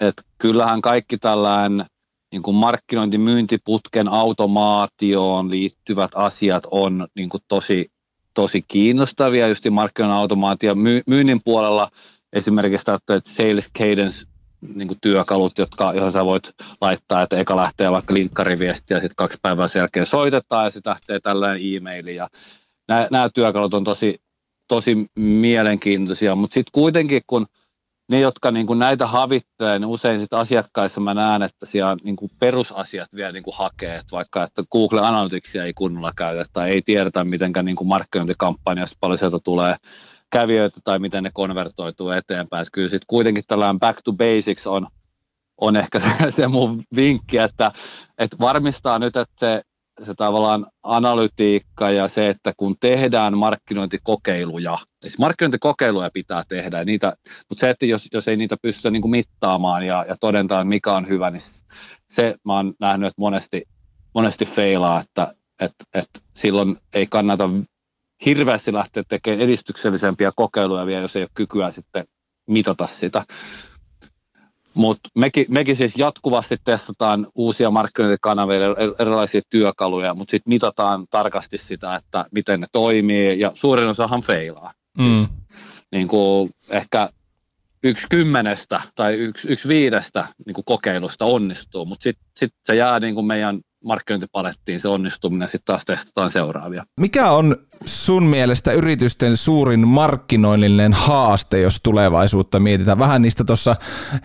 että 0.00 0.22
kyllähän 0.38 0.80
kaikki 0.80 1.18
tällainen 1.18 1.86
niin 2.32 2.42
kuin 2.42 2.54
markkinointimyyntiputken 2.54 4.08
automaatioon 4.08 5.50
liittyvät 5.50 6.10
asiat 6.14 6.66
on 6.70 7.08
niin 7.14 7.28
kuin 7.28 7.42
tosi, 7.48 7.92
tosi 8.34 8.62
kiinnostavia. 8.68 9.48
Just 9.48 9.70
markkinoinnin 9.70 10.18
automaatio 10.18 10.74
myynnin 11.06 11.40
puolella 11.44 11.90
esimerkiksi 12.32 12.90
että 12.90 13.20
sales 13.30 13.72
cadence 13.78 14.26
niin 14.74 14.88
kuin 14.88 14.98
työkalut, 15.00 15.58
jotka, 15.58 15.92
johon 15.94 16.12
sä 16.12 16.24
voit 16.24 16.54
laittaa, 16.80 17.22
että 17.22 17.36
eka 17.36 17.56
lähtee 17.56 17.90
vaikka 17.90 18.14
linkkariviesti 18.14 18.94
ja 18.94 19.00
sitten 19.00 19.16
kaksi 19.16 19.38
päivää 19.42 19.68
sen 19.68 19.80
jälkeen 19.80 20.06
soitetaan 20.06 20.64
ja 20.64 20.70
sitten 20.70 20.90
lähtee 20.90 21.18
tällainen 21.20 21.76
e-maili. 21.76 22.14
Ja 22.14 22.28
nämä, 22.88 23.08
nämä 23.10 23.30
työkalut 23.34 23.74
on 23.74 23.84
tosi, 23.84 24.22
tosi 24.68 25.06
mielenkiintoisia, 25.16 26.34
mutta 26.34 26.54
sitten 26.54 26.72
kuitenkin 26.72 27.22
kun 27.26 27.46
ne, 28.10 28.20
jotka 28.20 28.50
niin 28.50 28.66
kuin 28.66 28.78
näitä 28.78 29.06
havittelee, 29.06 29.78
niin 29.78 29.88
usein 29.88 30.20
sit 30.20 30.32
asiakkaissa 30.32 31.00
mä 31.00 31.14
näen, 31.14 31.42
että 31.42 31.66
siellä 31.66 31.96
niin 32.02 32.16
kuin 32.16 32.30
perusasiat 32.38 33.08
vielä 33.14 33.32
niin 33.32 33.42
kuin 33.42 33.56
hakee, 33.56 33.96
että 33.96 34.12
vaikka 34.12 34.44
että 34.44 34.62
Google 34.72 35.00
Analyticsia 35.00 35.64
ei 35.64 35.74
kunnolla 35.74 36.12
käytetä 36.16 36.50
tai 36.52 36.70
ei 36.70 36.82
tiedetä, 36.82 37.24
miten 37.24 37.52
niin 37.62 37.76
markkinointikampanjasta 37.84 38.96
paljon 39.00 39.18
sieltä 39.18 39.38
tulee 39.44 39.76
kävijöitä 40.30 40.80
tai 40.84 40.98
miten 40.98 41.22
ne 41.24 41.30
konvertoituu 41.34 42.10
eteenpäin. 42.10 42.62
Että 42.62 42.72
kyllä 42.72 42.88
sitten 42.88 43.06
kuitenkin 43.06 43.44
tällainen 43.48 43.80
back 43.80 44.00
to 44.04 44.12
basics 44.12 44.66
on, 44.66 44.86
on 45.56 45.76
ehkä 45.76 45.98
se, 45.98 46.08
se 46.30 46.48
mun 46.48 46.82
vinkki, 46.96 47.38
että, 47.38 47.72
että 48.18 48.36
varmistaa 48.40 48.98
nyt, 48.98 49.16
että 49.16 49.34
se, 49.40 49.62
se 50.04 50.14
tavallaan 50.14 50.66
analytiikka 50.82 51.90
ja 51.90 52.08
se, 52.08 52.28
että 52.28 52.52
kun 52.56 52.76
tehdään 52.80 53.38
markkinointikokeiluja, 53.38 54.78
siis 55.02 55.18
markkinointikokeiluja 55.18 56.10
pitää 56.14 56.42
tehdä, 56.48 56.84
niitä, 56.84 57.12
mutta 57.48 57.60
se, 57.60 57.70
että 57.70 57.86
jos, 57.86 58.08
jos 58.12 58.28
ei 58.28 58.36
niitä 58.36 58.56
pystytä 58.62 58.90
niin 58.90 59.02
kuin 59.02 59.10
mittaamaan 59.10 59.86
ja, 59.86 60.04
ja 60.08 60.16
todentamaan, 60.20 60.66
mikä 60.66 60.92
on 60.92 61.08
hyvä, 61.08 61.30
niin 61.30 61.42
se 62.10 62.34
mä 62.44 62.56
oon 62.56 62.74
nähnyt, 62.80 63.06
että 63.06 63.20
monesti, 63.20 63.62
monesti 64.14 64.44
feilaa, 64.44 65.00
että, 65.00 65.34
että, 65.60 65.84
että 65.94 66.20
silloin 66.34 66.76
ei 66.94 67.06
kannata 67.06 67.50
hirveästi 68.26 68.72
lähteä 68.72 69.02
tekemään 69.08 69.40
edistyksellisempiä 69.40 70.32
kokeiluja 70.36 70.86
vielä, 70.86 71.02
jos 71.02 71.16
ei 71.16 71.22
ole 71.22 71.30
kykyä 71.34 71.70
sitten 71.70 72.04
mitata 72.46 72.86
sitä. 72.86 73.24
Mutta 74.74 75.08
mekin, 75.14 75.46
mekin 75.48 75.76
siis 75.76 75.96
jatkuvasti 75.96 76.56
testataan 76.64 77.26
uusia 77.34 77.70
markkinointikanavia, 77.70 78.56
erilaisia 78.98 79.40
työkaluja, 79.50 80.14
mutta 80.14 80.30
sitten 80.30 80.50
mitataan 80.50 81.06
tarkasti 81.10 81.58
sitä, 81.58 81.94
että 81.94 82.24
miten 82.32 82.60
ne 82.60 82.66
toimii, 82.72 83.40
ja 83.40 83.52
suurin 83.54 83.88
osahan 83.88 84.22
feilaa. 84.22 84.72
Mm. 84.98 85.14
Siis, 85.14 85.28
niin 85.92 86.08
kuin 86.08 86.50
ehkä 86.70 87.08
yksi 87.82 88.06
kymmenestä 88.10 88.80
tai 88.94 89.14
yksi, 89.14 89.48
yksi 89.48 89.68
viidestä 89.68 90.26
niin 90.46 90.54
kuin 90.54 90.64
kokeilusta 90.64 91.24
onnistuu, 91.24 91.84
mutta 91.84 92.02
sitten 92.02 92.26
sit 92.36 92.54
se 92.64 92.74
jää 92.74 93.00
niin 93.00 93.14
kuin 93.14 93.26
meidän 93.26 93.60
markkinointipalettiin 93.84 94.80
se 94.80 94.88
onnistuminen, 94.88 95.48
sitten 95.48 95.66
taas 95.66 95.84
testataan 95.84 96.30
seuraavia. 96.30 96.84
Mikä 97.00 97.30
on 97.30 97.56
sun 97.84 98.22
mielestä 98.22 98.72
yritysten 98.72 99.36
suurin 99.36 99.88
markkinoinnillinen 99.88 100.92
haaste, 100.92 101.60
jos 101.60 101.80
tulevaisuutta 101.82 102.60
mietitään? 102.60 102.98
Vähän 102.98 103.22
niistä 103.22 103.44
tuossa 103.44 103.76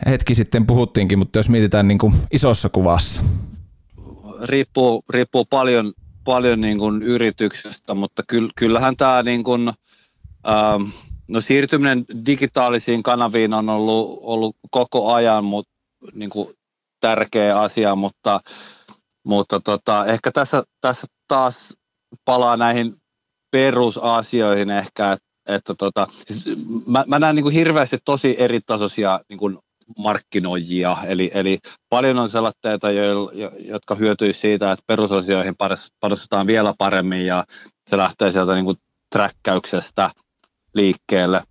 hetki 0.06 0.36
sitten 0.36 0.66
puhuttiinkin, 0.66 1.20
mutta 1.20 1.40
jos 1.40 1.50
mietitään 1.50 1.88
niin 1.88 1.98
kuin 1.98 2.14
isossa 2.32 2.70
kuvassa. 2.70 3.24
Riippuu, 4.44 5.04
riippuu 5.10 5.46
paljon, 5.46 5.94
paljon 6.24 6.62
niin 6.62 6.78
kuin 6.80 7.04
yrityksestä, 7.04 7.94
mutta 7.94 8.24
kyllähän 8.56 8.98
tämä 8.98 9.24
niin 9.24 9.44
kuin, 9.44 9.74
ähm, 10.48 10.82
no 11.28 11.42
siirtyminen 11.42 12.06
digitaalisiin 12.26 13.04
kanaviin 13.04 13.54
on 13.54 13.70
ollut, 13.70 14.20
ollut 14.22 14.56
koko 14.72 15.14
ajan 15.14 15.44
mutta, 15.44 15.72
niin 16.14 16.30
kuin 16.30 16.50
tärkeä 17.00 17.60
asia, 17.60 17.96
mutta 17.96 18.40
mutta 19.26 19.60
tota, 19.60 20.06
ehkä 20.06 20.32
tässä, 20.32 20.64
tässä 20.82 21.08
taas 21.28 21.78
palaa 22.26 22.58
näihin 22.58 22.96
perusasioihin 23.52 24.70
ehkä, 24.70 25.12
että, 25.12 25.28
että 25.48 25.76
tota, 25.76 26.08
siis 26.26 26.46
mä, 26.88 27.04
mä 27.08 27.20
näen 27.20 27.36
niin 27.36 27.44
kuin 27.44 27.56
hirveästi 27.56 27.98
tosi 28.06 28.36
eri 28.38 28.60
tasoisia 28.66 29.20
niin 29.30 29.40
kuin 29.40 29.60
markkinoijia, 29.98 30.98
eli, 31.08 31.32
eli 31.34 31.60
paljon 31.90 32.20
on 32.20 32.30
sellaisia, 32.30 32.72
jotka 33.60 33.96
hyötyisivät 33.96 34.42
siitä, 34.42 34.72
että 34.72 34.84
perusasioihin 34.88 35.56
panostetaan 36.00 36.48
vielä 36.48 36.74
paremmin 36.78 37.26
ja 37.26 37.46
se 37.88 37.98
lähtee 37.98 38.32
sieltä 38.32 38.54
niin 38.54 38.66
kuin 38.66 38.78
träkkäyksestä 39.12 40.12
liikkeelle. 40.74 41.44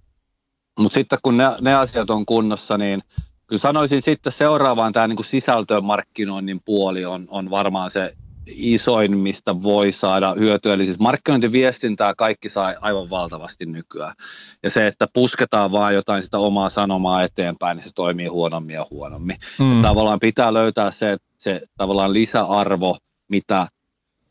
Mutta 0.79 0.95
sitten 0.95 1.19
kun 1.23 1.37
ne, 1.37 1.45
ne 1.61 1.75
asiat 1.75 2.11
on 2.11 2.27
kunnossa, 2.27 2.79
niin 2.79 3.03
kyllä 3.47 3.61
sanoisin 3.61 4.03
sitten 4.03 4.33
seuraavaan 4.33 4.93
tämä 4.93 5.09
niin 5.09 5.25
sisältömarkkinoinnin 5.25 6.61
puoli 6.65 7.05
on, 7.05 7.27
on 7.29 7.51
varmaan 7.51 7.91
se 7.91 8.15
isoin, 8.47 9.19
mistä 9.19 9.63
voi 9.63 9.93
saada 9.93 10.35
hyötyä. 10.35 10.75
Eli 10.75 10.87
siis 10.87 10.99
markkinointiviestintää 10.99 12.15
kaikki 12.15 12.49
saa 12.49 12.75
aivan 12.81 13.11
valtavasti 13.11 13.67
nykyään. 13.67 14.15
Ja 14.63 14.71
se, 14.71 14.87
että 14.87 15.09
pusketaan 15.13 15.73
vaan 15.73 15.95
jotain 15.95 16.23
sitä 16.23 16.39
omaa 16.39 16.69
sanomaa 16.69 17.23
eteenpäin, 17.23 17.77
niin 17.77 17.85
se 17.85 17.91
toimii 17.95 18.27
huonommin 18.27 18.75
ja 18.75 18.87
huonommin. 18.91 19.37
Mm. 19.59 19.83
tavallaan 19.83 20.21
pitää 20.21 20.55
löytää 20.55 20.91
se, 20.91 21.17
se 21.39 21.61
tavallaan 21.77 22.13
lisäarvo, 22.13 22.99
mitä, 23.29 23.69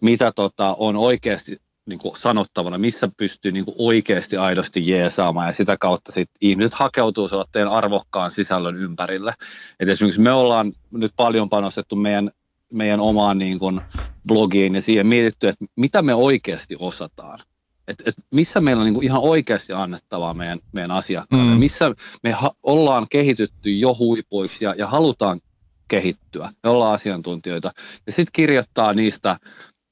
mitä 0.01 0.31
tota, 0.31 0.75
on 0.79 0.95
oikeasti 0.95 1.61
niin 1.85 1.99
kuin 1.99 2.17
sanottavana, 2.17 2.77
missä 2.77 3.09
pystyy 3.17 3.51
niin 3.51 3.65
kuin 3.65 3.75
oikeasti 3.77 4.37
aidosti 4.37 4.87
jeesaamaan 4.89 5.47
ja 5.47 5.53
sitä 5.53 5.77
kautta 5.77 6.11
sit 6.11 6.29
ihmiset 6.41 6.73
hakeutuu 6.73 7.27
sellaisen 7.27 7.67
arvokkaan 7.67 8.31
sisällön 8.31 8.75
ympärille. 8.75 9.33
Et 9.79 9.89
esimerkiksi 9.89 10.21
me 10.21 10.31
ollaan 10.31 10.73
nyt 10.91 11.11
paljon 11.15 11.49
panostettu 11.49 11.95
meidän, 11.95 12.31
meidän 12.73 12.99
omaan 12.99 13.37
niin 13.37 13.59
kuin 13.59 13.81
blogiin 14.27 14.75
ja 14.75 14.81
siihen 14.81 15.07
mietitty, 15.07 15.47
että 15.47 15.65
mitä 15.75 16.01
me 16.01 16.13
oikeasti 16.15 16.75
osataan. 16.79 17.39
Et, 17.87 18.07
et 18.07 18.15
missä 18.31 18.61
meillä 18.61 18.81
on 18.81 18.85
niin 18.85 18.93
kuin 18.93 19.05
ihan 19.05 19.21
oikeasti 19.21 19.73
annettavaa 19.73 20.33
meidän, 20.33 20.59
meidän 20.71 20.91
asiakkaille, 20.91 21.53
mm. 21.53 21.59
missä 21.59 21.95
me 22.23 22.31
ha- 22.31 22.55
ollaan 22.63 23.07
kehitytty 23.09 23.77
jo 23.77 23.95
huipuiksi 23.99 24.65
ja, 24.65 24.75
ja 24.77 24.87
halutaan 24.87 25.41
kehittyä, 25.87 26.49
me 26.63 26.69
ollaan 26.69 26.93
asiantuntijoita, 26.93 27.71
ja 28.05 28.11
sitten 28.11 28.33
kirjoittaa 28.33 28.93
niistä, 28.93 29.37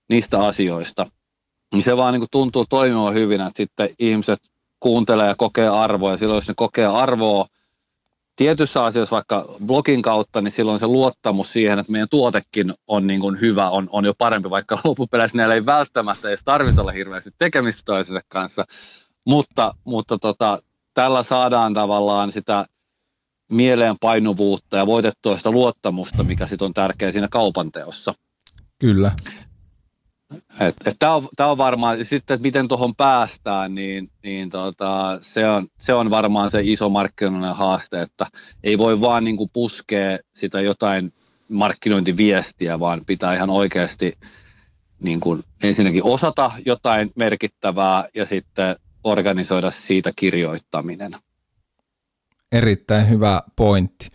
niistä 0.10 0.46
asioista– 0.46 1.08
niin 1.74 1.84
se 1.84 1.98
vaan 1.98 2.14
niin 2.14 2.22
kuin 2.22 2.30
tuntuu 2.32 2.66
toimimaan 2.70 3.14
hyvin, 3.14 3.42
että 3.42 3.58
sitten 3.58 3.90
ihmiset 4.00 4.40
kuuntelee 4.80 5.28
ja 5.28 5.36
kokee 5.36 5.68
arvoa, 5.68 6.12
ja 6.12 6.18
silloin 6.18 6.38
jos 6.38 6.48
ne 6.48 6.54
kokee 6.58 6.86
arvoa 6.86 7.48
tietyssä 8.36 8.84
asiassa 8.84 9.16
vaikka 9.16 9.46
blogin 9.66 10.02
kautta, 10.02 10.42
niin 10.42 10.52
silloin 10.52 10.80
se 10.80 10.88
luottamus 10.88 11.54
siihen, 11.54 11.80
että 11.80 11.92
meidän 11.92 12.10
tuotekin 12.10 12.74
on 12.88 13.08
niin 13.08 13.20
kuin 13.20 13.42
hyvä, 13.42 13.70
on, 13.70 13.90
on 13.92 14.06
jo 14.06 14.14
parempi, 14.18 14.50
vaikka 14.50 14.80
loppupeleissä 14.84 15.38
näillä 15.38 15.56
ei 15.56 15.66
välttämättä 15.66 16.28
edes 16.28 16.44
tarvitsisi 16.46 16.82
olla 16.82 16.92
hirveästi 16.92 17.30
tekemistä 17.38 17.82
toisensa 17.86 18.22
kanssa, 18.28 18.66
mutta, 19.26 19.74
mutta 19.84 20.18
tota, 20.18 20.62
tällä 20.94 21.24
saadaan 21.24 21.74
tavallaan 21.74 22.32
sitä 22.32 22.66
mieleenpainuvuutta 23.52 24.78
ja 24.78 24.86
voitettua 24.86 25.38
sitä 25.38 25.52
luottamusta, 25.52 26.24
mikä 26.24 26.48
sitten 26.48 26.66
on 26.66 26.74
tärkeä 26.74 27.12
siinä 27.12 27.28
kaupanteossa. 27.28 28.14
Kyllä. 28.80 29.12
Tämä 31.00 31.16
on, 31.16 31.28
on 31.40 31.58
varmaan, 31.58 32.06
sitten 32.06 32.36
että 32.36 32.44
miten 32.44 32.68
tuohon 32.68 32.96
päästään, 32.96 33.76
niin, 33.76 34.12
niin 34.24 34.50
tota, 34.50 35.20
se, 35.22 35.50
on, 35.50 35.68
se 35.78 35.94
on 35.94 36.10
varmaan 36.10 36.52
se 36.52 36.62
iso 36.64 36.90
markkinoinen 36.90 37.56
haaste, 37.56 38.02
että 38.02 38.28
ei 38.64 38.78
voi 38.78 39.02
vaan 39.02 39.24
niin 39.24 39.38
kuin 39.38 39.50
puskea 39.54 40.18
sitä 40.34 40.62
jotain 40.62 41.14
markkinointiviestiä, 41.50 42.80
vaan 42.80 43.06
pitää 43.06 43.36
ihan 43.36 43.50
oikeasti 43.50 44.14
niin 45.00 45.20
kuin 45.20 45.44
ensinnäkin 45.64 46.04
osata 46.04 46.52
jotain 46.66 47.12
merkittävää 47.16 48.08
ja 48.16 48.26
sitten 48.26 48.76
organisoida 49.04 49.72
siitä 49.72 50.12
kirjoittaminen. 50.16 51.12
Erittäin 52.52 53.10
hyvä 53.10 53.42
pointti. 53.56 54.10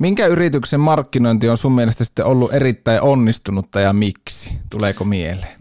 Minkä 0.00 0.26
yrityksen 0.26 0.80
markkinointi 0.80 1.48
on 1.48 1.56
sun 1.56 1.72
mielestä 1.72 2.04
sitten 2.04 2.26
ollut 2.26 2.52
erittäin 2.52 3.02
onnistunutta 3.02 3.80
ja 3.80 3.92
miksi? 3.92 4.58
Tuleeko 4.70 5.04
mieleen? 5.04 5.60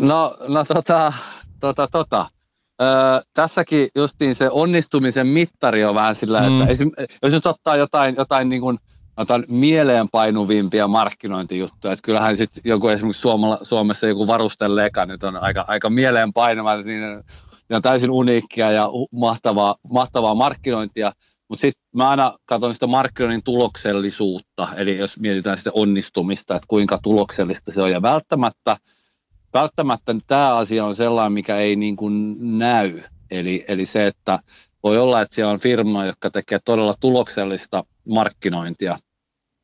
No, 0.00 0.36
no 0.48 0.64
tota, 0.64 1.12
tota, 1.60 1.88
tota. 1.92 2.26
Öö, 2.82 2.88
tässäkin 3.34 3.88
justiin 3.94 4.34
se 4.34 4.50
onnistumisen 4.50 5.26
mittari 5.26 5.84
on 5.84 5.94
vähän 5.94 6.14
sillä, 6.14 6.40
mm. 6.40 6.60
että 6.60 6.72
esim, 6.72 6.90
jos 7.22 7.32
nyt 7.32 7.46
ottaa 7.46 7.76
jotain, 7.76 8.14
jotain 8.18 8.48
niin 8.48 8.60
kuin, 8.60 8.78
jotain 9.18 9.44
mieleenpainuvimpia 9.48 10.88
markkinointijuttuja, 10.88 11.92
että 11.92 12.02
kyllähän 12.02 12.36
sitten 12.36 12.62
joku 12.64 12.88
esimerkiksi 12.88 13.22
Suomella, 13.22 13.58
Suomessa 13.62 14.06
joku 14.06 14.26
varustelleka 14.26 15.06
nyt 15.06 15.24
on 15.24 15.36
aika, 15.36 15.64
aika 15.68 15.90
mieleenpainuva, 15.90 16.76
niin 16.76 17.00
ne 17.68 17.76
on 17.76 17.82
täysin 17.82 18.10
uniikkia 18.10 18.70
ja 18.70 18.88
mahtavaa, 19.12 19.76
mahtavaa 19.90 20.34
markkinointia, 20.34 21.12
mutta 21.48 21.60
sitten 21.60 21.82
mä 21.94 22.08
aina 22.08 22.38
katson 22.46 22.74
sitä 22.74 22.86
markkinoinnin 22.86 23.42
tuloksellisuutta, 23.42 24.68
eli 24.76 24.98
jos 24.98 25.18
mietitään 25.18 25.58
sitä 25.58 25.70
onnistumista, 25.74 26.56
että 26.56 26.66
kuinka 26.68 26.98
tuloksellista 27.02 27.72
se 27.72 27.82
on, 27.82 27.90
ja 27.90 28.02
välttämättä, 28.02 28.76
välttämättä 29.54 30.14
tämä 30.26 30.56
asia 30.56 30.84
on 30.84 30.94
sellainen, 30.94 31.32
mikä 31.32 31.56
ei 31.56 31.76
niin 31.76 31.96
kuin 31.96 32.36
näy. 32.58 33.00
Eli, 33.30 33.64
eli 33.68 33.86
se, 33.86 34.06
että 34.06 34.38
voi 34.82 34.98
olla, 34.98 35.20
että 35.20 35.34
siellä 35.34 35.52
on 35.52 35.60
firma, 35.60 36.04
joka 36.04 36.30
tekee 36.30 36.58
todella 36.64 36.94
tuloksellista 37.00 37.84
markkinointia, 38.08 38.98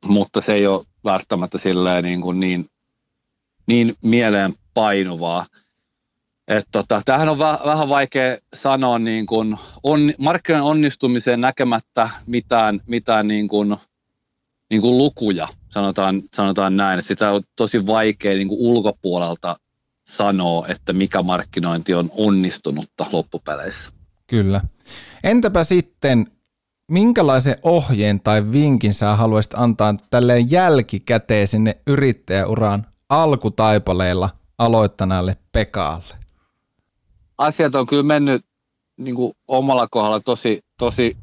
mutta 0.07 0.41
se 0.41 0.55
ei 0.55 0.67
ole 0.67 0.87
välttämättä 1.05 1.59
silleen 1.59 2.05
niin, 2.05 2.21
kuin 2.21 2.41
niin, 2.41 2.67
niin 3.67 3.95
mieleen 4.03 4.55
painuvaa. 4.75 5.47
Et 6.49 6.67
tota, 6.73 7.03
tämähän 7.05 7.29
on 7.29 7.39
väh, 7.39 7.59
vähän 7.65 7.89
vaikea 7.89 8.39
sanoa 8.55 8.99
niin 8.99 9.27
kuin 9.27 9.57
on, 9.83 10.13
markkinoiden 10.19 10.65
onnistumiseen 10.65 11.41
näkemättä 11.41 12.11
mitään, 12.27 12.81
mitään 12.87 13.29
niin 13.29 13.49
kuin, 13.49 13.77
niin 14.71 14.81
kuin 14.81 14.99
lukuja, 14.99 15.49
sanotaan, 15.69 16.23
sanotaan 16.35 16.77
näin. 16.77 16.99
Et 16.99 17.07
sitä 17.07 17.31
on 17.31 17.43
tosi 17.57 17.87
vaikea 17.87 18.35
niin 18.35 18.49
ulkopuolelta 18.51 19.57
sanoa, 20.09 20.69
että 20.69 20.93
mikä 20.93 21.23
markkinointi 21.23 21.95
on 21.95 22.11
onnistunutta 22.17 23.07
loppupeleissä. 23.13 23.93
Kyllä. 24.27 24.61
Entäpä 25.25 25.65
sitten, 25.65 26.27
minkälaisen 26.91 27.57
ohjeen 27.63 28.21
tai 28.21 28.53
vinkin 28.53 28.95
sä 28.95 29.17
haluaisit 29.17 29.55
antaa 29.55 29.95
tälleen 30.11 30.51
jälkikäteen 30.51 31.49
sinne 31.49 31.79
yrittäjäuran 31.87 32.87
alkutaipaleilla 33.09 34.31
aloittaneelle 34.59 35.37
Pekaalle? 35.53 36.24
Asiat 37.39 37.75
on 37.75 37.87
kyllä 37.87 38.03
mennyt 38.03 38.45
niin 38.97 39.15
kuin 39.15 39.33
omalla 39.49 39.89
kohdalla 39.91 40.21
tosi, 40.21 40.61
tosi 40.79 41.17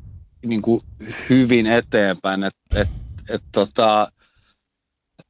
niin 0.45 0.62
kuin 0.62 0.82
hyvin 1.30 1.68
eteenpäin. 1.68 2.43
Et, 2.43 2.55
et, 2.76 2.89
et, 3.30 3.43
tota, 3.51 4.12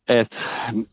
et 0.10 0.50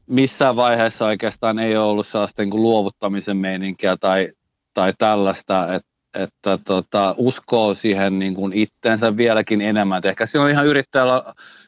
missään 0.06 0.56
vaiheessa 0.56 1.06
oikeastaan 1.06 1.58
ei 1.58 1.76
ole 1.76 1.86
ollut 1.86 2.06
sellaista 2.06 2.42
niin 2.42 2.50
kuin 2.50 2.62
luovuttamisen 2.62 3.36
meininkiä 3.36 3.96
tai, 3.96 4.32
tai 4.74 4.92
tällaista, 4.98 5.74
että 5.74 5.88
että 6.14 6.58
tota, 6.64 7.14
uskoo 7.18 7.74
siihen 7.74 8.18
niin 8.18 8.34
kuin 8.34 8.52
itsensä 8.52 9.16
vieläkin 9.16 9.60
enemmän. 9.60 9.98
Et 9.98 10.04
ehkä 10.04 10.26
siinä 10.26 10.44
on 10.44 10.50
ihan 10.50 10.66
yrittäjä, 10.66 11.04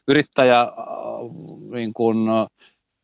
yrittäjä 0.07 0.61
äh, 0.61 0.67
niin 1.71 1.93
kuin, 1.93 2.17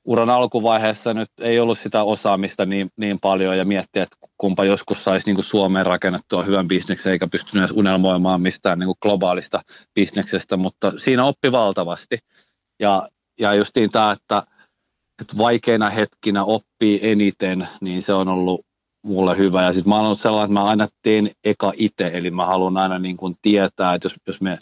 uran 0.07 0.29
alkuvaiheessa 0.29 1.13
nyt 1.13 1.31
ei 1.41 1.59
ollut 1.59 1.79
sitä 1.79 2.03
osaamista 2.03 2.65
niin, 2.65 2.91
niin 2.97 3.19
paljon 3.19 3.57
ja 3.57 3.65
miettiä, 3.65 4.03
että 4.03 4.17
kumpa 4.37 4.65
joskus 4.65 5.03
saisi 5.03 5.25
niin 5.25 5.35
kuin 5.35 5.45
Suomeen 5.45 5.85
rakennettua 5.85 6.43
hyvän 6.43 6.67
bisneksen 6.67 7.11
eikä 7.13 7.27
pystynyt 7.27 7.57
edes 7.57 7.77
unelmoimaan 7.77 8.41
mistään 8.41 8.79
niin 8.79 8.87
kuin 8.87 8.97
globaalista 9.01 9.61
bisneksestä, 9.93 10.57
mutta 10.57 10.93
siinä 10.97 11.25
oppi 11.25 11.51
valtavasti. 11.51 12.17
Ja, 12.79 13.09
ja 13.39 13.53
justiin 13.53 13.91
tämä, 13.91 14.11
että, 14.11 14.43
että 15.21 15.37
vaikeina 15.37 15.89
hetkinä 15.89 16.43
oppii 16.43 16.99
eniten, 17.01 17.67
niin 17.81 18.01
se 18.01 18.13
on 18.13 18.27
ollut 18.27 18.65
mulle 19.03 19.37
hyvä. 19.37 19.63
Ja 19.63 19.73
sitten 19.73 19.89
mä 19.89 19.95
oon 19.95 20.05
ollut 20.05 20.19
sellainen, 20.19 20.45
että 20.45 20.53
mä 20.53 20.63
aina 20.63 20.87
teen 21.01 21.31
eka 21.43 21.73
itse, 21.77 22.11
eli 22.13 22.31
mä 22.31 22.45
haluan 22.45 22.77
aina 22.77 22.99
niin 22.99 23.17
kuin 23.17 23.35
tietää, 23.41 23.93
että 23.93 24.05
jos, 24.05 24.15
jos 24.27 24.41
me 24.41 24.57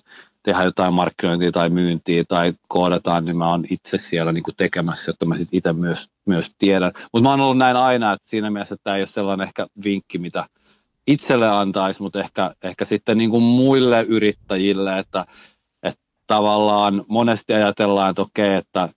tehdään 0.45 0.65
jotain 0.65 0.93
markkinointia 0.93 1.51
tai 1.51 1.69
myyntiä 1.69 2.23
tai 2.27 2.53
koodataan, 2.67 3.25
niin 3.25 3.37
mä 3.37 3.49
oon 3.49 3.65
itse 3.69 3.97
siellä 3.97 4.31
niin 4.31 4.43
kuin 4.43 4.55
tekemässä, 4.55 5.09
jotta 5.09 5.25
mä 5.25 5.35
sitten 5.35 5.57
itse 5.57 5.73
myös, 5.73 6.09
myös 6.25 6.51
tiedän. 6.57 6.91
Mutta 7.13 7.23
mä 7.23 7.29
oon 7.29 7.41
ollut 7.41 7.57
näin 7.57 7.77
aina, 7.77 8.13
että 8.13 8.29
siinä 8.29 8.49
mielessä 8.49 8.75
tämä 8.83 8.95
ei 8.95 9.01
ole 9.01 9.07
sellainen 9.07 9.47
ehkä 9.47 9.67
vinkki, 9.83 10.17
mitä 10.17 10.45
itselle 11.07 11.49
antaisi, 11.49 12.01
mutta 12.01 12.19
ehkä, 12.19 12.55
ehkä 12.63 12.85
sitten 12.85 13.17
niin 13.17 13.29
kuin 13.29 13.43
muille 13.43 14.03
yrittäjille, 14.03 14.99
että, 14.99 15.25
että 15.83 16.01
tavallaan 16.27 17.05
monesti 17.07 17.53
ajatellaan, 17.53 18.09
että 18.09 18.21
okei, 18.21 18.55
että 18.55 18.89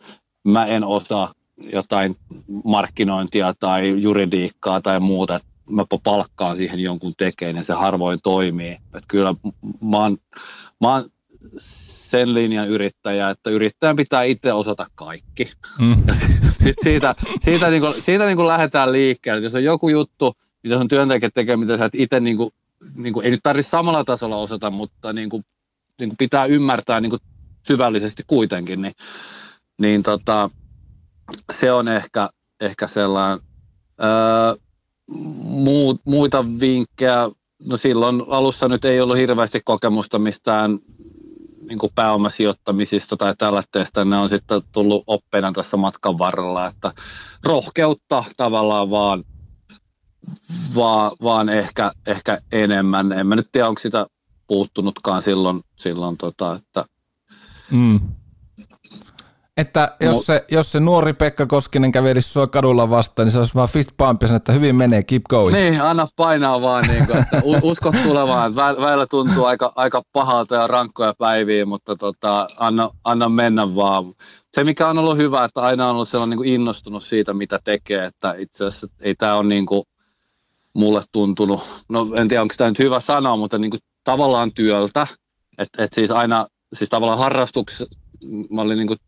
mä 0.44 0.66
en 0.66 0.84
osaa 0.84 1.32
jotain 1.72 2.16
markkinointia 2.64 3.54
tai 3.60 4.02
juridiikkaa 4.02 4.80
tai 4.80 5.00
muuta, 5.00 5.36
että 5.36 5.48
mä 5.70 5.84
palkkaan 6.02 6.56
siihen 6.56 6.80
jonkun 6.80 7.14
tekeen 7.16 7.56
ja 7.56 7.62
se 7.62 7.72
harvoin 7.72 8.18
toimii. 8.22 8.72
Että 8.72 9.08
kyllä 9.08 9.34
mä 9.80 9.96
oon, 9.96 10.18
mä 10.80 10.94
oon 10.94 11.10
sen 11.56 12.34
linjan 12.34 12.68
yrittäjä, 12.68 13.30
että 13.30 13.50
yrittäjän 13.50 13.96
pitää 13.96 14.22
itse 14.22 14.52
osata 14.52 14.86
kaikki. 14.94 15.52
Mm. 15.78 16.02
Ja 16.06 16.14
sit 16.14 16.76
siitä, 16.82 17.14
siitä, 17.40 17.70
niin 17.70 17.82
kuin, 17.82 17.94
siitä 17.94 18.26
niin 18.26 18.36
kuin 18.36 18.48
lähdetään 18.48 18.92
liikkeelle. 18.92 19.42
Jos 19.42 19.54
on 19.54 19.64
joku 19.64 19.88
juttu, 19.88 20.34
mitä 20.62 20.78
sun 20.78 20.88
työntekijät 20.88 21.34
tekee, 21.34 21.56
mitä 21.56 21.76
sä 21.76 21.84
et 21.84 21.94
itse, 21.94 22.20
niin 22.20 22.36
kuin, 22.36 22.50
niin 22.94 23.12
kuin, 23.12 23.24
ei 23.24 23.30
nyt 23.30 23.40
tarvitse 23.42 23.70
samalla 23.70 24.04
tasolla 24.04 24.36
osata, 24.36 24.70
mutta 24.70 25.12
niin 25.12 25.30
kuin, 25.30 25.44
niin 26.00 26.08
kuin 26.08 26.16
pitää 26.16 26.44
ymmärtää 26.44 27.00
niin 27.00 27.10
kuin 27.10 27.22
syvällisesti 27.66 28.22
kuitenkin, 28.26 28.82
niin, 28.82 28.94
niin 29.78 30.02
tota, 30.02 30.50
se 31.52 31.72
on 31.72 31.88
ehkä, 31.88 32.30
ehkä 32.60 32.86
sellainen. 32.86 33.40
Öö, 34.02 34.68
muut, 35.42 36.00
muita 36.04 36.44
vinkkejä, 36.60 37.30
no 37.64 37.76
silloin 37.76 38.22
alussa 38.28 38.68
nyt 38.68 38.84
ei 38.84 39.00
ollut 39.00 39.16
hirveästi 39.16 39.60
kokemusta 39.64 40.18
mistään 40.18 40.78
niin 41.68 41.78
kuin 41.78 41.92
pääomasijoittamisista 41.94 43.16
tai 43.16 43.34
tällaisesta, 43.36 44.04
ne 44.04 44.16
on 44.16 44.28
sitten 44.28 44.62
tullut 44.72 45.04
oppeina 45.06 45.52
tässä 45.52 45.76
matkan 45.76 46.18
varrella, 46.18 46.66
että 46.66 46.92
rohkeutta 47.44 48.24
tavallaan 48.36 48.90
vaan, 48.90 49.24
vaan, 50.74 51.12
vaan 51.22 51.48
ehkä, 51.48 51.92
ehkä 52.06 52.40
enemmän. 52.52 53.12
En 53.12 53.26
mä 53.26 53.36
nyt 53.36 53.48
tiedä, 53.52 53.68
onko 53.68 53.78
sitä 53.80 54.06
puuttunutkaan 54.46 55.22
silloin, 55.22 55.60
silloin 55.76 56.16
tota, 56.16 56.54
että 56.54 56.84
mm. 57.70 58.00
Että 59.58 59.96
jos, 60.00 60.26
se, 60.26 60.44
jos 60.50 60.72
se 60.72 60.80
nuori 60.80 61.12
Pekka 61.12 61.46
Koskinen 61.46 61.92
kävelisi 61.92 62.28
sua 62.32 62.46
kadulla 62.46 62.90
vastaan, 62.90 63.26
niin 63.26 63.32
se 63.32 63.38
olisi 63.38 63.54
vaan 63.54 63.68
fist 63.68 63.90
pump 63.96 64.22
ja 64.22 64.36
että 64.36 64.52
hyvin 64.52 64.76
menee, 64.76 65.02
keep 65.02 65.22
going. 65.30 65.56
Niin, 65.56 65.82
anna 65.82 66.08
painaa 66.16 66.62
vaan, 66.62 66.84
niin 66.88 67.06
kuin, 67.06 67.18
että 67.18 67.42
usko 67.62 67.92
tulevaan. 68.04 68.56
Väillä 68.56 69.06
tuntuu 69.06 69.44
aika, 69.44 69.72
aika 69.76 70.02
pahalta 70.12 70.54
ja 70.54 70.66
rankkoja 70.66 71.14
päiviä, 71.18 71.66
mutta 71.66 71.96
tota, 71.96 72.48
anna, 72.56 72.90
anna 73.04 73.28
mennä 73.28 73.74
vaan. 73.74 74.04
Se, 74.54 74.64
mikä 74.64 74.88
on 74.88 74.98
ollut 74.98 75.16
hyvä, 75.16 75.44
että 75.44 75.60
aina 75.60 75.88
on 75.88 75.94
ollut 75.94 76.08
sellainen 76.08 76.38
niin 76.38 76.54
innostunut 76.54 77.04
siitä, 77.04 77.34
mitä 77.34 77.58
tekee, 77.64 78.04
että 78.04 78.34
itse 78.38 78.64
asiassa 78.64 78.86
ei 79.00 79.14
tämä 79.14 79.36
ole 79.36 79.48
niin 79.48 79.66
kuin 79.66 79.82
mulle 80.74 81.02
tuntunut, 81.12 81.60
no 81.88 82.08
en 82.16 82.28
tiedä, 82.28 82.42
onko 82.42 82.54
tämä 82.58 82.70
nyt 82.70 82.78
hyvä 82.78 83.00
sanoa, 83.00 83.36
mutta 83.36 83.58
niin 83.58 83.70
kuin 83.70 83.80
tavallaan 84.04 84.52
työltä, 84.52 85.06
että 85.58 85.84
et 85.84 85.92
siis 85.92 86.10
aina, 86.10 86.46
siis 86.74 86.90
tavallaan 86.90 87.18
harrastuksessa, 87.18 87.86
mä 88.50 88.60
olin 88.60 88.78
niin 88.78 88.86
kuin 88.86 88.98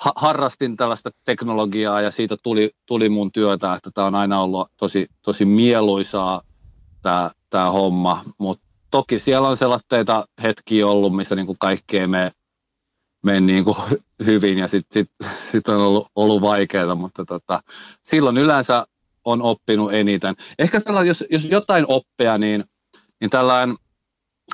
ha- 0.00 0.12
harrastin 0.16 0.76
tällaista 0.76 1.10
teknologiaa 1.24 2.00
ja 2.00 2.10
siitä 2.10 2.36
tuli, 2.42 2.70
tuli 2.86 3.08
mun 3.08 3.32
työtä, 3.32 3.74
että 3.74 3.90
tämä 3.94 4.06
on 4.06 4.14
aina 4.14 4.40
ollut 4.40 4.68
tosi, 4.76 5.06
tosi 5.22 5.44
mieluisaa 5.44 6.42
tämä, 7.50 7.70
homma, 7.70 8.24
mutta 8.38 8.66
toki 8.90 9.18
siellä 9.18 9.48
on 9.48 9.56
sellaisia 9.56 10.24
hetkiä 10.42 10.86
ollut, 10.86 11.16
missä 11.16 11.34
niin 11.34 11.46
kuin 11.46 11.58
kaikki 11.58 11.98
ei 11.98 12.06
mene, 12.06 12.30
mene 13.22 13.40
niin 13.40 13.64
hyvin 14.26 14.58
ja 14.58 14.68
sitten 14.68 15.02
sit, 15.02 15.30
sit 15.52 15.68
on 15.68 15.80
ollut, 15.80 16.08
ollut 16.14 16.40
vaikeaa, 16.40 16.94
mutta 16.94 17.24
tota, 17.24 17.62
silloin 18.02 18.38
yleensä 18.38 18.86
on 19.24 19.42
oppinut 19.42 19.92
eniten. 19.92 20.34
Ehkä 20.58 20.80
sellainen, 20.80 21.08
jos, 21.08 21.24
jos 21.30 21.44
jotain 21.44 21.84
oppia, 21.88 22.38
niin, 22.38 22.64
niin 23.20 23.30
tällainen 23.30 23.76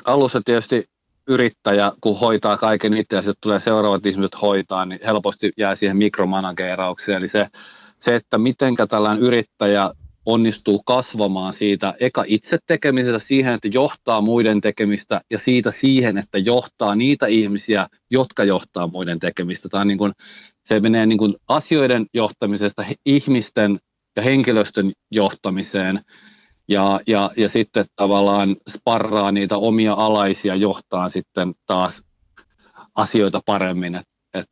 alussa 0.05 0.41
tietysti 0.45 0.92
yrittäjä, 1.27 1.91
kun 2.01 2.19
hoitaa 2.19 2.57
kaiken 2.57 2.93
itse 2.93 3.15
ja 3.15 3.21
sitten 3.21 3.41
tulee 3.41 3.59
seuraavat 3.59 4.05
ihmiset 4.05 4.41
hoitaa, 4.41 4.85
niin 4.85 4.99
helposti 5.05 5.51
jää 5.57 5.75
siihen 5.75 5.97
mikromanageraukseen. 5.97 7.17
Eli 7.17 7.27
se, 7.27 7.47
se 7.99 8.15
että 8.15 8.37
miten 8.37 8.75
tällainen 8.89 9.23
yrittäjä 9.23 9.91
onnistuu 10.25 10.83
kasvamaan 10.85 11.53
siitä 11.53 11.93
eka 11.99 12.23
itse 12.27 12.57
tekemisestä 12.67 13.19
siihen, 13.19 13.53
että 13.53 13.67
johtaa 13.67 14.21
muiden 14.21 14.61
tekemistä 14.61 15.21
ja 15.31 15.39
siitä 15.39 15.71
siihen, 15.71 16.17
että 16.17 16.37
johtaa 16.37 16.95
niitä 16.95 17.25
ihmisiä, 17.25 17.87
jotka 18.11 18.43
johtaa 18.43 18.87
muiden 18.87 19.19
tekemistä. 19.19 19.69
Tämä 19.69 19.85
niin 19.85 19.97
kuin, 19.97 20.13
se 20.65 20.79
menee 20.79 21.05
niin 21.05 21.17
kuin 21.17 21.35
asioiden 21.47 22.05
johtamisesta 22.13 22.85
ihmisten 23.05 23.79
ja 24.15 24.21
henkilöstön 24.21 24.91
johtamiseen 25.11 26.01
ja, 26.67 26.99
ja, 27.07 27.31
ja 27.37 27.49
sitten 27.49 27.85
tavallaan 27.95 28.55
sparraa 28.69 29.31
niitä 29.31 29.57
omia 29.57 29.93
alaisia 29.93 30.55
johtaa 30.55 31.09
sitten 31.09 31.53
taas 31.65 32.03
asioita 32.95 33.41
paremmin. 33.45 33.95
Että 33.95 34.11
et, 34.33 34.45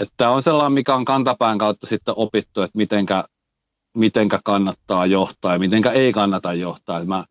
et 0.00 0.08
tämä 0.16 0.30
on 0.30 0.42
sellainen, 0.42 0.72
mikä 0.72 0.94
on 0.94 1.04
kantapään 1.04 1.58
kautta 1.58 1.86
sitten 1.86 2.14
opittu, 2.16 2.62
että 2.62 2.78
mitenkä, 2.78 3.24
mitenkä 3.96 4.38
kannattaa 4.44 5.06
johtaa 5.06 5.52
ja 5.52 5.58
mitenkä 5.58 5.90
ei 5.90 6.12
kannata 6.12 6.54
johtaa. 6.54 6.98
Et 6.98 7.06
mä 7.06 7.24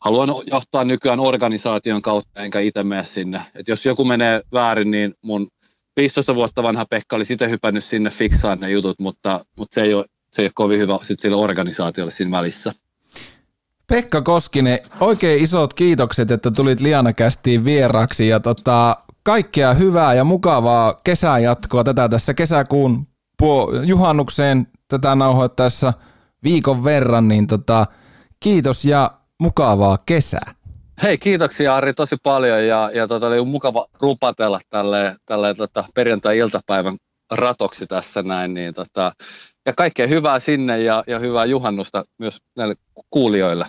haluan 0.00 0.28
johtaa 0.46 0.84
nykyään 0.84 1.20
organisaation 1.20 2.02
kautta, 2.02 2.42
enkä 2.42 2.60
itse 2.60 2.82
mene 2.82 3.04
sinne. 3.04 3.42
Et 3.54 3.68
jos 3.68 3.86
joku 3.86 4.04
menee 4.04 4.42
väärin, 4.52 4.90
niin 4.90 5.14
mun 5.22 5.48
15 5.96 6.34
vuotta 6.34 6.62
vanha 6.62 6.86
Pekka 6.86 7.16
oli 7.16 7.24
sitten 7.24 7.50
hypännyt 7.50 7.84
sinne 7.84 8.10
fiksaan 8.10 8.60
ne 8.60 8.70
jutut, 8.70 9.00
mutta, 9.00 9.44
mutta 9.56 9.74
se, 9.74 9.82
ei 9.82 9.94
ole, 9.94 10.04
se 10.30 10.42
ei 10.42 10.46
ole 10.46 10.52
kovin 10.54 10.78
hyvä 10.78 10.98
sit 11.02 11.20
sille 11.20 11.36
organisaatiolle 11.36 12.10
siinä 12.10 12.30
välissä. 12.30 12.72
Pekka 13.86 14.22
Koskinen, 14.22 14.78
oikein 15.00 15.42
isot 15.42 15.74
kiitokset, 15.74 16.30
että 16.30 16.50
tulit 16.50 16.80
Liana-kästiin 16.80 17.64
vieraksi 17.64 18.28
ja 18.28 18.40
tota, 18.40 18.96
kaikkea 19.22 19.74
hyvää 19.74 20.14
ja 20.14 20.24
mukavaa 20.24 21.00
kesäjatkoa 21.04 21.84
tätä 21.84 22.08
tässä 22.08 22.34
kesäkuun 22.34 23.06
puo- 23.42 23.82
juhannukseen 23.82 24.66
tätä 24.88 25.14
nauhoittaessa 25.14 25.92
viikon 26.42 26.84
verran, 26.84 27.28
niin 27.28 27.46
tota, 27.46 27.86
kiitos 28.40 28.84
ja 28.84 29.10
mukavaa 29.40 29.98
kesää. 30.06 30.54
Hei, 31.02 31.18
kiitoksia 31.18 31.76
Ari 31.76 31.94
tosi 31.94 32.16
paljon 32.22 32.66
ja, 32.66 32.90
ja 32.94 33.08
tota, 33.08 33.26
oli 33.26 33.44
mukava 33.44 33.86
rupatella 34.00 34.60
tälle, 34.70 35.16
tälle 35.26 35.54
tota, 35.54 35.84
perjantai-iltapäivän 35.94 36.96
ratoksi 37.30 37.86
tässä 37.86 38.22
näin. 38.22 38.54
Niin, 38.54 38.74
tota, 38.74 39.12
ja 39.66 39.72
kaikkea 39.72 40.06
hyvää 40.06 40.38
sinne 40.38 40.82
ja, 40.82 41.04
ja 41.06 41.18
hyvää 41.18 41.44
juhannusta 41.44 42.04
myös 42.18 42.42
näille 42.56 42.74
kuulijoille. 43.10 43.66